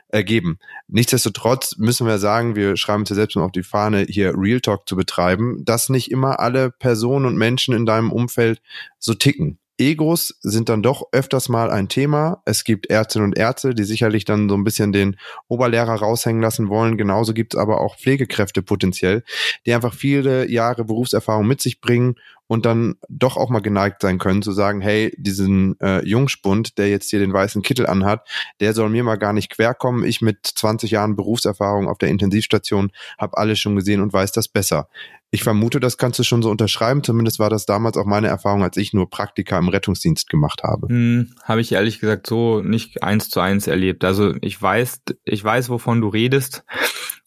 äh, 0.08 0.24
geben. 0.24 0.58
Nichtsdestotrotz 0.88 1.76
müssen 1.78 2.06
wir 2.06 2.18
sagen, 2.18 2.56
wir 2.56 2.76
schreiben 2.76 3.02
uns 3.02 3.10
ja 3.10 3.16
selbst 3.16 3.36
mal 3.36 3.44
auf 3.44 3.52
die 3.52 3.62
Fahne, 3.62 4.04
hier 4.08 4.34
Real 4.36 4.60
Talk 4.60 4.88
zu 4.88 4.96
betreiben, 4.96 5.64
dass 5.64 5.88
nicht 5.88 6.10
immer 6.10 6.40
alle 6.40 6.72
Personen 6.72 7.26
und 7.26 7.36
Menschen 7.36 7.72
in 7.72 7.86
deinem 7.86 8.10
Umfeld 8.10 8.60
so 8.98 9.14
ticken. 9.14 9.58
Egos 9.78 10.38
sind 10.40 10.68
dann 10.68 10.82
doch 10.82 11.04
öfters 11.12 11.48
mal 11.48 11.70
ein 11.70 11.88
Thema. 11.88 12.42
Es 12.44 12.64
gibt 12.64 12.90
Ärztinnen 12.90 13.28
und 13.28 13.38
Ärzte, 13.38 13.74
die 13.74 13.84
sicherlich 13.84 14.24
dann 14.24 14.48
so 14.48 14.54
ein 14.54 14.64
bisschen 14.64 14.92
den 14.92 15.16
Oberlehrer 15.48 15.94
raushängen 15.94 16.42
lassen 16.42 16.68
wollen. 16.68 16.96
Genauso 16.96 17.32
gibt 17.32 17.54
es 17.54 17.60
aber 17.60 17.80
auch 17.80 17.96
Pflegekräfte 17.96 18.62
potenziell, 18.62 19.24
die 19.66 19.72
einfach 19.74 19.94
viele 19.94 20.48
Jahre 20.50 20.84
Berufserfahrung 20.84 21.46
mit 21.46 21.60
sich 21.60 21.80
bringen 21.80 22.16
und 22.46 22.66
dann 22.66 22.96
doch 23.08 23.36
auch 23.36 23.50
mal 23.50 23.60
geneigt 23.60 24.02
sein 24.02 24.18
können 24.18 24.42
zu 24.42 24.52
sagen, 24.52 24.80
hey, 24.80 25.14
diesen 25.16 25.78
äh, 25.80 26.04
Jungspund, 26.06 26.78
der 26.78 26.88
jetzt 26.88 27.10
hier 27.10 27.18
den 27.18 27.32
weißen 27.32 27.62
Kittel 27.62 27.86
anhat, 27.86 28.26
der 28.60 28.74
soll 28.74 28.90
mir 28.90 29.04
mal 29.04 29.16
gar 29.16 29.32
nicht 29.32 29.50
querkommen. 29.50 30.04
Ich 30.04 30.20
mit 30.20 30.46
20 30.46 30.90
Jahren 30.90 31.16
Berufserfahrung 31.16 31.88
auf 31.88 31.98
der 31.98 32.10
Intensivstation 32.10 32.92
habe 33.18 33.38
alles 33.38 33.58
schon 33.58 33.76
gesehen 33.76 34.00
und 34.00 34.12
weiß 34.12 34.32
das 34.32 34.48
besser. 34.48 34.88
Ich 35.34 35.42
vermute, 35.42 35.80
das 35.80 35.96
kannst 35.96 36.18
du 36.18 36.24
schon 36.24 36.42
so 36.42 36.50
unterschreiben. 36.50 37.02
Zumindest 37.02 37.38
war 37.38 37.48
das 37.48 37.64
damals 37.64 37.96
auch 37.96 38.04
meine 38.04 38.28
Erfahrung, 38.28 38.62
als 38.62 38.76
ich 38.76 38.92
nur 38.92 39.08
Praktika 39.08 39.58
im 39.58 39.68
Rettungsdienst 39.68 40.28
gemacht 40.28 40.62
habe. 40.62 40.88
Hm, 40.88 41.34
habe 41.44 41.62
ich 41.62 41.72
ehrlich 41.72 42.00
gesagt 42.00 42.26
so 42.26 42.60
nicht 42.60 43.02
eins 43.02 43.30
zu 43.30 43.40
eins 43.40 43.66
erlebt. 43.66 44.04
Also 44.04 44.34
ich 44.42 44.60
weiß, 44.60 45.00
ich 45.24 45.42
weiß, 45.42 45.70
wovon 45.70 46.02
du 46.02 46.08
redest. 46.08 46.64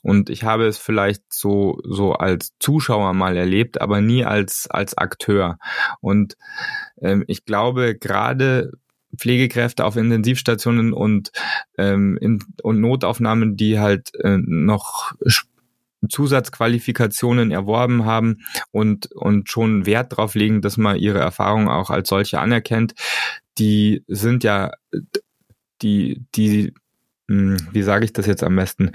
Und 0.05 0.29
ich 0.29 0.43
habe 0.43 0.67
es 0.67 0.77
vielleicht 0.77 1.23
so, 1.33 1.79
so 1.83 2.13
als 2.13 2.53
Zuschauer 2.59 3.15
mal 3.15 3.35
erlebt, 3.35 3.81
aber 3.81 4.01
nie 4.01 4.23
als, 4.23 4.67
als 4.69 4.95
Akteur. 4.95 5.57
Und 5.99 6.35
ähm, 7.01 7.23
ich 7.25 7.43
glaube, 7.43 7.95
gerade 7.97 8.73
Pflegekräfte 9.17 9.83
auf 9.83 9.95
Intensivstationen 9.95 10.93
und, 10.93 11.31
ähm, 11.79 12.19
in, 12.21 12.37
und 12.61 12.81
Notaufnahmen, 12.81 13.57
die 13.57 13.79
halt 13.79 14.13
äh, 14.19 14.37
noch 14.37 15.13
Zusatzqualifikationen 16.07 17.49
erworben 17.49 18.05
haben 18.05 18.45
und, 18.69 19.11
und 19.11 19.49
schon 19.49 19.87
Wert 19.87 20.11
darauf 20.11 20.35
legen, 20.35 20.61
dass 20.61 20.77
man 20.77 20.97
ihre 20.97 21.17
Erfahrung 21.17 21.67
auch 21.67 21.89
als 21.89 22.09
solche 22.09 22.39
anerkennt, 22.39 22.93
die 23.57 24.03
sind 24.07 24.43
ja, 24.43 24.71
die, 25.81 26.21
die, 26.35 26.75
hm, 27.27 27.57
wie 27.71 27.81
sage 27.81 28.05
ich 28.05 28.13
das 28.13 28.27
jetzt 28.27 28.43
am 28.43 28.55
besten? 28.55 28.91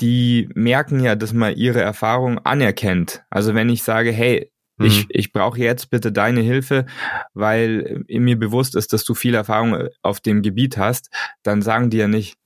Die 0.00 0.48
merken 0.54 1.00
ja, 1.00 1.14
dass 1.14 1.32
man 1.32 1.54
ihre 1.56 1.80
Erfahrung 1.80 2.38
anerkennt. 2.38 3.24
Also 3.30 3.54
wenn 3.54 3.68
ich 3.68 3.82
sage, 3.82 4.10
hey, 4.10 4.50
ich, 4.80 5.04
mhm. 5.04 5.10
ich 5.10 5.32
brauche 5.32 5.58
jetzt 5.58 5.90
bitte 5.90 6.10
deine 6.10 6.40
Hilfe, 6.40 6.86
weil 7.32 8.04
mir 8.08 8.38
bewusst 8.38 8.74
ist, 8.74 8.92
dass 8.92 9.04
du 9.04 9.14
viel 9.14 9.34
Erfahrung 9.34 9.88
auf 10.02 10.20
dem 10.20 10.42
Gebiet 10.42 10.78
hast, 10.78 11.10
dann 11.44 11.62
sagen 11.62 11.90
die 11.90 11.98
ja 11.98 12.08
nicht, 12.08 12.36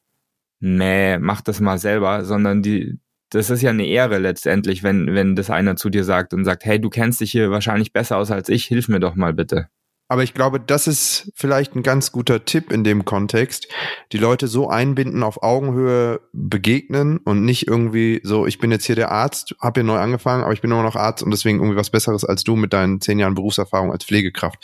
nee, 0.61 1.19
mach 1.19 1.41
das 1.41 1.61
mal 1.61 1.79
selber, 1.79 2.25
sondern 2.25 2.63
die, 2.63 2.99
das 3.31 3.49
ist 3.49 3.63
ja 3.63 3.71
eine 3.71 3.87
Ehre 3.87 4.19
letztendlich, 4.19 4.83
wenn, 4.83 5.15
wenn 5.15 5.37
das 5.37 5.51
einer 5.51 5.77
zu 5.77 5.89
dir 5.89 6.05
sagt 6.05 6.35
und 6.35 6.45
sagt, 6.45 6.65
hey, 6.65 6.81
du 6.81 6.91
kennst 6.91 7.21
dich 7.21 7.31
hier 7.31 7.51
wahrscheinlich 7.51 7.93
besser 7.93 8.19
aus 8.19 8.31
als 8.31 8.49
ich, 8.49 8.67
hilf 8.67 8.89
mir 8.89 9.01
doch 9.01 9.15
mal 9.15 9.33
bitte. 9.33 9.69
Aber 10.09 10.23
ich 10.23 10.33
glaube, 10.33 10.59
das 10.59 10.87
ist 10.87 11.31
vielleicht 11.35 11.77
ein 11.77 11.83
ganz 11.83 12.13
guter 12.13 12.45
Tipp 12.47 12.73
in 12.73 12.83
dem 12.83 13.05
Kontext. 13.05 13.69
Die 14.13 14.19
Leute 14.19 14.49
so 14.49 14.69
einbinden, 14.69 15.23
auf 15.23 15.43
Augenhöhe 15.43 16.21
begegnen 16.33 17.19
und 17.19 17.45
nicht 17.45 17.69
irgendwie 17.69 18.21
so, 18.25 18.47
ich 18.47 18.59
bin 18.59 18.71
jetzt 18.73 18.87
hier 18.87 18.97
der 18.97 19.13
Arzt, 19.13 19.55
habe 19.61 19.81
hier 19.81 19.87
neu 19.87 19.99
angefangen, 19.99 20.43
aber 20.43 20.55
ich 20.55 20.63
bin 20.63 20.71
immer 20.71 20.83
noch 20.83 20.97
Arzt 20.97 21.23
und 21.23 21.31
deswegen 21.31 21.59
irgendwie 21.59 21.77
was 21.77 21.91
Besseres 21.91 22.25
als 22.25 22.43
du 22.43 22.57
mit 22.57 22.73
deinen 22.73 23.03
zehn 23.03 23.19
Jahren 23.19 23.35
Berufserfahrung 23.35 23.93
als 23.93 24.05
Pflegekraft. 24.05 24.59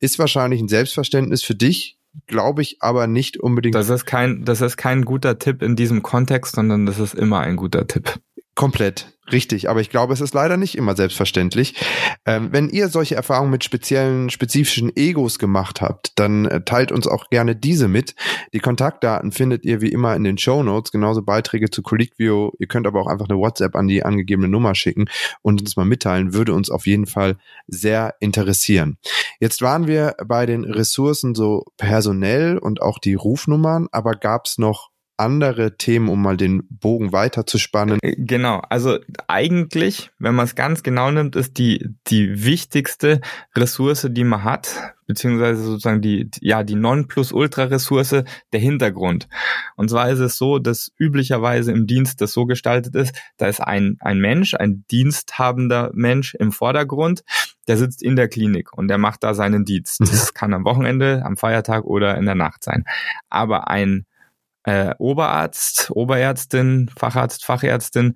Ist 0.00 0.18
wahrscheinlich 0.18 0.60
ein 0.60 0.68
Selbstverständnis 0.68 1.42
für 1.42 1.54
dich, 1.54 1.98
glaube 2.26 2.60
ich 2.60 2.78
aber 2.80 3.06
nicht 3.06 3.38
unbedingt. 3.38 3.74
Das 3.74 3.88
ist 3.88 4.04
kein, 4.04 4.44
das 4.44 4.60
ist 4.60 4.76
kein 4.76 5.04
guter 5.04 5.38
Tipp 5.38 5.62
in 5.62 5.76
diesem 5.76 6.02
Kontext, 6.02 6.56
sondern 6.56 6.84
das 6.84 6.98
ist 6.98 7.14
immer 7.14 7.40
ein 7.40 7.56
guter 7.56 7.86
Tipp. 7.86 8.20
Komplett, 8.60 9.16
richtig. 9.32 9.70
Aber 9.70 9.80
ich 9.80 9.88
glaube, 9.88 10.12
es 10.12 10.20
ist 10.20 10.34
leider 10.34 10.58
nicht 10.58 10.76
immer 10.76 10.94
selbstverständlich. 10.94 11.76
Ähm, 12.26 12.50
wenn 12.52 12.68
ihr 12.68 12.90
solche 12.90 13.14
Erfahrungen 13.14 13.50
mit 13.50 13.64
speziellen, 13.64 14.28
spezifischen 14.28 14.94
Egos 14.94 15.38
gemacht 15.38 15.80
habt, 15.80 16.12
dann 16.16 16.44
äh, 16.44 16.62
teilt 16.62 16.92
uns 16.92 17.06
auch 17.06 17.30
gerne 17.30 17.56
diese 17.56 17.88
mit. 17.88 18.14
Die 18.52 18.58
Kontaktdaten 18.58 19.32
findet 19.32 19.64
ihr 19.64 19.80
wie 19.80 19.88
immer 19.88 20.14
in 20.14 20.24
den 20.24 20.36
Show 20.36 20.62
Notes, 20.62 20.92
genauso 20.92 21.22
Beiträge 21.22 21.70
zu 21.70 21.80
Colliquio. 21.80 22.52
Ihr 22.58 22.66
könnt 22.66 22.86
aber 22.86 23.00
auch 23.00 23.06
einfach 23.06 23.30
eine 23.30 23.38
WhatsApp 23.38 23.76
an 23.76 23.88
die 23.88 24.04
angegebene 24.04 24.48
Nummer 24.48 24.74
schicken 24.74 25.06
und 25.40 25.62
uns 25.62 25.78
mal 25.78 25.86
mitteilen. 25.86 26.34
Würde 26.34 26.52
uns 26.52 26.68
auf 26.68 26.86
jeden 26.86 27.06
Fall 27.06 27.38
sehr 27.66 28.16
interessieren. 28.20 28.98
Jetzt 29.38 29.62
waren 29.62 29.86
wir 29.86 30.16
bei 30.26 30.44
den 30.44 30.64
Ressourcen 30.64 31.34
so 31.34 31.64
personell 31.78 32.58
und 32.58 32.82
auch 32.82 32.98
die 32.98 33.14
Rufnummern, 33.14 33.88
aber 33.90 34.16
gab 34.16 34.44
es 34.44 34.58
noch 34.58 34.90
andere 35.20 35.76
Themen, 35.76 36.08
um 36.08 36.22
mal 36.22 36.36
den 36.36 36.62
Bogen 36.68 37.12
weiter 37.12 37.46
zu 37.46 37.58
spannen? 37.58 37.98
Äh, 38.02 38.16
genau, 38.16 38.62
also 38.68 38.98
eigentlich, 39.28 40.10
wenn 40.18 40.34
man 40.34 40.46
es 40.46 40.54
ganz 40.54 40.82
genau 40.82 41.10
nimmt, 41.10 41.36
ist 41.36 41.58
die, 41.58 41.94
die 42.08 42.44
wichtigste 42.44 43.20
Ressource, 43.54 44.08
die 44.10 44.24
man 44.24 44.42
hat, 44.42 44.94
beziehungsweise 45.06 45.62
sozusagen 45.62 46.00
die, 46.00 46.30
ja, 46.40 46.62
die 46.62 46.74
Non-Plus-Ultra-Ressource, 46.74 48.24
der 48.52 48.60
Hintergrund. 48.60 49.28
Und 49.76 49.90
zwar 49.90 50.08
ist 50.10 50.20
es 50.20 50.38
so, 50.38 50.58
dass 50.58 50.90
üblicherweise 50.98 51.72
im 51.72 51.86
Dienst 51.86 52.20
das 52.20 52.32
so 52.32 52.46
gestaltet 52.46 52.94
ist, 52.94 53.14
da 53.36 53.46
ist 53.46 53.60
ein, 53.60 53.96
ein 54.00 54.18
Mensch, 54.18 54.54
ein 54.54 54.84
diensthabender 54.90 55.90
Mensch 55.94 56.34
im 56.34 56.52
Vordergrund, 56.52 57.24
der 57.68 57.76
sitzt 57.76 58.02
in 58.02 58.16
der 58.16 58.28
Klinik 58.28 58.72
und 58.72 58.88
der 58.88 58.98
macht 58.98 59.22
da 59.22 59.34
seinen 59.34 59.64
Dienst. 59.64 60.00
Mhm. 60.00 60.06
Das 60.06 60.34
kann 60.34 60.54
am 60.54 60.64
Wochenende, 60.64 61.22
am 61.24 61.36
Feiertag 61.36 61.84
oder 61.84 62.16
in 62.16 62.26
der 62.26 62.34
Nacht 62.34 62.64
sein. 62.64 62.84
Aber 63.28 63.68
ein 63.68 64.06
äh, 64.70 64.94
Oberarzt, 64.98 65.90
Oberärztin, 65.90 66.90
Facharzt, 66.96 67.44
Fachärztin 67.44 68.14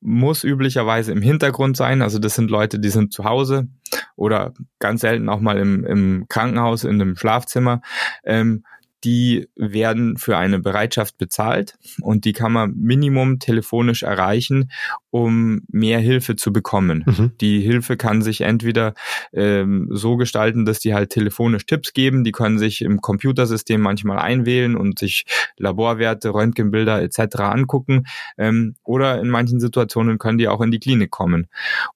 muss 0.00 0.42
üblicherweise 0.42 1.12
im 1.12 1.22
Hintergrund 1.22 1.76
sein. 1.76 2.02
Also 2.02 2.18
das 2.18 2.34
sind 2.34 2.50
Leute, 2.50 2.80
die 2.80 2.88
sind 2.88 3.12
zu 3.12 3.24
Hause 3.24 3.68
oder 4.16 4.52
ganz 4.80 5.02
selten 5.02 5.28
auch 5.28 5.38
mal 5.38 5.56
im, 5.58 5.84
im 5.84 6.26
Krankenhaus, 6.28 6.82
in 6.82 7.00
einem 7.00 7.16
Schlafzimmer. 7.16 7.80
Ähm, 8.24 8.64
die 9.04 9.48
werden 9.54 10.16
für 10.16 10.36
eine 10.36 10.58
Bereitschaft 10.58 11.18
bezahlt 11.18 11.78
und 12.00 12.24
die 12.24 12.32
kann 12.32 12.52
man 12.52 12.74
Minimum 12.76 13.38
telefonisch 13.38 14.02
erreichen, 14.02 14.70
um 15.10 15.62
mehr 15.68 16.00
Hilfe 16.00 16.36
zu 16.36 16.52
bekommen. 16.52 17.04
Mhm. 17.06 17.32
Die 17.40 17.60
Hilfe 17.60 17.96
kann 17.96 18.22
sich 18.22 18.40
entweder 18.40 18.94
ähm, 19.32 19.88
so 19.90 20.16
gestalten, 20.16 20.64
dass 20.64 20.80
die 20.80 20.94
halt 20.94 21.10
telefonisch 21.10 21.66
Tipps 21.66 21.92
geben, 21.92 22.24
die 22.24 22.32
können 22.32 22.58
sich 22.58 22.82
im 22.82 23.00
Computersystem 23.00 23.80
manchmal 23.80 24.18
einwählen 24.18 24.76
und 24.76 24.98
sich 24.98 25.24
Laborwerte, 25.56 26.34
Röntgenbilder 26.34 27.00
etc. 27.00 27.36
angucken 27.36 28.04
ähm, 28.36 28.74
oder 28.82 29.20
in 29.20 29.28
manchen 29.28 29.60
Situationen 29.60 30.18
können 30.18 30.38
die 30.38 30.48
auch 30.48 30.60
in 30.60 30.70
die 30.70 30.80
Klinik 30.80 31.10
kommen. 31.10 31.46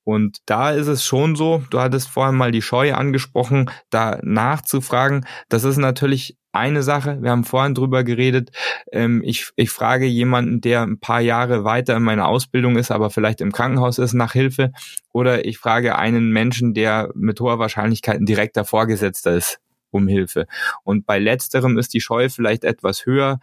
Und 0.05 0.39
da 0.47 0.71
ist 0.71 0.87
es 0.87 1.05
schon 1.05 1.37
so, 1.37 1.63
du 1.71 1.81
hattest 1.81 2.09
vorhin 2.09 2.37
mal 2.37 2.53
die 2.53 2.63
Scheu 2.63 2.95
angesprochen, 2.95 3.71
da 3.91 4.21
nachzufragen, 4.23 5.27
das 5.49 5.65
ist 5.65 5.79
natürlich 5.79 6.37
eine 6.53 6.83
Sache, 6.83 7.23
wir 7.23 7.31
haben 7.31 7.45
vorhin 7.45 7.75
drüber 7.75 8.05
geredet, 8.05 8.51
ähm, 8.93 9.23
ich, 9.25 9.51
ich 9.57 9.71
frage 9.71 10.07
jemanden, 10.07 10.61
der 10.61 10.83
ein 10.83 11.01
paar 11.01 11.21
Jahre 11.21 11.65
weiter 11.65 11.97
in 11.97 12.03
meiner 12.03 12.29
Ausbildung 12.29 12.77
ist, 12.77 12.91
aber 12.91 13.11
vielleicht 13.11 13.41
im 13.41 13.53
Krankenhaus 13.53 13.99
ist, 13.99 14.13
nach 14.13 14.33
Hilfe, 14.33 14.73
oder 15.13 15.45
ich 15.45 15.59
frage 15.59 15.97
einen 15.97 16.31
Menschen, 16.31 16.75
der 16.75 17.11
mit 17.15 17.41
hoher 17.41 17.59
Wahrscheinlichkeit 17.59 18.21
ein 18.21 18.27
direkter 18.27 18.65
Vorgesetzter 18.65 19.33
ist 19.35 19.59
um 19.93 20.09
Hilfe. 20.09 20.47
Und 20.85 21.07
bei 21.07 21.19
letzterem 21.19 21.79
ist 21.79 21.95
die 21.95 22.01
Scheu 22.01 22.29
vielleicht 22.29 22.65
etwas 22.65 23.07
höher, 23.07 23.41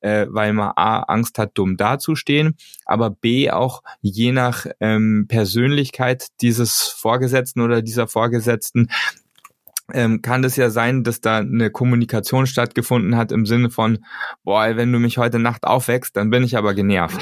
äh, 0.00 0.26
weil 0.28 0.52
man 0.52 0.72
A, 0.74 1.00
Angst 1.02 1.38
hat, 1.38 1.52
dumm 1.54 1.76
dazustehen, 1.76 2.56
aber 2.86 3.10
B, 3.10 3.50
auch 3.50 3.82
je 4.00 4.32
nach 4.32 4.66
ähm, 4.80 5.26
Persönlichkeit 5.28 6.28
dieses 6.40 6.94
Vorgesetzten 6.96 7.60
oder 7.60 7.82
dieser 7.82 8.08
Vorgesetzten 8.08 8.88
ähm, 9.94 10.22
kann 10.22 10.42
das 10.42 10.56
ja 10.56 10.70
sein, 10.70 11.04
dass 11.04 11.20
da 11.20 11.38
eine 11.38 11.70
Kommunikation 11.70 12.46
stattgefunden 12.46 13.16
hat 13.16 13.32
im 13.32 13.46
Sinne 13.46 13.70
von, 13.70 13.98
boah, 14.44 14.76
wenn 14.76 14.92
du 14.92 14.98
mich 14.98 15.18
heute 15.18 15.38
Nacht 15.38 15.64
aufwächst, 15.64 16.16
dann 16.16 16.30
bin 16.30 16.44
ich 16.44 16.56
aber 16.56 16.74
genervt. 16.74 17.20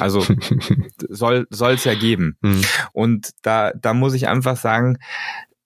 Also 0.00 0.24
soll 1.08 1.46
es 1.50 1.84
ja 1.84 1.94
geben. 1.94 2.36
Mhm. 2.40 2.62
Und 2.92 3.30
da, 3.42 3.72
da 3.72 3.94
muss 3.94 4.14
ich 4.14 4.28
einfach 4.28 4.56
sagen, 4.56 4.98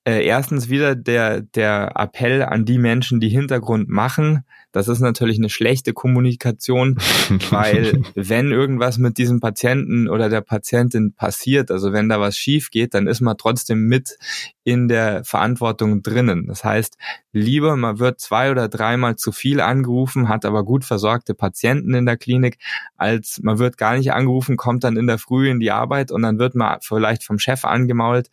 äh, 0.05 0.25
erstens 0.25 0.69
wieder 0.69 0.95
der, 0.95 1.43
der 1.43 1.93
Appell 1.97 2.43
an 2.43 2.65
die 2.65 2.79
Menschen, 2.79 3.21
die 3.21 3.29
Hintergrund 3.29 3.89
machen. 3.89 4.45
Das 4.73 4.89
ist 4.89 5.01
natürlich 5.01 5.39
eine 5.39 5.49
schlechte 5.49 5.93
Kommunikation, 5.93 6.97
weil 7.51 8.03
wenn 8.15 8.53
irgendwas 8.53 8.99
mit 8.99 9.19
diesem 9.19 9.41
Patienten 9.41 10.09
oder 10.09 10.29
der 10.29 10.41
Patientin 10.43 11.15
passiert, 11.15 11.71
also 11.71 11.93
wenn 11.93 12.09
da 12.09 12.21
was 12.21 12.37
schief 12.37 12.71
geht, 12.71 12.95
dann 12.95 13.07
ist 13.07 13.21
man 13.21 13.37
trotzdem 13.39 13.87
mit 13.87 14.19
in 14.65 14.89
der 14.89 15.25
Verantwortung 15.25 16.03
drinnen. 16.03 16.47
Das 16.47 16.65
heißt, 16.65 16.99
lieber 17.33 17.77
man 17.77 17.99
wird 17.99 18.21
zwei 18.21 18.51
oder 18.51 18.69
dreimal 18.69 19.17
zu 19.17 19.33
viel 19.33 19.61
angerufen, 19.61 20.29
hat 20.29 20.45
aber 20.45 20.65
gut 20.65 20.85
versorgte 20.85 21.35
Patienten 21.35 21.95
in 21.95 22.07
der 22.07 22.17
Klinik, 22.17 22.59
als 22.97 23.41
man 23.43 23.59
wird 23.59 23.79
gar 23.79 23.97
nicht 23.97 24.13
angerufen, 24.13 24.57
kommt 24.57 24.85
dann 24.85 24.97
in 24.97 25.07
der 25.07 25.19
Früh 25.19 25.49
in 25.49 25.61
die 25.61 25.71
Arbeit 25.71 26.11
und 26.11 26.23
dann 26.23 26.39
wird 26.39 26.55
man 26.55 26.79
vielleicht 26.83 27.25
vom 27.25 27.39
Chef 27.39 27.65
angemault 27.65 28.29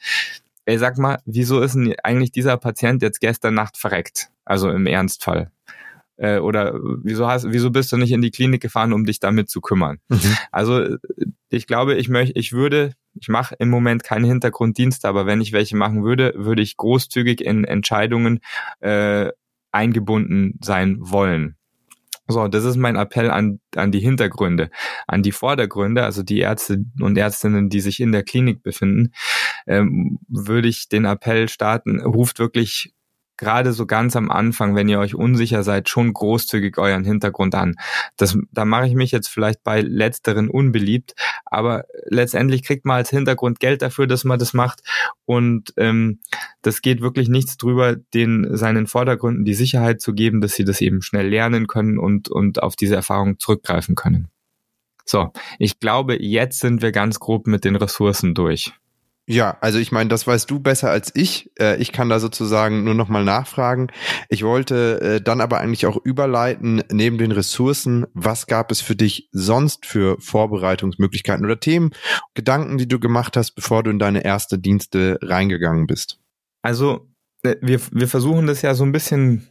ey, 0.66 0.78
sag 0.78 0.98
mal, 0.98 1.20
wieso 1.26 1.62
ist 1.62 1.76
denn 1.76 1.94
eigentlich 2.04 2.32
dieser 2.32 2.58
Patient 2.58 3.02
jetzt 3.02 3.22
gestern 3.22 3.54
Nacht 3.54 3.78
verreckt? 3.78 4.30
Also 4.46 4.70
im 4.70 4.88
Ernstfall. 4.88 5.52
Äh, 6.18 6.40
oder 6.40 6.80
wieso 7.04 7.28
hast, 7.28 7.52
wieso 7.52 7.72
bist 7.72 7.92
du 7.92 7.98
nicht 7.98 8.12
in 8.12 8.22
die 8.22 8.32
Klinik 8.32 8.62
gefahren, 8.62 8.94
um 8.94 9.06
dich 9.06 9.20
damit 9.20 9.50
zu 9.50 9.62
kümmern? 9.62 10.00
Mhm. 10.10 10.38
Also 10.52 10.98
ich 11.50 11.68
glaube, 11.68 11.96
ich 11.96 12.10
möchte, 12.10 12.38
ich 12.38 12.54
würde, 12.54 12.94
ich 13.14 13.28
mache 13.28 13.56
im 13.60 13.70
Moment 13.70 14.04
keine 14.04 14.28
Hintergrunddienste, 14.28 15.08
aber 15.08 15.26
wenn 15.26 15.42
ich 15.42 15.52
welche 15.52 15.76
machen 15.76 16.04
würde, 16.04 16.34
würde 16.36 16.62
ich 16.62 16.78
großzügig 16.78 17.42
in 17.42 17.66
Entscheidungen 17.66 18.40
äh, 18.80 19.32
eingebunden 19.72 20.58
sein 20.64 20.98
wollen. 21.00 21.58
So, 22.28 22.48
das 22.48 22.64
ist 22.64 22.76
mein 22.76 22.96
Appell 22.96 23.30
an, 23.30 23.60
an 23.76 23.92
die 23.92 24.00
Hintergründe. 24.00 24.72
An 25.06 25.22
die 25.22 25.32
Vordergründe, 25.32 26.04
also 26.04 26.24
die 26.24 26.40
Ärzte 26.40 26.84
und 27.00 27.18
Ärztinnen, 27.18 27.70
die 27.70 27.82
sich 27.82 28.00
in 28.00 28.12
der 28.12 28.24
Klinik 28.24 28.64
befinden, 28.64 29.12
ähm, 29.68 30.18
würde 30.28 30.68
ich 30.68 30.90
den 30.90 31.06
Appell 31.06 31.50
starten, 31.50 32.02
ruft 32.02 32.40
wirklich 32.40 32.95
gerade 33.38 33.74
so 33.74 33.86
ganz 33.86 34.16
am 34.16 34.32
Anfang, 34.32 34.76
wenn 34.76 34.90
ihr 34.90 35.00
euch 35.00 35.16
unsicher 35.16 35.64
seid, 35.64 35.90
schon 35.90 36.14
großzügig 36.14 36.78
euren 36.78 37.04
Hintergrund 37.04 37.56
an. 37.56 37.76
Das, 38.18 38.38
da 38.52 38.66
mache 38.66 38.88
ich 38.88 38.96
mich 38.96 39.12
jetzt 39.12 39.28
vielleicht 39.28 39.64
bei 39.64 39.82
letzteren 39.82 40.50
unbeliebt, 40.50 41.14
aber 41.46 41.86
letztendlich 42.06 42.64
kriegt 42.64 42.86
man 42.86 42.98
als 42.98 43.10
Hintergrund 43.10 43.60
Geld 43.60 43.82
dafür, 43.82 44.08
dass 44.08 44.24
man 44.24 44.40
das 44.40 44.54
macht 44.54 44.82
und 45.26 45.74
ähm, 45.78 46.20
das 46.62 46.82
geht 46.82 47.02
wirklich 47.02 47.30
nichts 47.30 47.58
drüber, 47.58 47.96
den 47.96 48.56
seinen 48.56 48.88
Vordergründen 48.88 49.46
die 49.46 49.54
Sicherheit 49.54 50.02
zu 50.02 50.14
geben, 50.14 50.42
dass 50.42 50.54
sie 50.54 50.66
das 50.66 50.82
eben 50.82 51.02
schnell 51.02 51.28
lernen 51.28 51.68
können 51.68 51.98
und, 51.98 52.30
und 52.30 52.62
auf 52.64 52.76
diese 52.76 52.96
Erfahrung 52.96 53.40
zurückgreifen 53.40 53.96
können. 53.96 54.30
So, 55.06 55.32
ich 55.60 55.80
glaube, 55.80 56.22
jetzt 56.22 56.60
sind 56.60 56.82
wir 56.82 56.92
ganz 56.92 57.20
grob 57.20 57.46
mit 57.46 57.64
den 57.64 57.76
Ressourcen 57.76 58.34
durch. 58.34 58.74
Ja, 59.28 59.58
also 59.60 59.80
ich 59.80 59.92
meine, 59.92 60.10
das 60.10 60.28
weißt 60.28 60.50
du 60.52 60.60
besser 60.60 60.92
als 60.92 61.12
ich. 61.16 61.52
Äh, 61.60 61.78
ich 61.82 61.92
kann 61.92 62.10
da 62.10 62.20
sozusagen 62.20 62.84
nur 62.84 62.94
nochmal 62.94 63.24
nachfragen. 63.24 63.88
Ich 64.30 64.44
wollte 64.44 65.02
äh, 65.02 65.22
dann 65.22 65.42
aber 65.42 65.60
eigentlich 65.60 65.88
auch 65.88 65.98
überleiten, 66.04 66.84
neben 66.92 67.18
den 67.18 67.32
Ressourcen, 67.32 68.06
was 68.14 68.46
gab 68.46 68.72
es 68.72 68.82
für 68.82 68.96
dich 68.96 69.30
sonst 69.32 69.88
für 69.88 70.18
Vorbereitungsmöglichkeiten 70.20 71.44
oder 71.44 71.60
Themen, 71.60 71.90
Gedanken, 72.36 72.78
die 72.78 72.88
du 72.88 73.00
gemacht 73.00 73.36
hast, 73.36 73.54
bevor 73.54 73.82
du 73.82 73.90
in 73.90 73.98
deine 73.98 74.24
erste 74.24 74.60
Dienste 74.60 75.18
reingegangen 75.24 75.88
bist? 75.88 76.20
Also 76.62 77.08
wir, 77.62 77.80
wir 77.92 78.08
versuchen 78.08 78.48
das 78.48 78.62
ja 78.62 78.74
so 78.74 78.84
ein 78.84 78.92
bisschen 78.92 79.48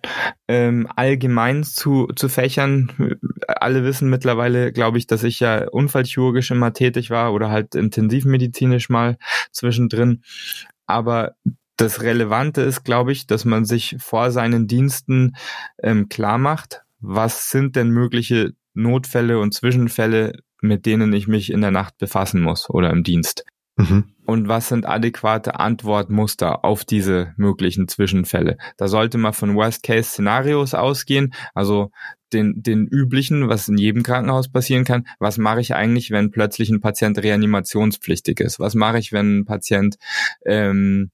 ähm, 0.49 0.89
allgemein 0.95 1.65
zu, 1.65 2.09
zu 2.15 2.29
fächern. 2.29 3.19
Alle 3.47 3.85
wissen 3.85 4.11
mittlerweile, 4.11 4.73
glaube 4.73 4.99
ich, 4.99 5.07
dass 5.07 5.23
ich 5.23 5.41
ja 5.41 5.69
unfallchirurgisch 5.69 6.51
immer 6.51 6.73
tätig 6.73 7.11
war 7.11 7.33
oder 7.33 7.51
halt 7.51 7.75
intensivmedizinisch 7.75 8.89
mal 8.89 9.17
zwischendrin. 9.53 10.23
Aber 10.87 11.35
das 11.77 12.03
Relevante 12.03 12.63
ist, 12.63 12.85
glaube 12.85 13.13
ich, 13.13 13.27
dass 13.27 13.45
man 13.45 13.65
sich 13.65 13.97
vor 13.99 14.31
seinen 14.31 14.67
Diensten 14.67 15.37
ähm, 15.83 16.09
klar 16.09 16.39
macht, 16.39 16.83
was 17.01 17.51
sind 17.51 17.77
denn 17.77 17.91
mögliche 17.91 18.53
Notfälle 18.75 19.39
und 19.39 19.55
Zwischenfälle, 19.55 20.39
mit 20.61 20.87
denen 20.87 21.13
ich 21.13 21.29
mich 21.29 21.53
in 21.53 21.61
der 21.61 21.71
Nacht 21.71 21.99
befassen 21.99 22.41
muss 22.41 22.69
oder 22.69 22.91
im 22.91 23.03
Dienst. 23.03 23.45
Mhm. 23.77 24.14
Und 24.27 24.49
was 24.49 24.69
sind 24.69 24.87
adäquate 24.87 25.59
Antwortmuster 25.61 26.65
auf 26.65 26.85
diese 26.85 27.35
möglichen 27.37 27.89
Zwischenfälle? 27.89 28.57
Da 28.77 28.89
sollte 28.89 29.19
man 29.19 29.33
von 29.33 29.55
Worst-Case-Szenarios 29.55 30.75
ausgehen, 30.75 31.35
also 31.55 31.91
den, 32.33 32.63
den 32.63 32.87
üblichen, 32.87 33.49
was 33.49 33.69
in 33.69 33.79
jedem 33.79 34.03
Krankenhaus 34.03 34.49
passieren 34.49 34.85
kann. 34.85 35.07
Was 35.19 35.39
mache 35.39 35.61
ich 35.61 35.75
eigentlich, 35.75 36.11
wenn 36.11 36.31
plötzlich 36.31 36.71
ein 36.71 36.81
Patient 36.81 37.19
reanimationspflichtig 37.19 38.41
ist? 38.41 38.59
Was 38.59 38.75
mache 38.75 38.99
ich, 38.99 39.13
wenn 39.13 39.41
ein 39.41 39.45
Patient 39.45 39.97
ähm, 40.45 41.11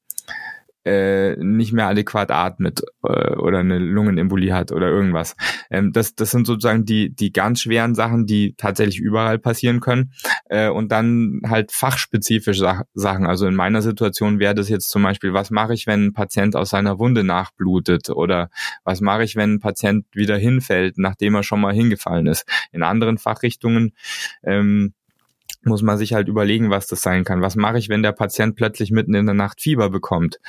äh, 0.85 1.37
nicht 1.37 1.73
mehr 1.73 1.89
adäquat 1.89 2.31
atmet 2.31 2.83
äh, 3.03 3.35
oder 3.35 3.59
eine 3.59 3.79
Lungenembolie 3.79 4.55
hat 4.55 4.73
oder 4.73 4.89
irgendwas. 4.89 5.37
Ähm, 5.71 5.93
das, 5.93 6.15
das 6.15 6.31
sind 6.31 6.47
sozusagen 6.47 6.85
die, 6.85 7.15
die 7.15 7.33
ganz 7.33 7.61
schweren 7.61 7.95
Sachen, 7.95 8.27
die 8.27 8.55
tatsächlich 8.57 8.99
überall 8.99 9.39
passieren 9.39 9.81
können. 9.81 10.13
Äh, 10.47 10.69
und 10.69 10.91
dann 10.91 11.43
halt 11.47 11.73
fachspezifische 11.73 12.61
Sach 12.61 12.83
Sachen. 12.95 13.27
Also 13.27 13.47
in 13.47 13.55
meiner 13.55 13.83
Situation 13.83 14.39
wäre 14.39 14.55
das 14.55 14.69
jetzt 14.69 14.89
zum 14.89 15.03
Beispiel, 15.03 15.33
was 15.33 15.51
mache 15.51 15.75
ich, 15.75 15.87
wenn 15.87 16.07
ein 16.07 16.13
Patient 16.13 16.57
aus 16.57 16.71
seiner 16.71 16.99
Wunde 16.99 17.25
nachblutet? 17.25 18.11
Oder 18.11 18.51
was 18.85 19.01
mache 19.01 19.25
ich, 19.25 19.37
wenn 19.37 19.55
ein 19.55 19.61
Patient 19.61 20.07
wieder 20.13 20.37
hinfällt, 20.37 20.99
nachdem 20.99 21.35
er 21.35 21.43
schon 21.43 21.61
mal 21.61 21.75
hingefallen 21.75 22.27
ist? 22.27 22.47
In 22.73 22.83
anderen 22.83 23.19
Fachrichtungen 23.19 23.93
ähm, 24.43 24.95
muss 25.63 25.83
man 25.83 25.99
sich 25.99 26.13
halt 26.13 26.29
überlegen, 26.29 26.71
was 26.71 26.87
das 26.87 27.03
sein 27.03 27.25
kann. 27.25 27.43
Was 27.43 27.57
mache 27.57 27.79
ich, 27.79 27.89
wenn 27.89 28.03
der 28.03 28.13
Patient 28.13 28.57
plötzlich 28.57 28.91
mitten 28.91 29.15
in 29.15 29.27
der 29.27 29.35
Nacht 29.35 29.61
Fieber 29.61 29.91
bekommt? 29.91 30.41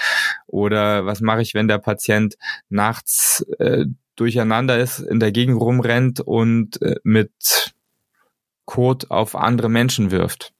Oder 0.48 1.06
was 1.06 1.22
mache 1.22 1.42
ich, 1.42 1.54
wenn 1.54 1.68
der 1.68 1.80
Patient 1.80 2.38
nachts 2.70 3.46
äh, 3.60 3.86
durcheinander 4.16 4.80
ist, 4.80 5.00
in 5.00 5.20
der 5.20 5.32
Gegend 5.32 5.60
rumrennt 5.60 6.20
und 6.22 6.82
äh, 6.82 6.96
mit 7.04 7.74
Kot 8.66 9.12
auf 9.12 9.36
andere 9.36 9.70
Menschen 9.70 10.12
wirft? 10.12 10.54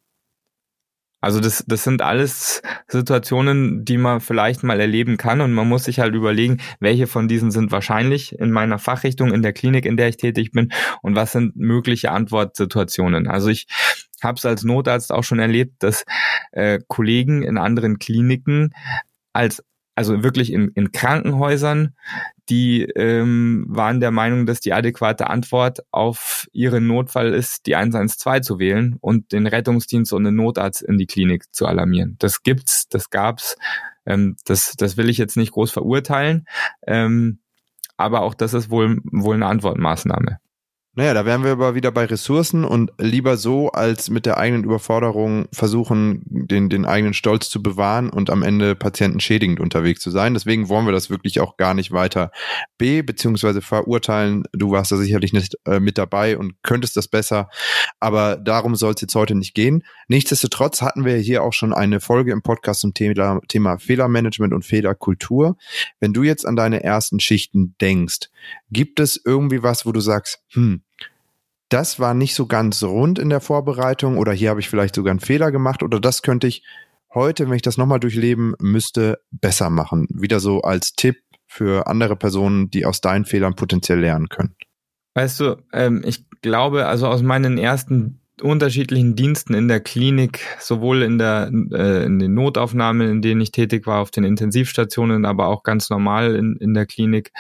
Also 1.22 1.40
das, 1.40 1.64
das 1.68 1.84
sind 1.84 2.02
alles 2.02 2.62
Situationen, 2.88 3.86
die 3.86 3.98
man 3.98 4.20
vielleicht 4.20 4.64
mal 4.64 4.80
erleben 4.80 5.18
kann 5.18 5.40
und 5.40 5.54
man 5.54 5.70
muss 5.70 5.84
sich 5.84 6.00
halt 6.00 6.16
überlegen, 6.16 6.58
welche 6.80 7.06
von 7.06 7.28
diesen 7.28 7.52
sind 7.52 7.72
wahrscheinlich 7.72 8.38
in 8.38 8.52
meiner 8.52 8.80
Fachrichtung, 8.80 9.32
in 9.32 9.44
der 9.44 9.54
Klinik, 9.54 9.86
in 9.86 9.98
der 9.98 10.10
ich 10.10 10.18
tätig 10.18 10.52
bin 10.52 10.74
und 11.04 11.16
was 11.16 11.32
sind 11.32 11.56
mögliche 11.56 12.12
Antwortsituationen. 12.12 13.28
Also 13.28 13.50
ich 13.50 13.68
habe 14.24 14.38
es 14.38 14.46
als 14.46 14.64
Notarzt 14.64 15.12
auch 15.12 15.24
schon 15.24 15.40
erlebt, 15.40 15.84
dass 15.84 16.06
äh, 16.52 16.80
Kollegen 16.88 17.44
in 17.44 17.58
anderen 17.58 18.00
Kliniken 18.00 18.74
als 19.34 19.64
also 19.96 20.24
wirklich 20.24 20.52
in, 20.52 20.70
in 20.70 20.92
Krankenhäusern, 20.92 21.96
die 22.50 22.84
ähm, 22.84 23.66
waren 23.68 24.00
der 24.00 24.12
Meinung, 24.12 24.46
dass 24.46 24.60
die 24.60 24.74
adäquate 24.74 25.30
Antwort 25.30 25.80
auf 25.92 26.48
ihren 26.52 26.88
Notfall 26.88 27.34
ist, 27.34 27.66
die 27.66 27.76
112 27.76 28.42
zu 28.42 28.60
wählen 28.60 28.98
und 29.02 29.32
den 29.32 29.48
Rettungsdienst 29.48 30.14
und 30.14 30.24
den 30.24 30.36
Notarzt 30.36 30.82
in 30.82 30.98
die 30.98 31.08
Klinik 31.08 31.54
zu 31.54 31.66
alarmieren. 31.66 32.16
Das 32.20 32.44
gibt's, 32.44 32.88
das 32.90 33.10
gab's. 33.10 33.56
Ähm, 34.06 34.36
das, 34.46 34.74
das 34.78 34.98
will 34.98 35.10
ich 35.10 35.18
jetzt 35.18 35.38
nicht 35.38 35.52
groß 35.52 35.72
verurteilen. 35.72 36.46
Ähm, 36.86 37.40
aber 37.98 38.22
auch 38.22 38.34
das 38.34 38.54
ist 38.54 38.70
wohl, 38.70 39.00
wohl 39.04 39.36
eine 39.36 39.46
Antwortmaßnahme. 39.46 40.40
Naja, 40.94 41.14
da 41.14 41.26
wären 41.26 41.46
wir 41.46 41.52
aber 41.52 41.74
wieder 41.74 41.90
bei 41.90 42.04
Ressourcen 42.04 42.66
und 42.66 42.92
lieber 42.98 43.38
so, 43.38 43.70
als 43.70 44.10
mit 44.10 44.26
der 44.26 44.38
eigenen 44.38 44.66
Überforderung 44.66 45.48
versuchen, 45.54 46.22
den, 46.26 46.68
den 46.68 46.86
eigenen 46.86 47.14
Stolz 47.14 47.50
zu 47.50 47.64
bewahren 47.64 48.10
und 48.10 48.30
am 48.30 48.44
Ende 48.44 48.76
patientenschädigend 48.76 49.62
unterwegs 49.62 50.02
zu 50.02 50.12
sein. 50.12 50.34
Deswegen 50.34 50.68
wollen 50.68 50.86
wir 50.86 50.92
das 50.92 51.10
wirklich 51.10 51.40
auch 51.40 51.56
gar 51.56 51.76
nicht 51.76 51.94
weiter 51.94 52.32
B 52.78 53.04
beziehungsweise 53.04 53.62
verurteilen. 53.62 54.44
Du 54.52 54.72
warst 54.72 54.92
da 54.92 54.98
sicherlich 54.98 55.32
nicht 55.32 55.56
äh, 55.66 55.80
mit 55.80 55.98
dabei 55.98 56.38
und 56.38 56.62
könntest 56.62 56.98
das 56.98 57.08
besser, 57.08 57.50
aber 58.02 58.36
darum 58.36 58.76
soll 58.76 58.94
es 58.94 59.00
jetzt 59.00 59.16
heute 59.16 59.36
nicht 59.36 59.54
gehen. 59.54 59.86
Nichtsdestotrotz 60.10 60.82
hatten 60.82 61.06
wir 61.06 61.16
hier 61.16 61.44
auch 61.44 61.54
schon 61.54 61.72
eine 61.72 62.02
Folge 62.02 62.34
im 62.34 62.42
Podcast 62.42 62.82
zum 62.82 62.94
Thema, 62.94 63.40
Thema 63.48 63.78
Fehlermanagement 63.78 64.54
und 64.54 64.66
Fehlerkultur. 64.66 65.56
Wenn 66.02 66.12
du 66.12 66.24
jetzt 66.24 66.46
an 66.46 66.58
deine 66.58 66.84
ersten 66.84 67.22
Schichten 67.22 67.76
denkst, 67.80 68.28
gibt 68.72 69.00
es 69.00 69.22
irgendwie 69.24 69.64
was, 69.64 69.86
wo 69.86 69.94
du 69.94 70.02
sagst, 70.02 70.44
hm, 70.50 70.82
das 71.72 72.00
war 72.00 72.14
nicht 72.14 72.36
so 72.36 72.48
ganz 72.48 72.84
rund 72.84 73.18
in 73.18 73.30
der 73.30 73.40
Vorbereitung 73.40 74.18
oder 74.18 74.34
hier 74.34 74.50
habe 74.50 74.60
ich 74.60 74.70
vielleicht 74.70 74.94
sogar 74.94 75.12
einen 75.12 75.22
Fehler 75.22 75.52
gemacht 75.52 75.84
oder 75.84 76.00
das 76.00 76.22
könnte 76.22 76.48
ich 76.48 76.64
heute, 77.14 77.48
wenn 77.48 77.56
ich 77.56 77.62
das 77.62 77.78
nochmal 77.78 78.00
durchleben 78.00 78.56
müsste, 78.60 79.20
besser 79.32 79.70
machen. 79.70 80.08
Wieder 80.10 80.40
so 80.40 80.62
als 80.62 80.94
Tipp 80.94 81.18
für 81.48 81.88
andere 81.88 82.16
Personen, 82.16 82.70
die 82.70 82.86
aus 82.86 83.02
deinen 83.02 83.26
Fehlern 83.26 83.56
potenziell 83.56 84.00
lernen 84.00 84.30
können? 84.30 84.56
Weißt 85.14 85.40
du, 85.40 85.58
ähm, 85.74 86.04
ich 86.06 86.26
glaube, 86.42 86.88
also 86.88 87.08
aus 87.08 87.22
meinen 87.22 87.58
ersten 87.58 88.21
unterschiedlichen 88.42 89.16
Diensten 89.16 89.54
in 89.54 89.68
der 89.68 89.80
Klinik, 89.80 90.46
sowohl 90.60 91.04
in 91.04 91.18
der 91.18 91.52
äh, 91.72 92.04
in 92.06 92.20
den 92.20 92.34
Notaufnahmen, 92.34 93.10
in 93.10 93.22
denen 93.22 93.42
ich 93.42 93.52
tätig 93.52 93.88
war, 93.88 94.00
auf 94.00 94.12
den 94.12 94.24
Intensivstationen, 94.24 95.26
aber 95.26 95.48
auch 95.48 95.64
ganz 95.64 95.90
normal 95.90 96.36
in, 96.36 96.56
in 96.58 96.74
der 96.74 96.86
Klinik, 96.86 97.32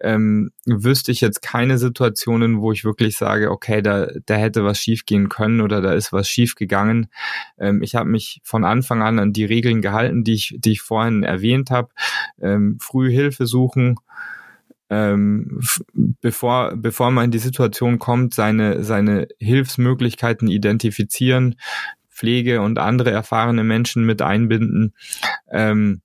ähm, 0.00 0.50
wüsste 0.66 1.12
ich 1.12 1.20
jetzt 1.20 1.42
keine 1.42 1.78
Situationen, 1.78 2.60
wo 2.60 2.72
ich 2.72 2.84
wirklich 2.84 3.16
sage, 3.16 3.50
okay, 3.50 3.82
da, 3.82 4.08
da 4.26 4.34
hätte 4.34 4.64
was 4.64 4.78
schiefgehen 4.78 5.28
können 5.28 5.60
oder 5.60 5.80
da 5.80 5.92
ist 5.92 6.12
was 6.12 6.28
schiefgegangen. 6.28 7.08
Ähm, 7.58 7.82
ich 7.82 7.94
habe 7.94 8.08
mich 8.08 8.40
von 8.44 8.64
Anfang 8.64 9.02
an 9.02 9.18
an 9.18 9.32
die 9.32 9.44
Regeln 9.44 9.82
gehalten, 9.82 10.24
die 10.24 10.34
ich, 10.34 10.56
die 10.58 10.72
ich 10.72 10.82
vorhin 10.82 11.22
erwähnt 11.22 11.70
habe. 11.70 11.88
Ähm, 12.40 12.78
früh 12.80 13.10
Hilfe 13.10 13.46
suchen, 13.46 13.96
ähm, 14.90 15.60
bevor, 16.20 16.74
bevor 16.76 17.10
man 17.10 17.26
in 17.26 17.30
die 17.30 17.38
Situation 17.38 17.98
kommt, 17.98 18.34
seine, 18.34 18.84
seine 18.84 19.28
Hilfsmöglichkeiten 19.38 20.48
identifizieren, 20.48 21.56
Pflege 22.10 22.62
und 22.62 22.78
andere 22.78 23.10
erfahrene 23.10 23.64
Menschen 23.64 24.04
mit 24.04 24.22
einbinden. 24.22 24.94
Ähm, 25.50 26.02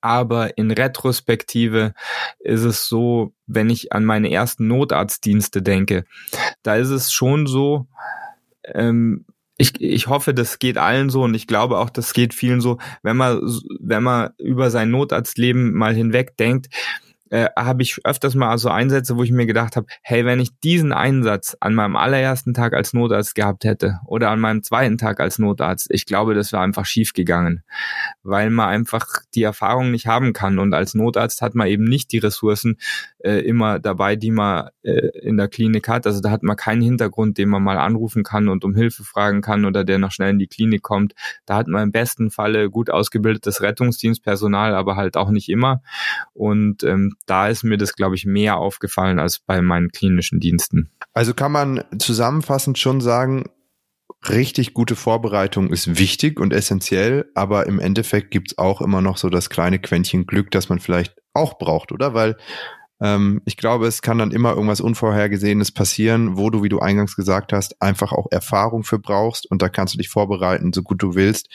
aber 0.00 0.58
in 0.58 0.70
Retrospektive 0.70 1.94
ist 2.38 2.64
es 2.64 2.86
so, 2.86 3.32
wenn 3.46 3.70
ich 3.70 3.92
an 3.92 4.04
meine 4.04 4.30
ersten 4.30 4.66
Notarztdienste 4.66 5.62
denke, 5.62 6.04
da 6.62 6.76
ist 6.76 6.90
es 6.90 7.12
schon 7.12 7.46
so, 7.46 7.86
ähm, 8.64 9.24
ich, 9.56 9.80
ich 9.80 10.06
hoffe, 10.06 10.32
das 10.32 10.58
geht 10.58 10.78
allen 10.78 11.10
so 11.10 11.22
und 11.22 11.34
ich 11.34 11.46
glaube 11.46 11.78
auch, 11.78 11.90
das 11.90 12.14
geht 12.14 12.34
vielen 12.34 12.60
so, 12.60 12.78
wenn 13.02 13.16
man, 13.16 13.40
wenn 13.78 14.02
man 14.02 14.30
über 14.38 14.70
sein 14.70 14.90
Notarztleben 14.90 15.72
mal 15.74 15.94
hinweg 15.94 16.36
denkt, 16.36 16.68
äh, 17.30 17.48
habe 17.56 17.82
ich 17.82 18.00
öfters 18.04 18.34
mal 18.34 18.58
so 18.58 18.68
Einsätze, 18.68 19.16
wo 19.16 19.22
ich 19.22 19.30
mir 19.30 19.46
gedacht 19.46 19.76
habe, 19.76 19.86
hey, 20.02 20.24
wenn 20.24 20.40
ich 20.40 20.50
diesen 20.60 20.92
Einsatz 20.92 21.56
an 21.60 21.74
meinem 21.74 21.96
allerersten 21.96 22.54
Tag 22.54 22.74
als 22.74 22.92
Notarzt 22.92 23.34
gehabt 23.34 23.64
hätte 23.64 24.00
oder 24.06 24.30
an 24.30 24.40
meinem 24.40 24.62
zweiten 24.62 24.98
Tag 24.98 25.20
als 25.20 25.38
Notarzt, 25.38 25.86
ich 25.90 26.06
glaube, 26.06 26.34
das 26.34 26.52
wäre 26.52 26.62
einfach 26.62 26.86
schief 26.86 27.12
gegangen, 27.12 27.62
weil 28.22 28.50
man 28.50 28.68
einfach 28.68 29.06
die 29.34 29.44
Erfahrung 29.44 29.92
nicht 29.92 30.06
haben 30.06 30.32
kann. 30.32 30.58
Und 30.58 30.74
als 30.74 30.94
Notarzt 30.94 31.40
hat 31.40 31.54
man 31.54 31.68
eben 31.68 31.84
nicht 31.84 32.12
die 32.12 32.18
Ressourcen 32.18 32.78
äh, 33.22 33.40
immer 33.40 33.78
dabei, 33.78 34.16
die 34.16 34.30
man 34.30 34.68
äh, 34.82 35.08
in 35.20 35.36
der 35.36 35.48
Klinik 35.48 35.88
hat. 35.88 36.06
Also 36.06 36.20
da 36.20 36.30
hat 36.30 36.42
man 36.42 36.56
keinen 36.56 36.82
Hintergrund, 36.82 37.38
den 37.38 37.48
man 37.48 37.62
mal 37.62 37.78
anrufen 37.78 38.22
kann 38.22 38.48
und 38.48 38.64
um 38.64 38.74
Hilfe 38.74 39.04
fragen 39.04 39.40
kann 39.40 39.64
oder 39.64 39.84
der 39.84 39.98
noch 39.98 40.12
schnell 40.12 40.30
in 40.30 40.38
die 40.38 40.46
Klinik 40.46 40.82
kommt. 40.82 41.14
Da 41.46 41.56
hat 41.56 41.68
man 41.68 41.84
im 41.84 41.92
besten 41.92 42.30
Falle 42.30 42.70
gut 42.70 42.90
ausgebildetes 42.90 43.62
Rettungsdienstpersonal, 43.62 44.74
aber 44.74 44.96
halt 44.96 45.16
auch 45.16 45.30
nicht 45.30 45.48
immer. 45.48 45.82
Und 46.32 46.82
ähm, 46.82 47.14
da 47.26 47.48
ist 47.48 47.64
mir 47.64 47.76
das, 47.76 47.94
glaube 47.94 48.14
ich, 48.14 48.26
mehr 48.26 48.56
aufgefallen 48.56 49.18
als 49.18 49.38
bei 49.38 49.60
meinen 49.60 49.90
klinischen 49.90 50.40
Diensten. 50.40 50.90
Also 51.12 51.34
kann 51.34 51.52
man 51.52 51.84
zusammenfassend 51.98 52.78
schon 52.78 53.00
sagen, 53.00 53.44
richtig 54.28 54.74
gute 54.74 54.96
Vorbereitung 54.96 55.70
ist 55.70 55.98
wichtig 55.98 56.38
und 56.40 56.52
essentiell, 56.52 57.30
aber 57.34 57.66
im 57.66 57.78
Endeffekt 57.78 58.30
gibt's 58.30 58.58
auch 58.58 58.80
immer 58.80 59.00
noch 59.00 59.16
so 59.16 59.30
das 59.30 59.50
kleine 59.50 59.78
Quäntchen 59.78 60.26
Glück, 60.26 60.50
das 60.50 60.68
man 60.68 60.78
vielleicht 60.78 61.16
auch 61.32 61.58
braucht, 61.58 61.92
oder? 61.92 62.14
Weil 62.14 62.36
ähm, 63.00 63.40
ich 63.44 63.56
glaube, 63.56 63.86
es 63.86 64.02
kann 64.02 64.18
dann 64.18 64.30
immer 64.30 64.50
irgendwas 64.50 64.80
Unvorhergesehenes 64.80 65.72
passieren, 65.72 66.36
wo 66.36 66.50
du, 66.50 66.62
wie 66.62 66.68
du 66.68 66.80
eingangs 66.80 67.16
gesagt 67.16 67.52
hast, 67.52 67.80
einfach 67.80 68.12
auch 68.12 68.26
Erfahrung 68.30 68.84
für 68.84 68.98
brauchst 68.98 69.50
und 69.50 69.62
da 69.62 69.68
kannst 69.68 69.94
du 69.94 69.98
dich 69.98 70.08
vorbereiten, 70.08 70.72
so 70.72 70.82
gut 70.82 71.02
du 71.02 71.14
willst. 71.14 71.48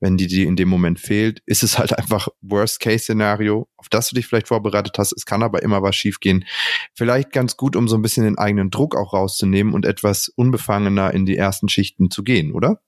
Wenn 0.00 0.16
die 0.16 0.28
dir 0.28 0.46
in 0.46 0.56
dem 0.56 0.68
Moment 0.68 1.00
fehlt, 1.00 1.42
ist 1.46 1.62
es 1.62 1.78
halt 1.78 1.92
einfach 1.98 2.28
Worst-Case-Szenario, 2.40 3.68
auf 3.76 3.88
das 3.88 4.08
du 4.08 4.14
dich 4.14 4.26
vielleicht 4.26 4.48
vorbereitet 4.48 4.96
hast. 4.98 5.12
Es 5.12 5.26
kann 5.26 5.42
aber 5.42 5.62
immer 5.62 5.82
was 5.82 5.96
schiefgehen. 5.96 6.44
Vielleicht 6.94 7.32
ganz 7.32 7.56
gut, 7.56 7.74
um 7.74 7.88
so 7.88 7.96
ein 7.96 8.02
bisschen 8.02 8.24
den 8.24 8.38
eigenen 8.38 8.70
Druck 8.70 8.96
auch 8.96 9.12
rauszunehmen 9.12 9.74
und 9.74 9.84
etwas 9.84 10.28
unbefangener 10.28 11.12
in 11.12 11.26
die 11.26 11.36
ersten 11.36 11.68
Schichten 11.68 12.10
zu 12.10 12.22
gehen, 12.22 12.52
oder? 12.52 12.80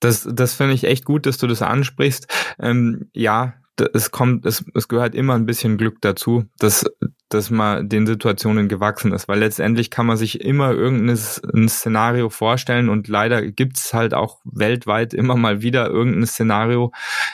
Das, 0.00 0.28
das 0.30 0.54
finde 0.54 0.74
ich 0.74 0.84
echt 0.84 1.04
gut, 1.04 1.26
dass 1.26 1.38
du 1.38 1.48
das 1.48 1.60
ansprichst. 1.60 2.28
Ähm, 2.60 3.10
ja, 3.14 3.54
es 3.94 4.10
kommt, 4.10 4.46
es, 4.46 4.64
es 4.74 4.88
gehört 4.88 5.14
immer 5.14 5.34
ein 5.34 5.46
bisschen 5.46 5.76
Glück 5.76 6.00
dazu, 6.00 6.44
dass, 6.58 6.84
dass 7.28 7.50
man 7.50 7.88
den 7.88 8.06
Situationen 8.06 8.68
gewachsen 8.68 9.12
ist, 9.12 9.28
weil 9.28 9.40
letztendlich 9.40 9.90
kann 9.90 10.06
man 10.06 10.16
sich 10.16 10.40
immer 10.40 10.72
irgendein 10.72 11.68
Szenario 11.68 12.30
vorstellen 12.30 12.88
und 12.88 13.08
leider 13.08 13.42
gibt's 13.50 13.92
halt 13.92 14.14
auch 14.14 14.40
weltweit 14.44 15.12
immer 15.12 15.36
mal 15.36 15.60
wieder 15.60 15.88
irgendein 15.88 16.26
Szenario, 16.26 16.92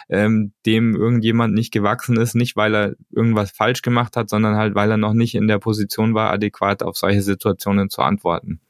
ähm, 0.08 0.52
dem 0.66 0.96
irgendjemand 0.96 1.54
nicht 1.54 1.72
gewachsen 1.72 2.16
ist, 2.16 2.34
nicht 2.34 2.56
weil 2.56 2.74
er 2.74 2.94
irgendwas 3.10 3.52
falsch 3.52 3.82
gemacht 3.82 4.16
hat, 4.16 4.28
sondern 4.28 4.56
halt 4.56 4.74
weil 4.74 4.90
er 4.90 4.96
noch 4.96 5.14
nicht 5.14 5.34
in 5.34 5.46
der 5.46 5.58
Position 5.58 6.14
war, 6.14 6.32
adäquat 6.32 6.82
auf 6.82 6.96
solche 6.96 7.22
Situationen 7.22 7.88
zu 7.88 8.02
antworten. 8.02 8.60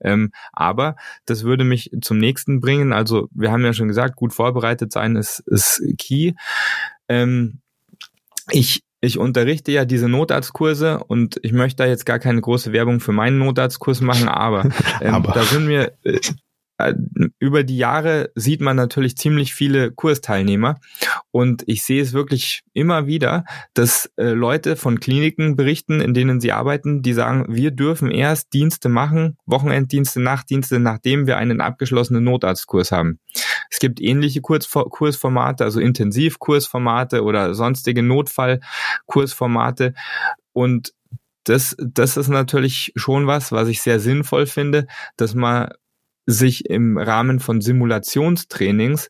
Ähm, 0.00 0.32
aber 0.52 0.96
das 1.24 1.44
würde 1.44 1.64
mich 1.64 1.90
zum 2.02 2.18
nächsten 2.18 2.60
bringen. 2.60 2.92
Also 2.92 3.28
wir 3.32 3.50
haben 3.50 3.64
ja 3.64 3.72
schon 3.72 3.88
gesagt, 3.88 4.16
gut 4.16 4.34
vorbereitet 4.34 4.92
sein 4.92 5.16
ist, 5.16 5.40
ist 5.46 5.82
key. 5.98 6.34
Ähm, 7.08 7.60
ich 8.50 8.82
ich 9.06 9.18
unterrichte 9.18 9.72
ja 9.72 9.84
diese 9.84 10.08
Notarztkurse 10.08 11.02
und 11.04 11.38
ich 11.42 11.52
möchte 11.52 11.84
da 11.84 11.86
jetzt 11.88 12.04
gar 12.04 12.18
keine 12.18 12.40
große 12.40 12.72
Werbung 12.72 13.00
für 13.00 13.12
meinen 13.12 13.38
Notarztkurs 13.38 14.00
machen, 14.00 14.28
aber, 14.28 14.68
ähm, 15.00 15.14
aber. 15.14 15.32
da 15.32 15.42
sind 15.44 15.66
mir 15.66 15.92
äh, 16.02 16.18
über 17.38 17.64
die 17.64 17.78
Jahre 17.78 18.30
sieht 18.34 18.60
man 18.60 18.76
natürlich 18.76 19.16
ziemlich 19.16 19.54
viele 19.54 19.92
Kursteilnehmer 19.92 20.78
und 21.30 21.62
ich 21.66 21.84
sehe 21.84 22.02
es 22.02 22.12
wirklich 22.12 22.62
immer 22.74 23.06
wieder, 23.06 23.44
dass 23.74 24.10
äh, 24.16 24.30
Leute 24.30 24.76
von 24.76 25.00
Kliniken 25.00 25.56
berichten, 25.56 26.00
in 26.00 26.12
denen 26.12 26.40
sie 26.40 26.52
arbeiten, 26.52 27.02
die 27.02 27.14
sagen, 27.14 27.46
wir 27.48 27.70
dürfen 27.70 28.10
erst 28.10 28.52
Dienste 28.52 28.88
machen, 28.88 29.38
Wochenenddienste, 29.46 30.20
Nachtdienste, 30.20 30.78
nachdem 30.78 31.26
wir 31.26 31.38
einen 31.38 31.60
abgeschlossenen 31.60 32.24
Notarztkurs 32.24 32.92
haben. 32.92 33.20
Es 33.70 33.78
gibt 33.78 34.00
ähnliche 34.00 34.42
Kursformate, 34.42 35.64
also 35.64 35.80
Intensivkursformate 35.80 37.22
oder 37.22 37.54
sonstige 37.54 38.02
Notfallkursformate 38.02 39.94
und 40.52 40.92
das, 41.44 41.76
das 41.78 42.16
ist 42.16 42.28
natürlich 42.28 42.92
schon 42.96 43.26
was, 43.26 43.52
was 43.52 43.68
ich 43.68 43.80
sehr 43.80 44.00
sinnvoll 44.00 44.46
finde, 44.46 44.86
dass 45.16 45.34
man 45.34 45.68
sich 46.26 46.68
im 46.68 46.98
Rahmen 46.98 47.40
von 47.40 47.60
Simulationstrainings 47.60 49.08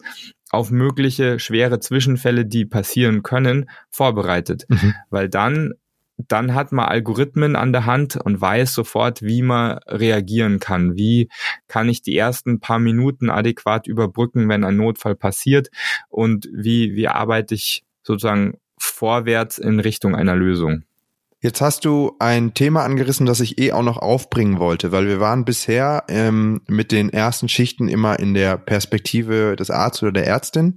auf 0.50 0.70
mögliche 0.70 1.38
schwere 1.38 1.80
Zwischenfälle, 1.80 2.46
die 2.46 2.64
passieren 2.64 3.22
können, 3.22 3.68
vorbereitet. 3.90 4.64
Mhm. 4.68 4.94
Weil 5.10 5.28
dann, 5.28 5.74
dann 6.16 6.54
hat 6.54 6.72
man 6.72 6.86
Algorithmen 6.86 7.56
an 7.56 7.72
der 7.72 7.84
Hand 7.84 8.16
und 8.16 8.40
weiß 8.40 8.72
sofort, 8.72 9.22
wie 9.22 9.42
man 9.42 9.78
reagieren 9.86 10.60
kann. 10.60 10.96
Wie 10.96 11.28
kann 11.68 11.88
ich 11.88 12.02
die 12.02 12.16
ersten 12.16 12.60
paar 12.60 12.78
Minuten 12.78 13.28
adäquat 13.28 13.86
überbrücken, 13.86 14.48
wenn 14.48 14.64
ein 14.64 14.76
Notfall 14.76 15.16
passiert? 15.16 15.68
Und 16.08 16.48
wie, 16.52 16.94
wie 16.94 17.08
arbeite 17.08 17.54
ich 17.54 17.82
sozusagen 18.02 18.58
vorwärts 18.78 19.58
in 19.58 19.80
Richtung 19.80 20.14
einer 20.14 20.36
Lösung? 20.36 20.84
Jetzt 21.46 21.60
hast 21.60 21.84
du 21.84 22.16
ein 22.18 22.54
Thema 22.54 22.82
angerissen, 22.82 23.24
das 23.24 23.38
ich 23.38 23.60
eh 23.60 23.70
auch 23.70 23.84
noch 23.84 23.98
aufbringen 23.98 24.58
wollte, 24.58 24.90
weil 24.90 25.06
wir 25.06 25.20
waren 25.20 25.44
bisher 25.44 26.02
ähm, 26.08 26.60
mit 26.66 26.90
den 26.90 27.08
ersten 27.08 27.48
Schichten 27.48 27.86
immer 27.86 28.18
in 28.18 28.34
der 28.34 28.56
Perspektive 28.56 29.54
des 29.54 29.70
Arztes 29.70 30.02
oder 30.02 30.10
der 30.10 30.26
Ärztin. 30.26 30.74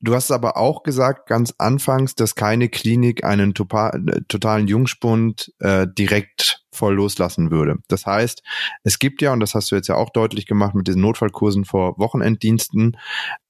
Du 0.00 0.14
hast 0.14 0.30
aber 0.30 0.56
auch 0.56 0.84
gesagt, 0.84 1.28
ganz 1.28 1.52
anfangs, 1.58 2.14
dass 2.14 2.34
keine 2.34 2.70
Klinik 2.70 3.24
einen 3.24 3.52
totalen 3.52 4.68
Jungspund 4.68 5.52
äh, 5.58 5.86
direkt 5.86 6.64
voll 6.72 6.94
loslassen 6.94 7.50
würde. 7.50 7.76
Das 7.86 8.06
heißt, 8.06 8.42
es 8.84 8.98
gibt 8.98 9.20
ja, 9.20 9.34
und 9.34 9.40
das 9.40 9.54
hast 9.54 9.70
du 9.70 9.76
jetzt 9.76 9.88
ja 9.88 9.96
auch 9.96 10.08
deutlich 10.08 10.46
gemacht 10.46 10.74
mit 10.74 10.88
diesen 10.88 11.02
Notfallkursen 11.02 11.66
vor 11.66 11.98
Wochenenddiensten, 11.98 12.96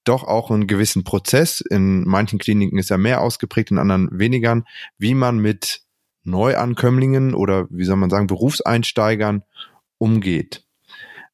doch 0.03 0.25
auch 0.25 0.51
einen 0.51 0.67
gewissen 0.67 1.05
Prozess. 1.05 1.61
In 1.61 2.03
manchen 2.03 2.39
Kliniken 2.39 2.77
ist 2.77 2.91
er 2.91 2.97
mehr 2.97 3.21
ausgeprägt, 3.21 3.71
in 3.71 3.77
anderen 3.77 4.09
weniger, 4.11 4.63
wie 4.97 5.15
man 5.15 5.37
mit 5.37 5.84
Neuankömmlingen 6.25 7.33
oder 7.33 7.67
wie 7.69 7.85
soll 7.85 7.95
man 7.95 8.09
sagen, 8.09 8.27
Berufseinsteigern 8.27 9.43
umgeht. 9.97 10.65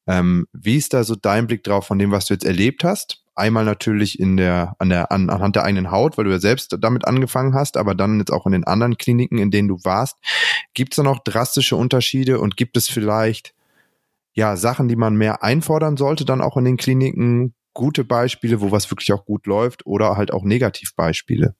Ähm, 0.06 0.46
wie 0.52 0.76
ist 0.76 0.94
da 0.94 1.04
so 1.04 1.14
dein 1.14 1.46
Blick 1.46 1.64
drauf 1.64 1.86
von 1.86 1.98
dem, 1.98 2.10
was 2.10 2.26
du 2.26 2.34
jetzt 2.34 2.44
erlebt 2.44 2.84
hast? 2.84 3.22
Einmal 3.34 3.64
natürlich 3.64 4.18
in 4.18 4.36
der, 4.36 4.74
an 4.78 4.90
der, 4.90 5.10
an, 5.10 5.30
anhand 5.30 5.56
der 5.56 5.64
eigenen 5.64 5.90
Haut, 5.90 6.18
weil 6.18 6.24
du 6.24 6.32
ja 6.32 6.38
selbst 6.38 6.76
damit 6.80 7.06
angefangen 7.06 7.54
hast, 7.54 7.76
aber 7.76 7.94
dann 7.94 8.18
jetzt 8.18 8.32
auch 8.32 8.44
in 8.46 8.52
den 8.52 8.64
anderen 8.64 8.98
Kliniken, 8.98 9.38
in 9.38 9.50
denen 9.50 9.68
du 9.68 9.78
warst. 9.84 10.18
Gibt 10.74 10.92
es 10.92 10.96
da 10.96 11.02
noch 11.02 11.20
drastische 11.20 11.76
Unterschiede 11.76 12.40
und 12.40 12.56
gibt 12.56 12.76
es 12.76 12.88
vielleicht 12.88 13.54
ja 14.34 14.56
Sachen, 14.56 14.88
die 14.88 14.96
man 14.96 15.16
mehr 15.16 15.42
einfordern 15.42 15.96
sollte, 15.96 16.24
dann 16.24 16.42
auch 16.42 16.56
in 16.56 16.64
den 16.64 16.76
Kliniken? 16.76 17.54
Gute 17.74 18.04
Beispiele, 18.04 18.60
wo 18.60 18.70
was 18.70 18.90
wirklich 18.90 19.12
auch 19.14 19.24
gut 19.24 19.46
läuft 19.46 19.86
oder 19.86 20.16
halt 20.16 20.30
auch 20.30 20.44
Negativbeispiele? 20.44 21.54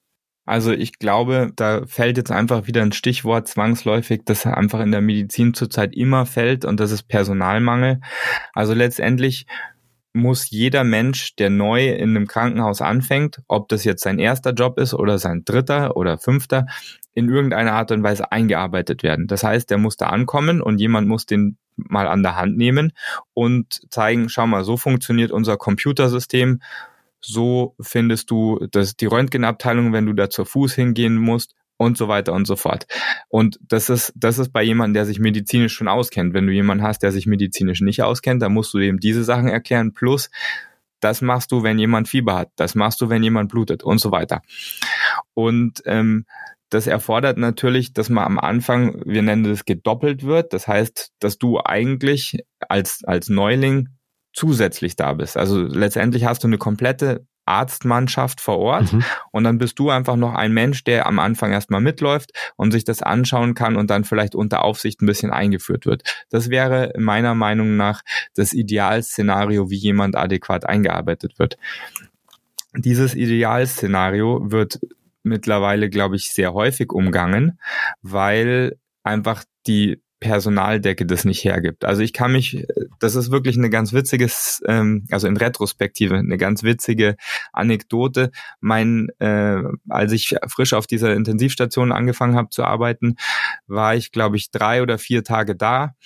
Also 0.53 0.72
ich 0.72 0.98
glaube, 0.98 1.50
da 1.57 1.86
fällt 1.86 2.18
jetzt 2.18 2.30
einfach 2.30 2.66
wieder 2.66 2.82
ein 2.82 2.92
Stichwort 2.92 3.48
zwangsläufig, 3.48 4.20
das 4.26 4.44
einfach 4.44 4.80
in 4.80 4.92
der 4.92 5.00
Medizin 5.00 5.55
zurzeit 5.55 5.94
immer 5.94 6.26
fällt 6.26 6.66
und 6.66 6.78
das 6.78 6.90
ist 6.90 7.05
Personalmangel. 7.05 8.03
Also 8.53 8.74
letztendlich 8.74 9.46
muss 10.12 10.50
jeder 10.50 10.84
Mensch, 10.84 11.36
der 11.36 11.48
neu 11.48 11.88
in 11.88 12.11
einem 12.11 12.26
Krankenhaus 12.26 12.82
anfängt, 12.82 13.40
ob 13.48 13.70
das 13.70 13.84
jetzt 13.84 14.03
sein 14.03 14.18
erster 14.18 14.53
Job 14.53 14.78
ist 14.78 14.92
oder 14.92 15.18
sein 15.18 15.42
dritter 15.46 15.96
oder 15.96 16.18
fünfter, 16.18 16.66
in 17.14 17.30
irgendeiner 17.30 17.72
Art 17.72 17.90
und 17.90 18.03
Weise 18.03 18.30
eingearbeitet 18.30 19.03
werden. 19.03 19.28
Das 19.28 19.44
heißt, 19.44 19.70
der 19.70 19.78
muss 19.78 19.96
da 19.96 20.09
ankommen 20.09 20.61
und 20.61 20.82
jemand 20.82 21.09
muss 21.09 21.24
den 21.24 21.57
mal 21.76 22.07
an 22.07 22.22
der 22.22 22.36
Hand 22.36 22.59
nehmen 22.59 22.92
und 23.32 23.90
zeigen, 23.90 24.28
schau 24.28 24.46
mal, 24.46 24.64
so 24.64 24.76
funktioniert 24.76 25.30
unser 25.30 25.57
Computersystem, 25.57 26.61
so 27.25 27.75
findest 27.81 28.31
du 28.31 28.66
das, 28.70 28.97
die 28.97 29.07
Röntgenabteilung, 29.07 29.93
wenn 29.93 30.07
du 30.07 30.12
da 30.12 30.31
zu 30.31 30.45
Fuß 30.45 30.75
hingehen 30.75 31.16
musst 31.16 31.55
und 31.77 31.97
so 31.97 32.09
weiter 32.09 32.33
und 32.33 32.47
so 32.47 32.57
fort. 32.57 32.87
Und 33.29 33.59
das 33.62 33.91
ist, 33.91 34.12
das 34.16 34.39
ist 34.39 34.53
bei 34.53 34.62
jemandem, 34.62 34.95
der 34.95 35.07
sich 35.07 35.18
medizinisch 35.18 35.75
schon 35.75 35.89
auskennt. 35.89 36.35
Wenn 36.35 36.47
du 36.47 36.53
jemanden 36.53 36.85
hast, 36.85 37.03
der 37.03 37.12
sich 37.12 37.27
medizinisch 37.27 37.81
nicht 37.81 38.03
auskennt, 38.03 38.43
dann 38.43 38.53
musst 38.53 38.73
du 38.75 38.79
ihm 38.79 39.01
diese 39.01 39.25
Sachen 39.25 39.49
erklären. 39.49 39.93
Plus, 39.93 40.31
das 41.01 41.20
machst 41.20 41.51
du, 41.53 41.62
wenn 41.62 41.79
jemand 41.79 42.09
Fieber 42.09 42.37
hat. 42.37 42.51
Das 42.57 42.75
machst 42.75 43.01
du, 43.01 43.09
wenn 43.09 43.23
jemand 43.23 43.51
blutet 43.51 43.83
und 43.83 43.99
so 43.99 44.12
weiter. 44.12 44.43
Und 45.35 45.83
ähm, 45.85 46.27
das 46.70 46.87
erfordert 46.87 47.37
natürlich, 47.37 47.93
dass 47.93 48.09
man 48.09 48.25
am 48.25 48.39
Anfang, 48.39 49.03
wir 49.05 49.23
nennen 49.23 49.45
das 49.45 49.64
gedoppelt 49.64 50.23
wird. 50.23 50.53
Das 50.53 50.68
heißt, 50.68 51.12
dass 51.18 51.37
du 51.39 51.61
eigentlich 51.62 52.39
als, 52.61 53.03
als 53.05 53.29
Neuling 53.29 53.89
zusätzlich 54.33 54.97
da 54.97 55.12
bist. 55.14 55.37
Also 55.37 55.61
letztendlich 55.61 56.24
hast 56.24 56.43
du 56.43 56.49
eine 56.49 56.59
komplette 56.59 57.26
Arztmannschaft 57.45 58.41
vor 58.41 58.59
Ort 58.59 58.93
mhm. 58.93 59.05
und 59.33 59.45
dann 59.45 59.59
bist 59.59 59.78
du 59.78 59.91
einfach 59.91 60.16
noch 60.16 60.35
ein 60.35 60.53
Mensch, 60.53 60.85
der 60.85 61.07
am 61.07 61.18
Anfang 61.18 61.53
erstmal 61.53 61.80
mitläuft 61.80 62.30
und 62.57 62.70
sich 62.70 62.85
das 62.85 63.03
anschauen 63.03 63.55
kann 63.55 63.76
und 63.76 63.91
dann 63.91 64.05
vielleicht 64.05 64.35
unter 64.35 64.64
Aufsicht 64.64 65.03
ein 65.03 65.07
bisschen 65.07 65.30
eingeführt 65.30 65.85
wird. 65.85 66.03
Das 66.30 66.51
wäre 66.51 66.93
meiner 66.97 67.35
Meinung 67.35 67.76
nach 67.76 68.03
das 68.35 68.53
Idealszenario, 68.53 69.70
wie 69.70 69.76
jemand 69.76 70.16
adäquat 70.16 70.66
eingearbeitet 70.66 71.39
wird. 71.39 71.57
Dieses 72.74 73.14
Idealszenario 73.14 74.51
wird 74.51 74.80
mittlerweile, 75.24 75.91
glaube 75.91 76.16
ich, 76.16 76.33
sehr 76.33 76.53
häufig 76.55 76.93
umgangen, 76.93 77.59
weil 78.03 78.78
einfach 79.03 79.45
die 79.66 80.01
Personaldecke 80.23 81.05
das 81.05 81.25
nicht 81.25 81.43
hergibt. 81.43 81.85
Also 81.85 82.01
ich 82.01 82.12
kann 82.12 82.31
mich, 82.33 82.64
das 83.01 83.16
ist 83.16 83.33
wirklich 83.33 83.59
eine 83.59 83.70
ganz 83.70 83.93
witziges, 83.93 84.62
ähm, 84.68 85.05
also 85.11 85.27
in 85.27 85.37
Retrospektive, 85.37 86.16
eine 86.16 86.39
ganz 86.39 86.62
witzige 86.62 87.16
Anekdote. 87.53 88.31
Mein, 88.61 89.09
äh, 89.18 89.62
als 89.89 90.12
ich 90.12 90.37
frisch 90.47 90.75
auf 90.75 90.87
dieser 90.87 91.12
Intensivstation 91.12 91.91
angefangen 91.91 92.37
habe 92.37 92.51
zu 92.51 92.62
arbeiten, 92.62 93.16
war 93.66 93.97
ich, 93.97 94.12
glaube 94.12 94.37
ich, 94.37 94.53
drei 94.53 94.81
oder 94.81 94.97
vier 94.97 95.25
Tage 95.25 95.57
da. 95.57 95.97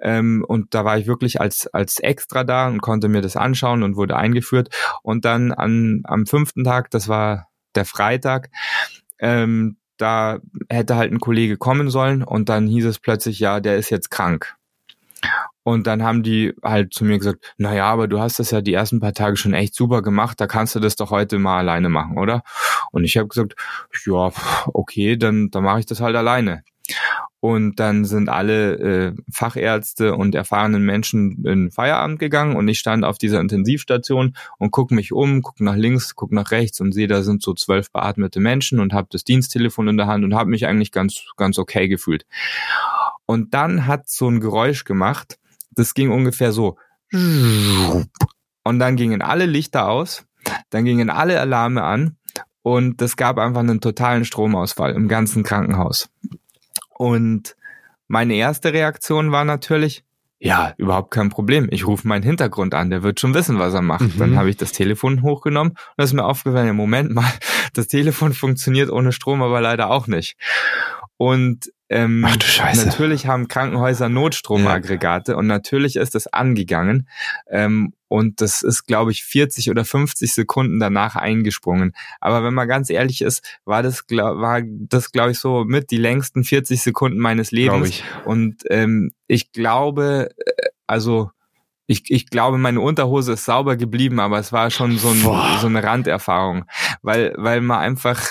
Ähm, 0.00 0.44
und 0.46 0.72
da 0.72 0.84
war 0.84 0.96
ich 0.96 1.08
wirklich 1.08 1.40
als, 1.40 1.66
als 1.66 1.98
extra 1.98 2.44
da 2.44 2.68
und 2.68 2.80
konnte 2.80 3.08
mir 3.08 3.22
das 3.22 3.36
anschauen 3.36 3.82
und 3.82 3.96
wurde 3.96 4.16
eingeführt. 4.16 4.68
Und 5.02 5.24
dann 5.24 5.50
an, 5.50 6.02
am 6.04 6.26
fünften 6.26 6.62
Tag, 6.62 6.90
das 6.92 7.08
war 7.08 7.48
der 7.74 7.84
Freitag, 7.84 8.50
ähm, 9.18 9.78
da 9.96 10.38
hätte 10.68 10.96
halt 10.96 11.12
ein 11.12 11.20
Kollege 11.20 11.56
kommen 11.56 11.90
sollen 11.90 12.22
und 12.22 12.48
dann 12.48 12.66
hieß 12.66 12.84
es 12.86 12.98
plötzlich, 12.98 13.38
ja, 13.38 13.60
der 13.60 13.76
ist 13.76 13.90
jetzt 13.90 14.10
krank. 14.10 14.56
Und 15.62 15.86
dann 15.86 16.02
haben 16.02 16.22
die 16.22 16.52
halt 16.62 16.92
zu 16.92 17.04
mir 17.06 17.18
gesagt, 17.18 17.54
na 17.56 17.74
ja, 17.74 17.86
aber 17.86 18.06
du 18.06 18.20
hast 18.20 18.38
das 18.38 18.50
ja 18.50 18.60
die 18.60 18.74
ersten 18.74 19.00
paar 19.00 19.14
Tage 19.14 19.36
schon 19.36 19.54
echt 19.54 19.74
super 19.74 20.02
gemacht, 20.02 20.38
da 20.38 20.46
kannst 20.46 20.74
du 20.74 20.80
das 20.80 20.96
doch 20.96 21.10
heute 21.10 21.38
mal 21.38 21.58
alleine 21.58 21.88
machen, 21.88 22.18
oder? 22.18 22.42
Und 22.92 23.04
ich 23.04 23.16
habe 23.16 23.28
gesagt, 23.28 23.54
ja, 24.04 24.30
okay, 24.66 25.16
dann, 25.16 25.50
dann 25.50 25.64
mache 25.64 25.80
ich 25.80 25.86
das 25.86 26.00
halt 26.00 26.16
alleine. 26.16 26.62
Und 27.44 27.78
dann 27.78 28.06
sind 28.06 28.30
alle 28.30 28.72
äh, 28.78 29.12
Fachärzte 29.30 30.14
und 30.14 30.34
erfahrenen 30.34 30.82
Menschen 30.82 31.44
in 31.44 31.70
Feierabend 31.70 32.18
gegangen 32.18 32.56
und 32.56 32.66
ich 32.68 32.78
stand 32.78 33.04
auf 33.04 33.18
dieser 33.18 33.38
Intensivstation 33.38 34.34
und 34.56 34.70
gucke 34.70 34.94
mich 34.94 35.12
um, 35.12 35.42
gucke 35.42 35.62
nach 35.62 35.76
links, 35.76 36.14
gucke 36.14 36.34
nach 36.34 36.52
rechts 36.52 36.80
und 36.80 36.92
sehe, 36.92 37.06
da 37.06 37.22
sind 37.22 37.42
so 37.42 37.52
zwölf 37.52 37.90
beatmete 37.90 38.40
Menschen 38.40 38.80
und 38.80 38.94
habe 38.94 39.08
das 39.10 39.24
Diensttelefon 39.24 39.88
in 39.88 39.98
der 39.98 40.06
Hand 40.06 40.24
und 40.24 40.34
habe 40.34 40.48
mich 40.48 40.66
eigentlich 40.66 40.90
ganz, 40.90 41.22
ganz 41.36 41.58
okay 41.58 41.86
gefühlt. 41.86 42.24
Und 43.26 43.52
dann 43.52 43.86
hat 43.86 44.08
so 44.08 44.26
ein 44.26 44.40
Geräusch 44.40 44.84
gemacht, 44.84 45.38
das 45.70 45.92
ging 45.92 46.10
ungefähr 46.12 46.50
so. 46.50 46.78
Und 47.12 48.78
dann 48.78 48.96
gingen 48.96 49.20
alle 49.20 49.44
Lichter 49.44 49.90
aus, 49.90 50.24
dann 50.70 50.86
gingen 50.86 51.10
alle 51.10 51.38
Alarme 51.38 51.82
an 51.82 52.16
und 52.62 53.02
es 53.02 53.18
gab 53.18 53.36
einfach 53.36 53.60
einen 53.60 53.82
totalen 53.82 54.24
Stromausfall 54.24 54.94
im 54.94 55.08
ganzen 55.08 55.42
Krankenhaus. 55.42 56.08
Und 56.96 57.56
meine 58.08 58.34
erste 58.34 58.72
Reaktion 58.72 59.32
war 59.32 59.44
natürlich, 59.44 60.04
ja, 60.38 60.74
überhaupt 60.76 61.10
kein 61.10 61.30
Problem. 61.30 61.68
Ich 61.70 61.86
rufe 61.86 62.06
meinen 62.06 62.22
Hintergrund 62.22 62.74
an, 62.74 62.90
der 62.90 63.02
wird 63.02 63.18
schon 63.18 63.32
wissen, 63.32 63.58
was 63.58 63.72
er 63.72 63.80
macht. 63.80 64.14
Mhm. 64.14 64.18
Dann 64.18 64.36
habe 64.36 64.50
ich 64.50 64.56
das 64.56 64.72
Telefon 64.72 65.22
hochgenommen 65.22 65.72
und 65.72 66.04
es 66.04 66.10
ist 66.10 66.14
mir 66.14 66.24
aufgefallen, 66.24 66.66
ja, 66.66 66.72
Moment 66.74 67.14
mal, 67.14 67.32
das 67.72 67.88
Telefon 67.88 68.34
funktioniert 68.34 68.90
ohne 68.90 69.12
Strom, 69.12 69.42
aber 69.42 69.60
leider 69.60 69.90
auch 69.90 70.06
nicht. 70.06 70.36
Und 71.16 71.72
ähm, 71.88 72.24
Ach 72.26 72.36
du 72.36 72.46
Scheiße. 72.46 72.86
natürlich 72.86 73.26
haben 73.26 73.48
Krankenhäuser 73.48 74.08
Notstromaggregate 74.08 75.32
ja. 75.32 75.38
und 75.38 75.46
natürlich 75.46 75.96
ist 75.96 76.14
das 76.14 76.26
angegangen. 76.26 77.08
Ähm, 77.48 77.94
und 78.14 78.40
das 78.40 78.62
ist, 78.62 78.86
glaube 78.86 79.10
ich, 79.10 79.24
40 79.24 79.70
oder 79.70 79.84
50 79.84 80.32
Sekunden 80.32 80.78
danach 80.78 81.16
eingesprungen. 81.16 81.96
Aber 82.20 82.44
wenn 82.44 82.54
man 82.54 82.68
ganz 82.68 82.88
ehrlich 82.88 83.22
ist, 83.22 83.42
war 83.64 83.82
das, 83.82 84.04
war 84.08 84.62
das, 84.64 85.10
glaube 85.10 85.32
ich, 85.32 85.40
so 85.40 85.64
mit 85.64 85.90
die 85.90 85.96
längsten 85.96 86.44
40 86.44 86.80
Sekunden 86.80 87.18
meines 87.18 87.50
Lebens. 87.50 88.04
Und 88.24 88.62
ähm, 88.70 89.10
ich 89.26 89.50
glaube, 89.50 90.30
äh, 90.46 90.68
also 90.86 91.32
ich, 91.88 92.08
ich 92.08 92.30
glaube, 92.30 92.56
meine 92.56 92.80
Unterhose 92.80 93.32
ist 93.32 93.46
sauber 93.46 93.74
geblieben, 93.74 94.20
aber 94.20 94.38
es 94.38 94.52
war 94.52 94.70
schon 94.70 94.96
so, 94.96 95.08
ein, 95.08 95.20
so 95.60 95.66
eine 95.66 95.82
Randerfahrung, 95.82 96.66
weil, 97.02 97.34
weil 97.36 97.62
man 97.62 97.80
einfach 97.80 98.24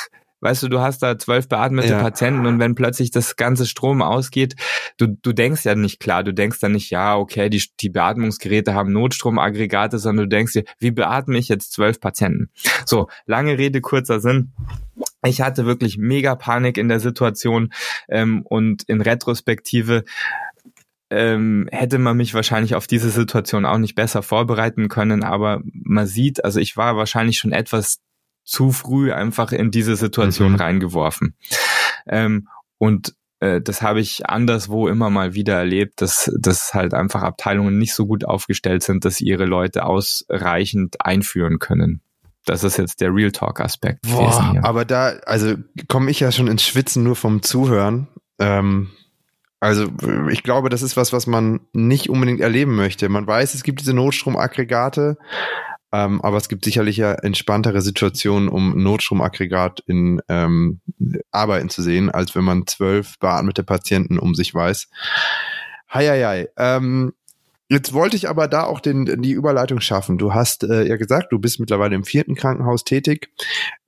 Weißt 0.43 0.61
du, 0.61 0.67
du 0.67 0.81
hast 0.81 1.01
da 1.01 1.17
zwölf 1.17 1.47
beatmete 1.47 1.93
ja. 1.93 2.01
Patienten 2.01 2.45
und 2.45 2.59
wenn 2.59 2.75
plötzlich 2.75 3.11
das 3.11 3.37
ganze 3.37 3.65
Strom 3.65 4.01
ausgeht, 4.01 4.55
du, 4.97 5.07
du 5.07 5.31
denkst 5.31 5.63
ja 5.63 5.73
nicht 5.73 6.01
klar, 6.01 6.21
du 6.21 6.33
denkst 6.33 6.59
dann 6.59 6.73
nicht, 6.73 6.89
ja, 6.89 7.15
okay, 7.15 7.49
die, 7.49 7.63
die 7.79 7.87
Beatmungsgeräte 7.87 8.73
haben 8.73 8.91
Notstromaggregate, 8.91 9.99
sondern 9.99 10.25
du 10.25 10.35
denkst 10.35 10.51
dir, 10.51 10.65
wie 10.79 10.91
beatme 10.91 11.37
ich 11.37 11.47
jetzt 11.47 11.71
zwölf 11.71 12.01
Patienten? 12.01 12.49
So, 12.85 13.07
lange 13.25 13.57
Rede, 13.57 13.79
kurzer 13.79 14.19
Sinn. 14.19 14.51
Ich 15.25 15.39
hatte 15.39 15.65
wirklich 15.65 15.97
mega 15.97 16.35
Panik 16.35 16.77
in 16.77 16.89
der 16.89 16.99
Situation 16.99 17.71
ähm, 18.09 18.41
und 18.43 18.83
in 18.83 18.99
Retrospektive 18.99 20.03
ähm, 21.09 21.69
hätte 21.71 21.99
man 21.99 22.17
mich 22.17 22.33
wahrscheinlich 22.33 22.75
auf 22.75 22.87
diese 22.87 23.11
Situation 23.11 23.65
auch 23.65 23.77
nicht 23.77 23.95
besser 23.95 24.23
vorbereiten 24.23 24.89
können, 24.89 25.23
aber 25.23 25.61
man 25.63 26.05
sieht, 26.05 26.43
also 26.43 26.59
ich 26.59 26.75
war 26.75 26.97
wahrscheinlich 26.97 27.37
schon 27.37 27.53
etwas 27.53 28.01
zu 28.43 28.71
früh 28.71 29.11
einfach 29.11 29.51
in 29.51 29.71
diese 29.71 29.95
Situation 29.95 30.53
mhm. 30.53 30.57
reingeworfen. 30.57 31.35
Ähm, 32.07 32.47
und 32.77 33.15
äh, 33.39 33.61
das 33.61 33.81
habe 33.81 33.99
ich 33.99 34.25
anderswo 34.25 34.87
immer 34.87 35.09
mal 35.09 35.33
wieder 35.33 35.55
erlebt, 35.55 36.01
dass, 36.01 36.31
dass 36.37 36.73
halt 36.73 36.93
einfach 36.93 37.23
Abteilungen 37.23 37.77
nicht 37.77 37.93
so 37.93 38.05
gut 38.05 38.25
aufgestellt 38.25 38.83
sind, 38.83 39.05
dass 39.05 39.17
sie 39.17 39.25
ihre 39.25 39.45
Leute 39.45 39.85
ausreichend 39.85 41.05
einführen 41.05 41.59
können. 41.59 42.01
Das 42.45 42.63
ist 42.63 42.77
jetzt 42.77 42.99
der 42.99 43.13
Real 43.13 43.31
Talk 43.31 43.61
Aspekt. 43.61 44.01
Boah, 44.01 44.59
aber 44.63 44.83
da, 44.83 45.13
also 45.25 45.55
komme 45.87 46.11
ich 46.11 46.19
ja 46.19 46.31
schon 46.31 46.47
ins 46.47 46.63
Schwitzen 46.63 47.03
nur 47.03 47.15
vom 47.15 47.41
Zuhören. 47.41 48.07
Ähm, 48.39 48.89
also 49.61 49.87
ich 50.29 50.43
glaube, 50.43 50.67
das 50.67 50.81
ist 50.81 50.97
was, 50.97 51.13
was 51.13 51.25
man 51.25 51.61
nicht 51.71 52.09
unbedingt 52.09 52.41
erleben 52.41 52.75
möchte. 52.75 53.07
Man 53.07 53.25
weiß, 53.25 53.53
es 53.53 53.63
gibt 53.63 53.79
diese 53.79 53.93
Notstromaggregate, 53.93 55.17
ähm, 55.93 56.21
aber 56.21 56.37
es 56.37 56.49
gibt 56.49 56.65
sicherlich 56.65 56.97
ja 56.97 57.13
entspanntere 57.13 57.81
Situationen, 57.81 58.49
um 58.49 58.81
Notstromaggregat 58.81 59.83
in 59.85 60.21
ähm, 60.27 60.81
Arbeiten 61.31 61.69
zu 61.69 61.83
sehen, 61.83 62.09
als 62.09 62.35
wenn 62.35 62.43
man 62.43 62.65
zwölf 62.65 63.19
beatmete 63.19 63.63
Patienten 63.63 64.17
um 64.17 64.33
sich 64.33 64.53
weiß. 64.53 64.89
Heieiei. 65.93 66.49
Ähm, 66.57 67.13
Jetzt 67.69 67.93
wollte 67.93 68.15
ich 68.15 68.29
aber 68.29 68.47
da 68.47 68.65
auch 68.65 68.79
den, 68.79 69.23
die 69.23 69.31
Überleitung 69.31 69.79
schaffen. 69.79 70.19
Du 70.19 70.33
hast 70.33 70.63
äh, 70.63 70.83
ja 70.83 70.95
gesagt, 70.97 71.31
du 71.31 71.39
bist 71.39 71.59
mittlerweile 71.59 71.95
im 71.95 72.03
vierten 72.03 72.35
Krankenhaus 72.35 72.83
tätig. 72.83 73.29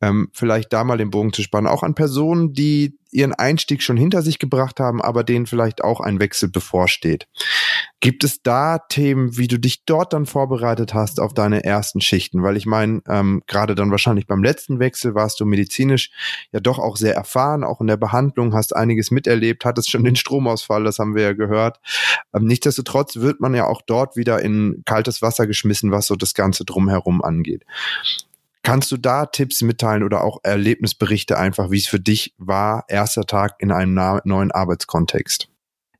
Ähm, 0.01 0.29
vielleicht 0.31 0.73
da 0.73 0.83
mal 0.83 0.97
den 0.97 1.11
Bogen 1.11 1.33
zu 1.33 1.43
spannen. 1.43 1.67
Auch 1.67 1.83
an 1.83 1.93
Personen, 1.93 2.53
die 2.53 2.97
ihren 3.11 3.33
Einstieg 3.33 3.81
schon 3.81 3.97
hinter 3.97 4.21
sich 4.21 4.39
gebracht 4.39 4.79
haben, 4.79 5.01
aber 5.01 5.23
denen 5.23 5.45
vielleicht 5.45 5.83
auch 5.83 5.99
ein 5.99 6.19
Wechsel 6.19 6.49
bevorsteht. 6.49 7.27
Gibt 7.99 8.23
es 8.23 8.43
da 8.43 8.77
Themen, 8.77 9.37
wie 9.37 9.47
du 9.47 9.57
dich 9.57 9.85
dort 9.85 10.13
dann 10.13 10.25
vorbereitet 10.25 10.93
hast 10.93 11.19
auf 11.19 11.33
deine 11.33 11.63
ersten 11.63 12.01
Schichten? 12.01 12.43
Weil 12.43 12.57
ich 12.57 12.65
meine, 12.65 13.01
ähm, 13.07 13.41
gerade 13.47 13.73
dann 13.73 13.89
wahrscheinlich 13.89 14.27
beim 14.27 14.43
letzten 14.43 14.79
Wechsel 14.79 15.15
warst 15.15 15.39
du 15.39 15.45
medizinisch 15.45 16.11
ja 16.51 16.59
doch 16.59 16.77
auch 16.77 16.97
sehr 16.97 17.15
erfahren, 17.15 17.63
auch 17.63 17.81
in 17.81 17.87
der 17.87 17.97
Behandlung, 17.97 18.53
hast 18.53 18.75
einiges 18.75 19.11
miterlebt, 19.11 19.65
hattest 19.65 19.89
schon 19.89 20.03
den 20.03 20.15
Stromausfall, 20.15 20.83
das 20.83 20.99
haben 20.99 21.15
wir 21.15 21.23
ja 21.23 21.33
gehört. 21.33 21.79
Ähm, 22.33 22.45
nichtsdestotrotz 22.45 23.15
wird 23.17 23.39
man 23.39 23.55
ja 23.55 23.65
auch 23.65 23.81
dort 23.81 24.15
wieder 24.15 24.41
in 24.41 24.83
kaltes 24.85 25.21
Wasser 25.21 25.47
geschmissen, 25.47 25.91
was 25.91 26.07
so 26.07 26.15
das 26.15 26.33
Ganze 26.33 26.65
drumherum 26.65 27.23
angeht. 27.23 27.63
Kannst 28.65 28.91
du 28.91 28.97
da 28.97 29.27
Tipps 29.27 29.61
mitteilen 29.61 30.03
oder 30.03 30.23
auch 30.23 30.39
Erlebnisberichte 30.43 31.37
einfach, 31.37 31.69
wie 31.69 31.77
es 31.77 31.87
für 31.87 31.99
dich 31.99 32.33
war, 32.37 32.85
erster 32.87 33.25
Tag 33.25 33.55
in 33.59 33.71
einem 33.71 33.93
neuen 34.23 34.51
Arbeitskontext? 34.51 35.49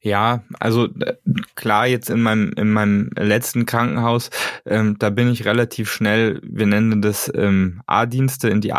Ja, 0.02 0.44
also 0.60 0.86
äh, 1.00 1.16
klar, 1.56 1.88
jetzt 1.88 2.12
in 2.12 2.22
meinem, 2.22 2.54
in 2.58 2.72
meinem 2.72 3.10
letzten 3.18 3.66
Krankenhaus, 3.66 4.30
ähm, 4.66 4.98
da 5.00 5.10
bin 5.10 5.32
ich 5.32 5.46
relativ 5.46 5.92
schnell, 5.92 6.42
wir 6.44 6.68
nennen 6.68 7.02
das 7.02 7.32
ähm, 7.34 7.82
A-Dienste, 7.88 8.50
in 8.50 8.62
die 8.62 8.74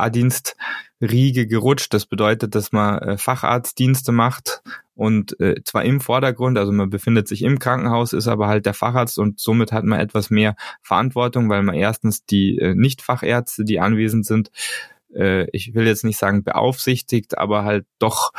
A-Dienst-Riege 1.01 1.47
gerutscht. 1.47 1.93
Das 1.95 2.07
bedeutet, 2.07 2.55
dass 2.55 2.73
man 2.73 2.99
äh, 2.99 3.19
Facharztdienste 3.19 4.13
macht 4.13 4.63
und 4.95 5.39
äh, 5.41 5.63
zwar 5.65 5.85
im 5.85 6.01
Vordergrund, 6.01 6.59
also 6.59 6.73
man 6.73 6.91
befindet 6.91 7.29
sich 7.29 7.43
im 7.43 7.59
Krankenhaus, 7.59 8.13
ist 8.13 8.29
aber 8.29 8.49
halt 8.49 8.67
der 8.67 8.75
Facharzt 8.75 9.19
und 9.19 9.39
somit 9.39 9.73
hat 9.73 9.85
man 9.85 10.01
etwas 10.01 10.31
mehr 10.31 10.57
Verantwortung, 10.83 11.49
weil 11.51 11.63
man 11.63 11.75
erstens 11.75 12.25
die 12.25 12.59
äh, 12.59 12.75
Nicht-Fachärzte, 12.75 13.65
die 13.65 13.81
anwesend 13.81 14.27
sind, 14.27 14.51
äh, 15.15 15.49
ich 15.51 15.75
will 15.75 15.87
jetzt 15.87 16.05
nicht 16.05 16.19
sagen 16.19 16.45
beaufsichtigt, 16.45 17.37
aber 17.37 17.65
halt 17.65 17.87
doch 17.99 18.33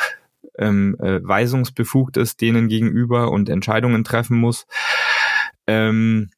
ähm, 0.58 0.98
äh, 1.00 1.20
weisungsbefugt 1.22 2.18
ist 2.18 2.42
denen 2.42 2.68
gegenüber 2.68 3.32
und 3.32 3.50
Entscheidungen 3.50 4.04
treffen 4.04 4.38
muss. 4.38 4.66
Ähm, 5.68 6.30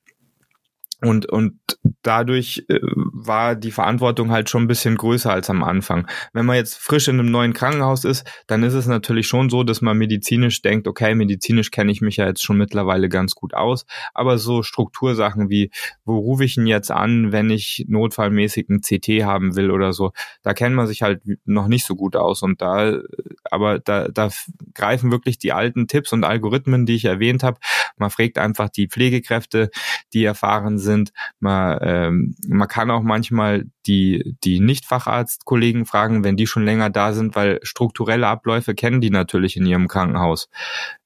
und, 1.02 1.28
und 1.28 1.60
dadurch 2.02 2.66
äh, 2.68 2.80
war 2.84 3.56
die 3.56 3.72
Verantwortung 3.72 4.32
halt 4.32 4.50
schon 4.50 4.64
ein 4.64 4.68
bisschen 4.68 4.98
größer 4.98 5.32
als 5.32 5.50
am 5.50 5.64
Anfang. 5.64 6.08
Wenn 6.34 6.46
man 6.46 6.58
jetzt 6.58 6.78
frisch 6.78 7.08
in 7.08 7.20
einem 7.20 7.32
neuen 7.32 7.54
Krankenhaus 7.54 8.04
ist, 8.04 8.30
dann 8.48 8.64
ist 8.64 8.74
es 8.74 8.86
natürlich 8.86 9.28
schon 9.28 9.50
so, 9.50 9.64
dass 9.64 9.82
man 9.82 9.98
medizinisch 9.98 10.62
denkt, 10.62 10.88
okay, 10.88 11.16
medizinisch 11.16 11.72
kenne 11.72 11.92
ich 11.92 12.02
mich 12.02 12.18
ja 12.18 12.28
jetzt 12.28 12.44
schon 12.44 12.58
mittlerweile 12.58 13.08
ganz 13.08 13.34
gut 13.34 13.54
aus, 13.54 13.86
aber 14.14 14.38
so 14.38 14.62
Struktursachen 14.62 15.50
wie, 15.50 15.72
wo 16.04 16.18
rufe 16.18 16.44
ich 16.44 16.58
ihn 16.58 16.68
jetzt 16.68 16.92
an, 16.92 17.32
wenn 17.32 17.50
ich 17.50 17.86
notfallmäßig 17.88 18.68
ein 18.70 18.82
CT 18.82 19.24
haben 19.24 19.56
will 19.56 19.72
oder 19.72 19.94
so, 19.94 20.12
da 20.44 20.54
kennt 20.54 20.76
man 20.76 20.88
sich 20.88 21.02
halt 21.02 21.22
noch 21.46 21.68
nicht 21.68 21.86
so 21.86 21.96
gut 21.96 22.18
aus 22.18 22.42
und 22.42 22.62
da, 22.62 23.00
aber 23.46 23.80
da, 23.80 24.10
da 24.10 24.30
greifen 24.74 25.12
wirklich 25.12 25.38
die 25.38 25.54
alten 25.54 25.88
Tipps 25.88 26.12
und 26.12 26.26
Algorithmen, 26.26 26.86
die 26.86 26.96
ich 26.96 27.06
erwähnt 27.06 27.44
habe. 27.44 27.60
Man 27.98 28.10
fragt 28.10 28.38
einfach 28.38 28.70
die 28.70 28.88
Pflegekräfte, 28.88 29.70
die 30.14 30.26
erfahren 30.26 30.78
sind, 30.78 30.89
sind. 30.90 31.12
Man, 31.40 31.78
ähm, 31.82 32.36
man 32.48 32.68
kann 32.68 32.92
auch 32.92 33.04
manchmal 33.04 33.66
die, 33.86 34.36
die 34.44 34.60
Nicht-Facharztkollegen 34.60 35.86
fragen, 35.86 36.24
wenn 36.24 36.38
die 36.38 36.48
schon 36.48 36.66
länger 36.66 36.90
da 36.90 37.14
sind, 37.14 37.36
weil 37.36 37.60
strukturelle 37.64 38.28
Abläufe 38.28 38.74
kennen 38.74 39.02
die 39.02 39.12
natürlich 39.12 39.56
in 39.56 39.66
ihrem 39.66 39.88
Krankenhaus. 39.88 40.50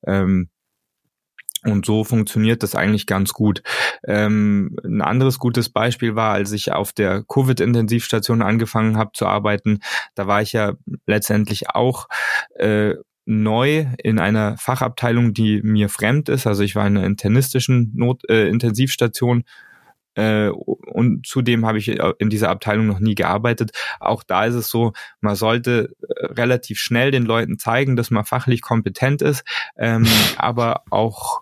Ähm, 0.05 0.49
und 1.65 1.85
so 1.85 2.03
funktioniert 2.03 2.61
das 2.61 2.75
eigentlich 2.75 3.07
ganz 3.07 3.31
gut. 3.31 3.63
Ähm, 4.05 4.75
ein 4.83 5.01
anderes 5.01 5.39
gutes 5.39 5.69
Beispiel 5.69 6.15
war, 6.15 6.33
als 6.33 6.51
ich 6.51 6.73
auf 6.73 6.91
der 6.91 7.23
Covid-Intensivstation 7.23 8.41
angefangen 8.41 8.97
habe 8.97 9.11
zu 9.13 9.25
arbeiten, 9.25 9.79
da 10.15 10.27
war 10.27 10.41
ich 10.41 10.51
ja 10.51 10.73
letztendlich 11.05 11.69
auch 11.69 12.07
äh, 12.55 12.95
neu 13.25 13.85
in 13.97 14.19
einer 14.19 14.57
Fachabteilung, 14.57 15.33
die 15.33 15.61
mir 15.63 15.89
fremd 15.89 16.29
ist. 16.29 16.47
Also 16.47 16.63
ich 16.63 16.75
war 16.75 16.85
in 16.85 16.97
einer 16.97 17.05
internistischen 17.05 17.93
Not, 17.95 18.29
äh, 18.29 18.47
Intensivstation 18.49 19.43
äh, 20.15 20.49
und 20.49 21.25
zudem 21.25 21.65
habe 21.65 21.77
ich 21.77 21.89
äh, 21.89 22.13
in 22.19 22.29
dieser 22.29 22.49
Abteilung 22.49 22.87
noch 22.87 22.99
nie 22.99 23.15
gearbeitet. 23.15 23.71
Auch 23.99 24.23
da 24.23 24.45
ist 24.45 24.55
es 24.55 24.69
so, 24.69 24.93
man 25.21 25.35
sollte 25.35 25.93
äh, 26.01 26.25
relativ 26.25 26.79
schnell 26.79 27.11
den 27.11 27.23
Leuten 27.23 27.57
zeigen, 27.57 27.95
dass 27.95 28.11
man 28.11 28.25
fachlich 28.25 28.61
kompetent 28.61 29.21
ist, 29.21 29.43
ähm, 29.77 30.05
aber 30.37 30.83
auch 30.89 31.41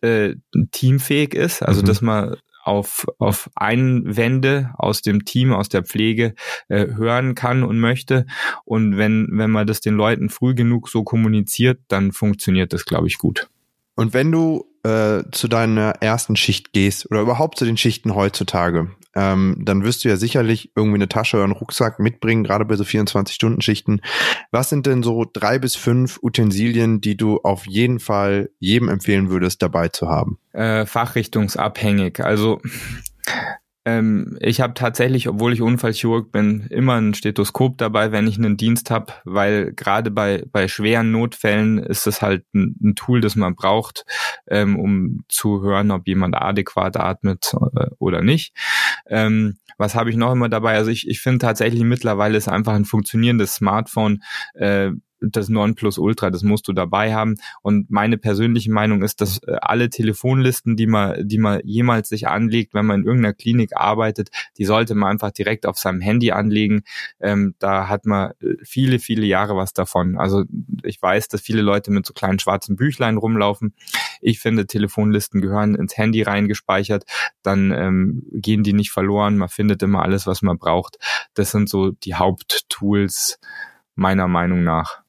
äh, 0.00 0.34
teamfähig 0.72 1.34
ist, 1.34 1.62
also 1.62 1.82
mhm. 1.82 1.86
dass 1.86 2.02
man 2.02 2.36
auf, 2.64 3.06
auf 3.18 3.50
Einwände 3.54 4.72
aus 4.78 5.02
dem 5.02 5.24
Team, 5.24 5.52
aus 5.52 5.68
der 5.68 5.82
Pflege 5.82 6.34
äh, 6.68 6.86
hören 6.94 7.34
kann 7.34 7.64
und 7.64 7.78
möchte. 7.78 8.26
Und 8.64 8.96
wenn, 8.96 9.28
wenn 9.32 9.50
man 9.50 9.66
das 9.66 9.80
den 9.80 9.94
Leuten 9.94 10.30
früh 10.30 10.54
genug 10.54 10.88
so 10.88 11.02
kommuniziert, 11.02 11.80
dann 11.88 12.12
funktioniert 12.12 12.72
das, 12.72 12.84
glaube 12.84 13.08
ich, 13.08 13.18
gut. 13.18 13.48
Und 13.94 14.14
wenn 14.14 14.30
du 14.30 14.71
äh, 14.84 15.22
zu 15.30 15.48
deiner 15.48 15.90
ersten 16.00 16.36
Schicht 16.36 16.72
gehst 16.72 17.10
oder 17.10 17.20
überhaupt 17.20 17.58
zu 17.58 17.64
den 17.64 17.76
Schichten 17.76 18.14
heutzutage, 18.14 18.90
ähm, 19.14 19.56
dann 19.60 19.84
wirst 19.84 20.04
du 20.04 20.08
ja 20.08 20.16
sicherlich 20.16 20.72
irgendwie 20.74 20.96
eine 20.96 21.08
Tasche 21.08 21.36
oder 21.36 21.44
einen 21.44 21.52
Rucksack 21.52 21.98
mitbringen, 21.98 22.44
gerade 22.44 22.64
bei 22.64 22.76
so 22.76 22.84
24-Stunden-Schichten. 22.84 24.00
Was 24.50 24.70
sind 24.70 24.86
denn 24.86 25.02
so 25.02 25.24
drei 25.30 25.58
bis 25.58 25.76
fünf 25.76 26.18
Utensilien, 26.22 27.00
die 27.00 27.16
du 27.16 27.40
auf 27.42 27.66
jeden 27.66 28.00
Fall 28.00 28.50
jedem 28.58 28.88
empfehlen 28.88 29.30
würdest, 29.30 29.62
dabei 29.62 29.88
zu 29.88 30.08
haben? 30.08 30.38
Äh, 30.52 30.86
fachrichtungsabhängig. 30.86 32.20
Also 32.20 32.60
ähm, 33.84 34.38
ich 34.40 34.60
habe 34.60 34.74
tatsächlich, 34.74 35.28
obwohl 35.28 35.52
ich 35.52 35.60
Unfallchirurg 35.60 36.30
bin, 36.30 36.66
immer 36.70 36.94
ein 36.94 37.14
Stethoskop 37.14 37.78
dabei, 37.78 38.12
wenn 38.12 38.28
ich 38.28 38.38
einen 38.38 38.56
Dienst 38.56 38.90
habe, 38.90 39.12
weil 39.24 39.72
gerade 39.72 40.10
bei, 40.10 40.44
bei 40.52 40.68
schweren 40.68 41.10
Notfällen 41.10 41.78
ist 41.78 42.06
es 42.06 42.22
halt 42.22 42.44
ein, 42.54 42.76
ein 42.82 42.94
Tool, 42.94 43.20
das 43.20 43.34
man 43.34 43.56
braucht, 43.56 44.04
ähm, 44.48 44.78
um 44.78 45.24
zu 45.28 45.62
hören, 45.62 45.90
ob 45.90 46.06
jemand 46.06 46.36
adäquat 46.36 46.96
atmet 46.96 47.54
äh, 47.74 47.86
oder 47.98 48.22
nicht. 48.22 48.54
Ähm, 49.06 49.58
was 49.78 49.96
habe 49.96 50.10
ich 50.10 50.16
noch 50.16 50.32
immer 50.32 50.48
dabei? 50.48 50.76
Also 50.76 50.90
ich, 50.90 51.08
ich 51.08 51.20
finde 51.20 51.38
tatsächlich 51.38 51.82
mittlerweile 51.82 52.38
ist 52.38 52.48
einfach 52.48 52.74
ein 52.74 52.84
funktionierendes 52.84 53.54
Smartphone 53.54 54.22
äh, 54.54 54.90
das 55.30 55.48
Nonplusultra, 55.48 56.30
das 56.30 56.42
musst 56.42 56.68
du 56.68 56.72
dabei 56.72 57.14
haben. 57.14 57.36
Und 57.62 57.90
meine 57.90 58.18
persönliche 58.18 58.70
Meinung 58.70 59.02
ist, 59.02 59.20
dass 59.20 59.38
äh, 59.46 59.56
alle 59.60 59.90
Telefonlisten, 59.90 60.76
die 60.76 60.86
man, 60.86 61.26
die 61.26 61.38
man 61.38 61.60
jemals 61.64 62.08
sich 62.08 62.28
anlegt, 62.28 62.74
wenn 62.74 62.86
man 62.86 63.00
in 63.00 63.06
irgendeiner 63.06 63.34
Klinik 63.34 63.76
arbeitet, 63.76 64.30
die 64.58 64.64
sollte 64.64 64.94
man 64.94 65.10
einfach 65.10 65.30
direkt 65.30 65.66
auf 65.66 65.78
seinem 65.78 66.00
Handy 66.00 66.32
anlegen. 66.32 66.82
Ähm, 67.20 67.54
da 67.58 67.88
hat 67.88 68.06
man 68.06 68.32
äh, 68.40 68.56
viele, 68.62 68.98
viele 68.98 69.26
Jahre 69.26 69.56
was 69.56 69.72
davon. 69.72 70.18
Also 70.18 70.44
ich 70.82 71.00
weiß, 71.00 71.28
dass 71.28 71.40
viele 71.40 71.62
Leute 71.62 71.90
mit 71.90 72.06
so 72.06 72.12
kleinen 72.12 72.38
schwarzen 72.38 72.76
Büchlein 72.76 73.16
rumlaufen. 73.16 73.74
Ich 74.20 74.40
finde, 74.40 74.66
Telefonlisten 74.66 75.40
gehören 75.40 75.74
ins 75.74 75.96
Handy 75.96 76.22
reingespeichert. 76.22 77.04
Dann 77.42 77.72
ähm, 77.72 78.22
gehen 78.32 78.62
die 78.62 78.72
nicht 78.72 78.90
verloren. 78.90 79.36
Man 79.36 79.48
findet 79.48 79.82
immer 79.82 80.02
alles, 80.02 80.26
was 80.26 80.42
man 80.42 80.58
braucht. 80.58 80.98
Das 81.34 81.50
sind 81.50 81.68
so 81.68 81.90
die 81.90 82.14
Haupttools 82.14 83.38
meiner 83.94 84.28
Meinung 84.28 84.64
nach. 84.64 85.01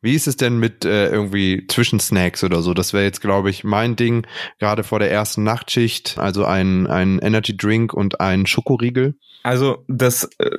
Wie 0.00 0.14
ist 0.14 0.26
es 0.26 0.36
denn 0.36 0.58
mit 0.58 0.84
äh, 0.84 1.08
irgendwie 1.08 1.66
Zwischensnacks 1.68 2.44
oder 2.44 2.62
so? 2.62 2.74
Das 2.74 2.92
wäre 2.92 3.04
jetzt, 3.04 3.20
glaube 3.20 3.50
ich, 3.50 3.64
mein 3.64 3.96
Ding, 3.96 4.26
gerade 4.58 4.84
vor 4.84 4.98
der 4.98 5.10
ersten 5.10 5.42
Nachtschicht. 5.42 6.18
Also 6.18 6.44
ein, 6.44 6.86
ein 6.86 7.18
Energy 7.18 7.56
Drink 7.56 7.92
und 7.92 8.20
ein 8.20 8.46
Schokoriegel. 8.46 9.14
Also 9.42 9.84
das, 9.88 10.24
äh, 10.38 10.50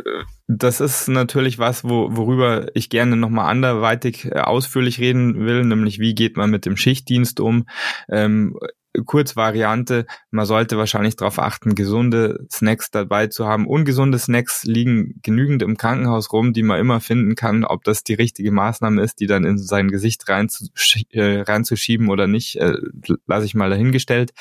das 0.47 0.81
ist 0.81 1.07
natürlich 1.07 1.59
was, 1.59 1.83
wo, 1.83 2.15
worüber 2.15 2.67
ich 2.73 2.89
gerne 2.89 3.15
nochmal 3.15 3.49
anderweitig 3.49 4.25
äh, 4.25 4.39
ausführlich 4.39 4.99
reden 4.99 5.45
will, 5.45 5.63
nämlich 5.63 5.99
wie 5.99 6.15
geht 6.15 6.37
man 6.37 6.49
mit 6.49 6.65
dem 6.65 6.77
Schichtdienst 6.77 7.39
um. 7.39 7.67
Ähm, 8.09 8.57
Kurzvariante, 9.05 10.05
man 10.31 10.45
sollte 10.45 10.77
wahrscheinlich 10.77 11.15
darauf 11.15 11.39
achten, 11.39 11.75
gesunde 11.75 12.45
Snacks 12.51 12.91
dabei 12.91 13.27
zu 13.27 13.47
haben. 13.47 13.67
Ungesunde 13.67 14.19
Snacks 14.19 14.63
liegen 14.63 15.19
genügend 15.21 15.61
im 15.63 15.77
Krankenhaus 15.77 16.31
rum, 16.33 16.53
die 16.53 16.63
man 16.63 16.79
immer 16.79 16.99
finden 16.99 17.35
kann. 17.35 17.63
Ob 17.63 17.83
das 17.83 18.03
die 18.03 18.13
richtige 18.13 18.51
Maßnahme 18.51 19.01
ist, 19.01 19.19
die 19.19 19.27
dann 19.27 19.45
in 19.45 19.57
sein 19.57 19.89
Gesicht 19.89 20.27
reinzusch 20.27 21.03
äh, 21.11 21.41
reinzuschieben 21.41 22.09
oder 22.09 22.27
nicht, 22.27 22.57
äh, 22.57 22.73
lasse 23.27 23.45
ich 23.45 23.55
mal 23.55 23.69
dahingestellt. 23.69 24.31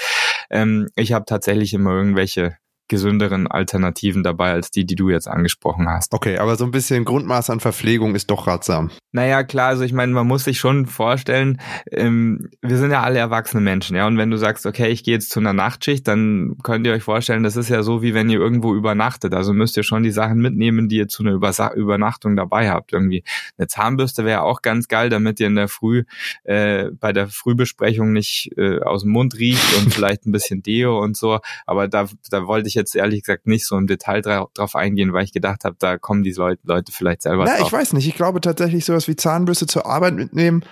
Ähm, 0.51 0.89
ich 0.97 1.13
habe 1.13 1.25
tatsächlich 1.27 1.73
immer 1.75 1.93
irgendwelche 1.93 2.57
gesünderen 2.91 3.47
Alternativen 3.47 4.23
dabei 4.23 4.51
als 4.53 4.71
die, 4.71 4.85
die 4.85 4.97
du 4.97 5.09
jetzt 5.09 5.29
angesprochen 5.29 5.89
hast. 5.89 6.13
Okay, 6.13 6.37
aber 6.39 6.57
so 6.57 6.65
ein 6.65 6.73
bisschen 6.73 7.07
Grundmaß 7.07 7.49
an 7.49 7.61
Verpflegung 7.61 8.15
ist 8.15 8.31
doch 8.31 8.47
ratsam. 8.47 8.91
Naja, 9.13 9.43
klar, 9.45 9.69
also 9.69 9.85
ich 9.85 9.93
meine, 9.93 10.13
man 10.13 10.27
muss 10.27 10.45
sich 10.45 10.59
schon 10.59 10.87
vorstellen, 10.87 11.61
ähm, 11.91 12.51
wir 12.61 12.77
sind 12.77 12.91
ja 12.91 13.03
alle 13.03 13.19
erwachsene 13.19 13.61
Menschen, 13.61 13.97
ja, 13.97 14.07
und 14.07 14.19
wenn 14.19 14.31
du 14.31 14.37
sagst, 14.37 14.67
okay, 14.67 14.89
ich 14.89 15.05
gehe 15.05 15.15
jetzt 15.15 15.31
zu 15.31 15.41
einer 15.41 15.53
Nachtschicht, 15.53 16.07
dann 16.07 16.57
könnt 16.63 16.87
ihr 16.87 16.93
euch 16.93 17.05
vorstellen, 17.05 17.43
das 17.45 17.57
ist 17.57 17.69
ja 17.69 17.83
so, 17.83 18.03
wie 18.03 18.13
wenn 18.13 18.29
ihr 18.29 18.39
irgendwo 18.39 18.75
übernachtet. 18.75 19.35
Also 19.35 19.53
müsst 19.53 19.77
ihr 19.77 19.85
schon 19.85 20.03
die 20.03 20.11
Sachen 20.11 20.39
mitnehmen, 20.39 20.89
die 20.89 20.97
ihr 20.97 21.09
zu 21.09 21.23
einer 21.23 21.33
Übersa 21.33 21.73
Übernachtung 21.73 22.37
dabei 22.37 22.71
habt. 22.71 22.93
Irgendwie 22.93 23.23
eine 23.57 23.69
Zahnbürste 23.69 24.25
wäre 24.25 24.43
auch 24.43 24.63
ganz 24.63 24.89
geil, 24.89 25.09
damit 25.11 25.39
ihr 25.39 25.47
in 25.47 25.55
der 25.55 25.69
Früh 25.69 26.05
äh, 26.45 26.91
bei 26.91 27.13
der 27.13 27.29
Frühbesprechung 27.29 28.13
nicht 28.13 28.51
äh, 28.57 28.81
aus 28.81 29.03
dem 29.03 29.13
Mund 29.13 29.39
riecht 29.39 29.77
und 29.79 29.95
vielleicht 29.95 30.27
ein 30.27 30.33
bisschen 30.33 30.63
Deo 30.63 31.01
und 31.01 31.17
so. 31.17 31.39
Aber 31.67 31.87
da, 31.87 32.09
da 32.31 32.47
wollte 32.47 32.69
ich 32.69 32.75
jetzt 32.81 32.97
ehrlich 32.97 33.23
gesagt 33.23 33.47
nicht 33.47 33.67
so 33.67 33.77
im 33.77 33.87
Detail 33.87 34.23
dra 34.23 34.49
drauf 34.55 34.75
eingehen, 34.75 35.13
weil 35.13 35.25
ich 35.25 35.33
gedacht 35.33 35.65
habe, 35.65 35.77
da 35.79 35.99
kommen 35.99 36.23
die 36.23 36.33
Leute, 36.33 36.61
Leute 36.65 36.93
vielleicht 36.93 37.23
selber 37.23 37.45
Na, 37.45 37.57
drauf. 37.57 37.69
Ich 37.69 37.73
weiß 37.73 37.93
nicht. 37.93 38.09
Ich 38.09 38.15
glaube 38.15 38.41
tatsächlich 38.41 38.85
sowas 38.85 39.09
wie 39.09 39.17
Zahnbürste 39.17 39.67
zur 39.67 39.87
Arbeit 39.87 40.15
mitnehmen, 40.15 40.65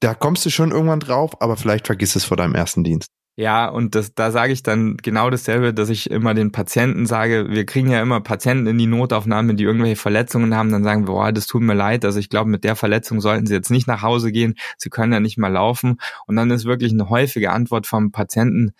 da 0.00 0.14
kommst 0.14 0.46
du 0.46 0.50
schon 0.50 0.70
irgendwann 0.70 1.00
drauf, 1.00 1.40
aber 1.42 1.56
vielleicht 1.56 1.86
vergiss 1.86 2.16
es 2.16 2.24
vor 2.24 2.36
deinem 2.36 2.54
ersten 2.54 2.84
Dienst. 2.84 3.10
Ja, 3.36 3.68
und 3.68 3.94
das, 3.94 4.14
da 4.14 4.30
sage 4.32 4.52
ich 4.52 4.62
dann 4.62 4.98
genau 4.98 5.30
dasselbe, 5.30 5.72
dass 5.72 5.88
ich 5.88 6.10
immer 6.10 6.34
den 6.34 6.52
Patienten 6.52 7.06
sage, 7.06 7.46
wir 7.48 7.64
kriegen 7.64 7.90
ja 7.90 8.02
immer 8.02 8.20
Patienten 8.20 8.66
in 8.66 8.76
die 8.76 8.86
Notaufnahme, 8.86 9.54
die 9.54 9.64
irgendwelche 9.64 9.96
Verletzungen 9.96 10.54
haben, 10.54 10.70
dann 10.70 10.84
sagen 10.84 11.06
wir, 11.06 11.14
boah, 11.14 11.32
das 11.32 11.46
tut 11.46 11.62
mir 11.62 11.74
leid, 11.74 12.04
also 12.04 12.18
ich 12.18 12.28
glaube, 12.28 12.50
mit 12.50 12.64
der 12.64 12.76
Verletzung 12.76 13.20
sollten 13.22 13.46
sie 13.46 13.54
jetzt 13.54 13.70
nicht 13.70 13.86
nach 13.86 14.02
Hause 14.02 14.30
gehen, 14.30 14.56
sie 14.76 14.90
können 14.90 15.12
ja 15.12 15.20
nicht 15.20 15.38
mal 15.38 15.52
laufen. 15.52 15.98
Und 16.26 16.36
dann 16.36 16.50
ist 16.50 16.66
wirklich 16.66 16.92
eine 16.92 17.08
häufige 17.08 17.50
Antwort 17.50 17.86
vom 17.86 18.12
Patienten, 18.12 18.74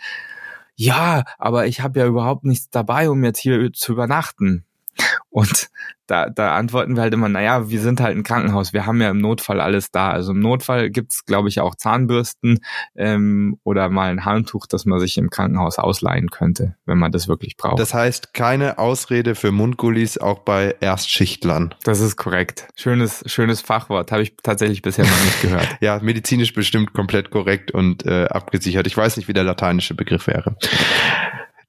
ja, 0.76 1.24
aber 1.38 1.66
ich 1.66 1.80
habe 1.80 2.00
ja 2.00 2.06
überhaupt 2.06 2.44
nichts 2.44 2.70
dabei, 2.70 3.10
um 3.10 3.22
jetzt 3.24 3.38
hier 3.38 3.72
zu 3.72 3.92
übernachten. 3.92 4.66
Und 5.30 5.70
da, 6.10 6.28
da 6.28 6.56
antworten 6.56 6.96
wir 6.96 7.02
halt 7.02 7.14
immer, 7.14 7.28
naja, 7.28 7.70
wir 7.70 7.80
sind 7.80 8.00
halt 8.00 8.16
ein 8.16 8.24
Krankenhaus, 8.24 8.72
wir 8.72 8.84
haben 8.84 9.00
ja 9.00 9.10
im 9.10 9.18
Notfall 9.18 9.60
alles 9.60 9.92
da. 9.92 10.10
Also 10.10 10.32
im 10.32 10.40
Notfall 10.40 10.90
gibt's, 10.90 11.24
glaube 11.24 11.48
ich, 11.48 11.60
auch 11.60 11.76
Zahnbürsten 11.76 12.58
ähm, 12.96 13.58
oder 13.62 13.88
mal 13.90 14.10
ein 14.10 14.24
Handtuch, 14.24 14.66
das 14.66 14.86
man 14.86 14.98
sich 14.98 15.16
im 15.18 15.30
Krankenhaus 15.30 15.78
ausleihen 15.78 16.30
könnte, 16.30 16.74
wenn 16.84 16.98
man 16.98 17.12
das 17.12 17.28
wirklich 17.28 17.56
braucht. 17.56 17.78
Das 17.78 17.94
heißt, 17.94 18.34
keine 18.34 18.78
Ausrede 18.78 19.36
für 19.36 19.52
Mundgullis 19.52 20.18
auch 20.18 20.40
bei 20.40 20.74
Erstschichtlern. 20.80 21.74
Das 21.84 22.00
ist 22.00 22.16
korrekt. 22.16 22.66
Schönes, 22.74 23.22
schönes 23.26 23.60
Fachwort, 23.60 24.10
habe 24.10 24.22
ich 24.22 24.36
tatsächlich 24.42 24.82
bisher 24.82 25.04
noch 25.04 25.24
nicht 25.24 25.42
gehört. 25.42 25.68
ja, 25.80 26.00
medizinisch 26.02 26.52
bestimmt 26.54 26.92
komplett 26.92 27.30
korrekt 27.30 27.70
und 27.70 28.04
äh, 28.04 28.24
abgesichert. 28.24 28.88
Ich 28.88 28.96
weiß 28.96 29.16
nicht, 29.16 29.28
wie 29.28 29.32
der 29.32 29.44
lateinische 29.44 29.94
Begriff 29.94 30.26
wäre. 30.26 30.56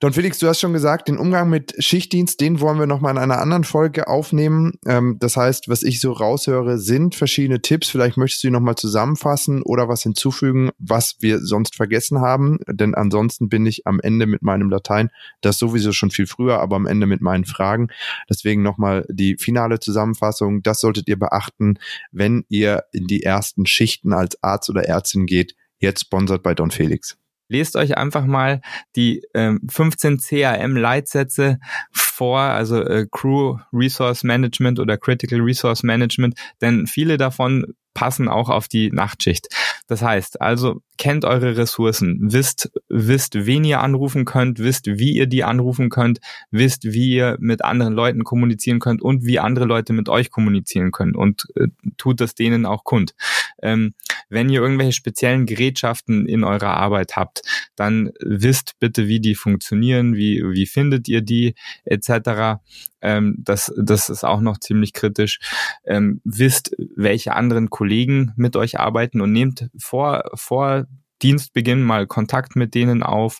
Don 0.01 0.13
Felix, 0.13 0.39
du 0.39 0.47
hast 0.47 0.59
schon 0.59 0.73
gesagt, 0.73 1.09
den 1.09 1.19
Umgang 1.19 1.47
mit 1.47 1.75
Schichtdienst, 1.77 2.41
den 2.41 2.59
wollen 2.59 2.79
wir 2.79 2.87
nochmal 2.87 3.11
in 3.11 3.19
einer 3.19 3.39
anderen 3.39 3.63
Folge 3.63 4.07
aufnehmen. 4.07 4.79
Ähm, 4.87 5.17
das 5.19 5.37
heißt, 5.37 5.69
was 5.69 5.83
ich 5.83 6.01
so 6.01 6.11
raushöre, 6.11 6.79
sind 6.79 7.13
verschiedene 7.13 7.61
Tipps. 7.61 7.87
Vielleicht 7.87 8.17
möchtest 8.17 8.43
du 8.43 8.47
die 8.47 8.51
nochmal 8.51 8.73
zusammenfassen 8.73 9.61
oder 9.61 9.89
was 9.89 10.01
hinzufügen, 10.01 10.71
was 10.79 11.17
wir 11.19 11.37
sonst 11.37 11.75
vergessen 11.75 12.19
haben. 12.19 12.57
Denn 12.67 12.95
ansonsten 12.95 13.47
bin 13.47 13.67
ich 13.67 13.85
am 13.85 13.99
Ende 13.99 14.25
mit 14.25 14.41
meinem 14.41 14.71
Latein, 14.71 15.11
das 15.41 15.59
sowieso 15.59 15.91
schon 15.91 16.09
viel 16.09 16.25
früher, 16.25 16.61
aber 16.61 16.77
am 16.77 16.87
Ende 16.87 17.05
mit 17.05 17.21
meinen 17.21 17.45
Fragen. 17.45 17.89
Deswegen 18.27 18.63
nochmal 18.63 19.05
die 19.07 19.37
finale 19.37 19.79
Zusammenfassung. 19.79 20.63
Das 20.63 20.81
solltet 20.81 21.09
ihr 21.09 21.19
beachten, 21.19 21.75
wenn 22.11 22.43
ihr 22.49 22.85
in 22.91 23.05
die 23.05 23.21
ersten 23.21 23.67
Schichten 23.67 24.13
als 24.13 24.41
Arzt 24.41 24.67
oder 24.67 24.83
Ärztin 24.83 25.27
geht. 25.27 25.55
Jetzt 25.77 26.01
sponsert 26.01 26.41
bei 26.41 26.55
Don 26.55 26.71
Felix 26.71 27.19
lest 27.51 27.75
euch 27.75 27.97
einfach 27.97 28.25
mal 28.25 28.61
die 28.95 29.23
ähm, 29.33 29.61
15 29.69 30.19
CRM-Leitsätze 30.19 31.59
vor, 31.91 32.39
also 32.39 32.81
äh, 32.81 33.05
Crew 33.11 33.57
Resource 33.73 34.23
Management 34.23 34.79
oder 34.79 34.97
Critical 34.97 35.41
Resource 35.41 35.83
Management, 35.83 36.39
denn 36.61 36.87
viele 36.87 37.17
davon 37.17 37.73
passen 37.93 38.29
auch 38.29 38.49
auf 38.49 38.67
die 38.67 38.89
Nachtschicht. 38.91 39.47
Das 39.87 40.01
heißt, 40.01 40.41
also 40.41 40.81
kennt 41.01 41.25
eure 41.25 41.57
Ressourcen, 41.57 42.19
wisst, 42.31 42.71
wisst, 42.87 43.47
wen 43.47 43.63
ihr 43.63 43.79
anrufen 43.79 44.23
könnt, 44.23 44.59
wisst, 44.59 44.85
wie 44.85 45.13
ihr 45.13 45.25
die 45.25 45.43
anrufen 45.43 45.89
könnt, 45.89 46.19
wisst, 46.51 46.83
wie 46.83 47.15
ihr 47.15 47.37
mit 47.39 47.65
anderen 47.65 47.95
Leuten 47.95 48.23
kommunizieren 48.23 48.79
könnt 48.79 49.01
und 49.01 49.25
wie 49.25 49.39
andere 49.39 49.65
Leute 49.65 49.93
mit 49.93 50.09
euch 50.09 50.29
kommunizieren 50.29 50.91
können 50.91 51.15
und 51.15 51.47
äh, 51.55 51.69
tut 51.97 52.21
das 52.21 52.35
denen 52.35 52.67
auch 52.67 52.83
kund. 52.83 53.15
Ähm, 53.63 53.95
wenn 54.29 54.49
ihr 54.49 54.61
irgendwelche 54.61 54.91
speziellen 54.91 55.47
Gerätschaften 55.47 56.27
in 56.27 56.43
eurer 56.43 56.77
Arbeit 56.77 57.15
habt, 57.15 57.41
dann 57.75 58.11
wisst 58.19 58.79
bitte, 58.79 59.07
wie 59.07 59.19
die 59.19 59.33
funktionieren, 59.33 60.15
wie, 60.15 60.43
wie 60.43 60.67
findet 60.67 61.07
ihr 61.07 61.21
die 61.21 61.55
etc. 61.83 62.61
Ähm, 63.01 63.35
das, 63.39 63.73
das 63.75 64.09
ist 64.09 64.23
auch 64.23 64.39
noch 64.39 64.59
ziemlich 64.59 64.93
kritisch. 64.93 65.39
Ähm, 65.83 66.21
wisst, 66.23 66.75
welche 66.95 67.33
anderen 67.33 67.71
Kollegen 67.71 68.33
mit 68.35 68.55
euch 68.55 68.79
arbeiten 68.79 69.19
und 69.19 69.31
nehmt 69.31 69.69
vor, 69.77 70.29
vor 70.35 70.85
Dienstbeginn 71.21 71.83
mal 71.83 72.07
Kontakt 72.07 72.55
mit 72.55 72.75
denen 72.75 73.03
auf. 73.03 73.39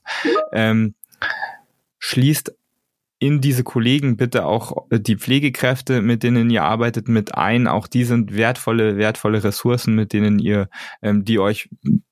Ähm, 0.53 0.95
schließt 1.99 2.53
in 3.19 3.39
diese 3.39 3.63
Kollegen 3.63 4.17
bitte 4.17 4.45
auch 4.47 4.87
die 4.91 5.15
Pflegekräfte, 5.15 6.01
mit 6.01 6.23
denen 6.23 6.49
ihr 6.49 6.63
arbeitet, 6.63 7.07
mit 7.07 7.35
ein. 7.35 7.67
Auch 7.67 7.87
die 7.87 8.03
sind 8.03 8.35
wertvolle, 8.35 8.97
wertvolle 8.97 9.43
Ressourcen, 9.43 9.93
mit 9.93 10.11
denen 10.11 10.39
ihr, 10.39 10.69
ähm, 11.03 11.23
die 11.23 11.37
euch 11.37 11.69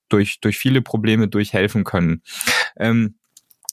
durch, 0.08 0.40
durch 0.40 0.60
viele 0.60 0.84
Probleme 0.84 1.28
durchhelfen 1.28 1.84
können. 1.84 2.22
Ähm, 2.78 3.16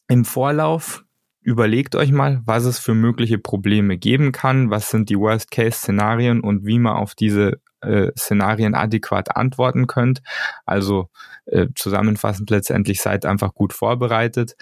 Im 0.09 0.25
Vorlauf 0.25 1.05
überlegt 1.43 1.95
euch 1.95 2.11
mal, 2.11 2.41
was 2.47 2.65
es 2.65 2.79
für 2.79 2.95
mögliche 2.95 3.39
Probleme 3.39 3.99
geben 3.99 4.33
kann, 4.33 4.71
was 4.71 4.89
sind 4.89 5.11
die 5.11 5.19
Worst-Case-Szenarien 5.19 6.41
und 6.41 6.65
wie 6.65 6.79
man 6.79 6.97
auf 6.97 7.15
diese 7.15 7.61
äh, 7.81 8.11
Szenarien 8.19 8.75
adäquat 8.75 9.37
antworten 9.37 9.87
könnt. 9.87 10.23
Also 10.65 11.09
äh, 11.47 11.67
zusammenfassend 11.75 12.51
letztendlich 12.51 13.01
seid 13.01 13.27
einfach 13.27 13.55
gut 13.55 13.73
vorbereitet 13.73 14.57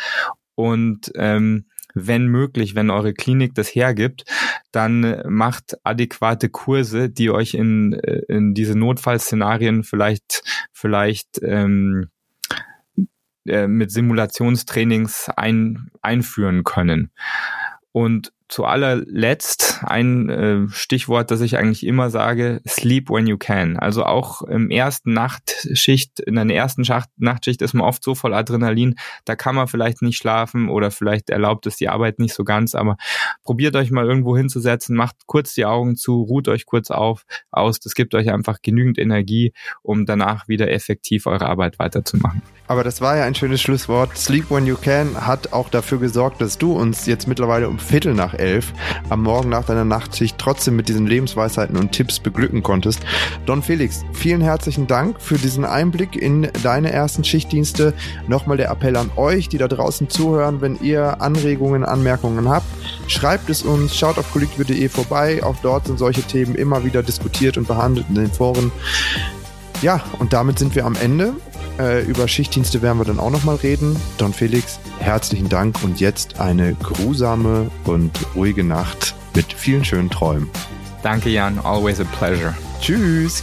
und 0.54 1.10
ähm, 1.16 1.66
wenn 1.94 2.26
möglich, 2.26 2.74
wenn 2.74 2.90
eure 2.90 3.14
Klinik 3.14 3.54
das 3.54 3.68
hergibt, 3.68 4.24
dann 4.72 5.22
macht 5.28 5.76
adäquate 5.84 6.48
Kurse, 6.48 7.08
die 7.08 7.30
euch 7.30 7.54
in, 7.54 7.92
äh, 7.92 8.22
in 8.28 8.52
diese 8.54 8.76
Notfallszenarien 8.76 9.84
vielleicht 9.84 10.42
vielleicht 10.72 11.40
ähm, 11.42 12.08
äh, 13.46 13.68
mit 13.68 13.90
Simulationstrainings 13.90 15.30
ein, 15.36 15.90
einführen 16.02 16.64
können. 16.64 17.10
Und 17.92 18.32
zu 18.54 18.66
allerletzt 18.66 19.80
ein 19.82 20.28
äh, 20.28 20.68
Stichwort, 20.68 21.32
das 21.32 21.40
ich 21.40 21.56
eigentlich 21.58 21.84
immer 21.84 22.08
sage, 22.08 22.60
sleep 22.68 23.10
when 23.10 23.26
you 23.26 23.36
can. 23.36 23.76
Also 23.76 24.04
auch 24.04 24.42
im 24.42 24.70
ersten 24.70 25.12
Nachtschicht, 25.12 26.20
in 26.20 26.36
der 26.36 26.48
ersten 26.48 26.84
Schacht, 26.84 27.08
Nachtschicht 27.16 27.62
ist 27.62 27.74
man 27.74 27.84
oft 27.84 28.04
so 28.04 28.14
voll 28.14 28.32
Adrenalin, 28.32 28.94
da 29.24 29.34
kann 29.34 29.56
man 29.56 29.66
vielleicht 29.66 30.02
nicht 30.02 30.18
schlafen 30.18 30.68
oder 30.68 30.92
vielleicht 30.92 31.30
erlaubt 31.30 31.66
es 31.66 31.74
die 31.78 31.88
Arbeit 31.88 32.20
nicht 32.20 32.32
so 32.32 32.44
ganz, 32.44 32.76
aber 32.76 32.96
probiert 33.42 33.74
euch 33.74 33.90
mal 33.90 34.06
irgendwo 34.06 34.36
hinzusetzen, 34.36 34.94
macht 34.94 35.16
kurz 35.26 35.54
die 35.54 35.64
Augen 35.64 35.96
zu, 35.96 36.22
ruht 36.22 36.46
euch 36.46 36.64
kurz 36.64 36.92
auf, 36.92 37.24
aus, 37.50 37.80
das 37.80 37.96
gibt 37.96 38.14
euch 38.14 38.30
einfach 38.30 38.58
genügend 38.62 38.98
Energie, 38.98 39.52
um 39.82 40.06
danach 40.06 40.46
wieder 40.46 40.70
effektiv 40.70 41.26
eure 41.26 41.46
Arbeit 41.46 41.80
weiterzumachen. 41.80 42.40
Aber 42.68 42.84
das 42.84 43.00
war 43.00 43.16
ja 43.16 43.24
ein 43.24 43.34
schönes 43.34 43.60
Schlusswort. 43.60 44.16
Sleep 44.16 44.50
When 44.50 44.66
You 44.66 44.76
Can 44.76 45.26
hat 45.26 45.52
auch 45.52 45.68
dafür 45.68 45.98
gesorgt, 45.98 46.40
dass 46.40 46.56
du 46.56 46.72
uns 46.72 47.04
jetzt 47.04 47.26
mittlerweile 47.26 47.68
um 47.68 47.78
Viertel 47.78 48.14
nach 48.14 48.32
elf 48.32 48.43
am 49.08 49.22
Morgen 49.22 49.48
nach 49.48 49.64
deiner 49.64 49.84
Nachtschicht 49.84 50.36
trotzdem 50.38 50.76
mit 50.76 50.88
diesen 50.88 51.06
Lebensweisheiten 51.06 51.76
und 51.76 51.92
Tipps 51.92 52.20
beglücken 52.20 52.62
konntest. 52.62 53.00
Don 53.46 53.62
Felix, 53.62 54.04
vielen 54.12 54.40
herzlichen 54.40 54.86
Dank 54.86 55.20
für 55.20 55.38
diesen 55.38 55.64
Einblick 55.64 56.16
in 56.16 56.48
deine 56.62 56.92
ersten 56.92 57.24
Schichtdienste. 57.24 57.94
Nochmal 58.28 58.56
der 58.56 58.70
Appell 58.70 58.96
an 58.96 59.10
euch, 59.16 59.48
die 59.48 59.58
da 59.58 59.68
draußen 59.68 60.08
zuhören, 60.08 60.60
wenn 60.60 60.78
ihr 60.80 61.20
Anregungen, 61.20 61.84
Anmerkungen 61.84 62.48
habt, 62.48 62.66
schreibt 63.06 63.50
es 63.50 63.62
uns, 63.62 63.96
schaut 63.96 64.18
auf 64.18 64.30
kollegium.de 64.32 64.88
vorbei. 64.88 65.42
Auch 65.42 65.56
dort 65.62 65.86
sind 65.86 65.98
solche 65.98 66.22
Themen 66.22 66.54
immer 66.54 66.84
wieder 66.84 67.02
diskutiert 67.02 67.56
und 67.56 67.66
behandelt 67.66 68.06
in 68.08 68.14
den 68.14 68.30
Foren. 68.30 68.72
Ja, 69.84 70.00
und 70.18 70.32
damit 70.32 70.58
sind 70.58 70.74
wir 70.74 70.86
am 70.86 70.96
Ende. 70.96 71.34
Äh, 71.78 72.04
über 72.06 72.26
Schichtdienste 72.26 72.80
werden 72.80 72.96
wir 72.96 73.04
dann 73.04 73.18
auch 73.18 73.28
nochmal 73.28 73.56
reden. 73.56 73.94
Don 74.16 74.32
Felix, 74.32 74.80
herzlichen 74.98 75.50
Dank 75.50 75.84
und 75.84 76.00
jetzt 76.00 76.40
eine 76.40 76.72
grusame 76.72 77.70
und 77.84 78.18
ruhige 78.34 78.64
Nacht 78.64 79.14
mit 79.36 79.52
vielen 79.52 79.84
schönen 79.84 80.08
Träumen. 80.08 80.48
Danke, 81.02 81.28
Jan. 81.28 81.58
Always 81.58 82.00
a 82.00 82.04
pleasure. 82.18 82.54
Tschüss. 82.80 83.42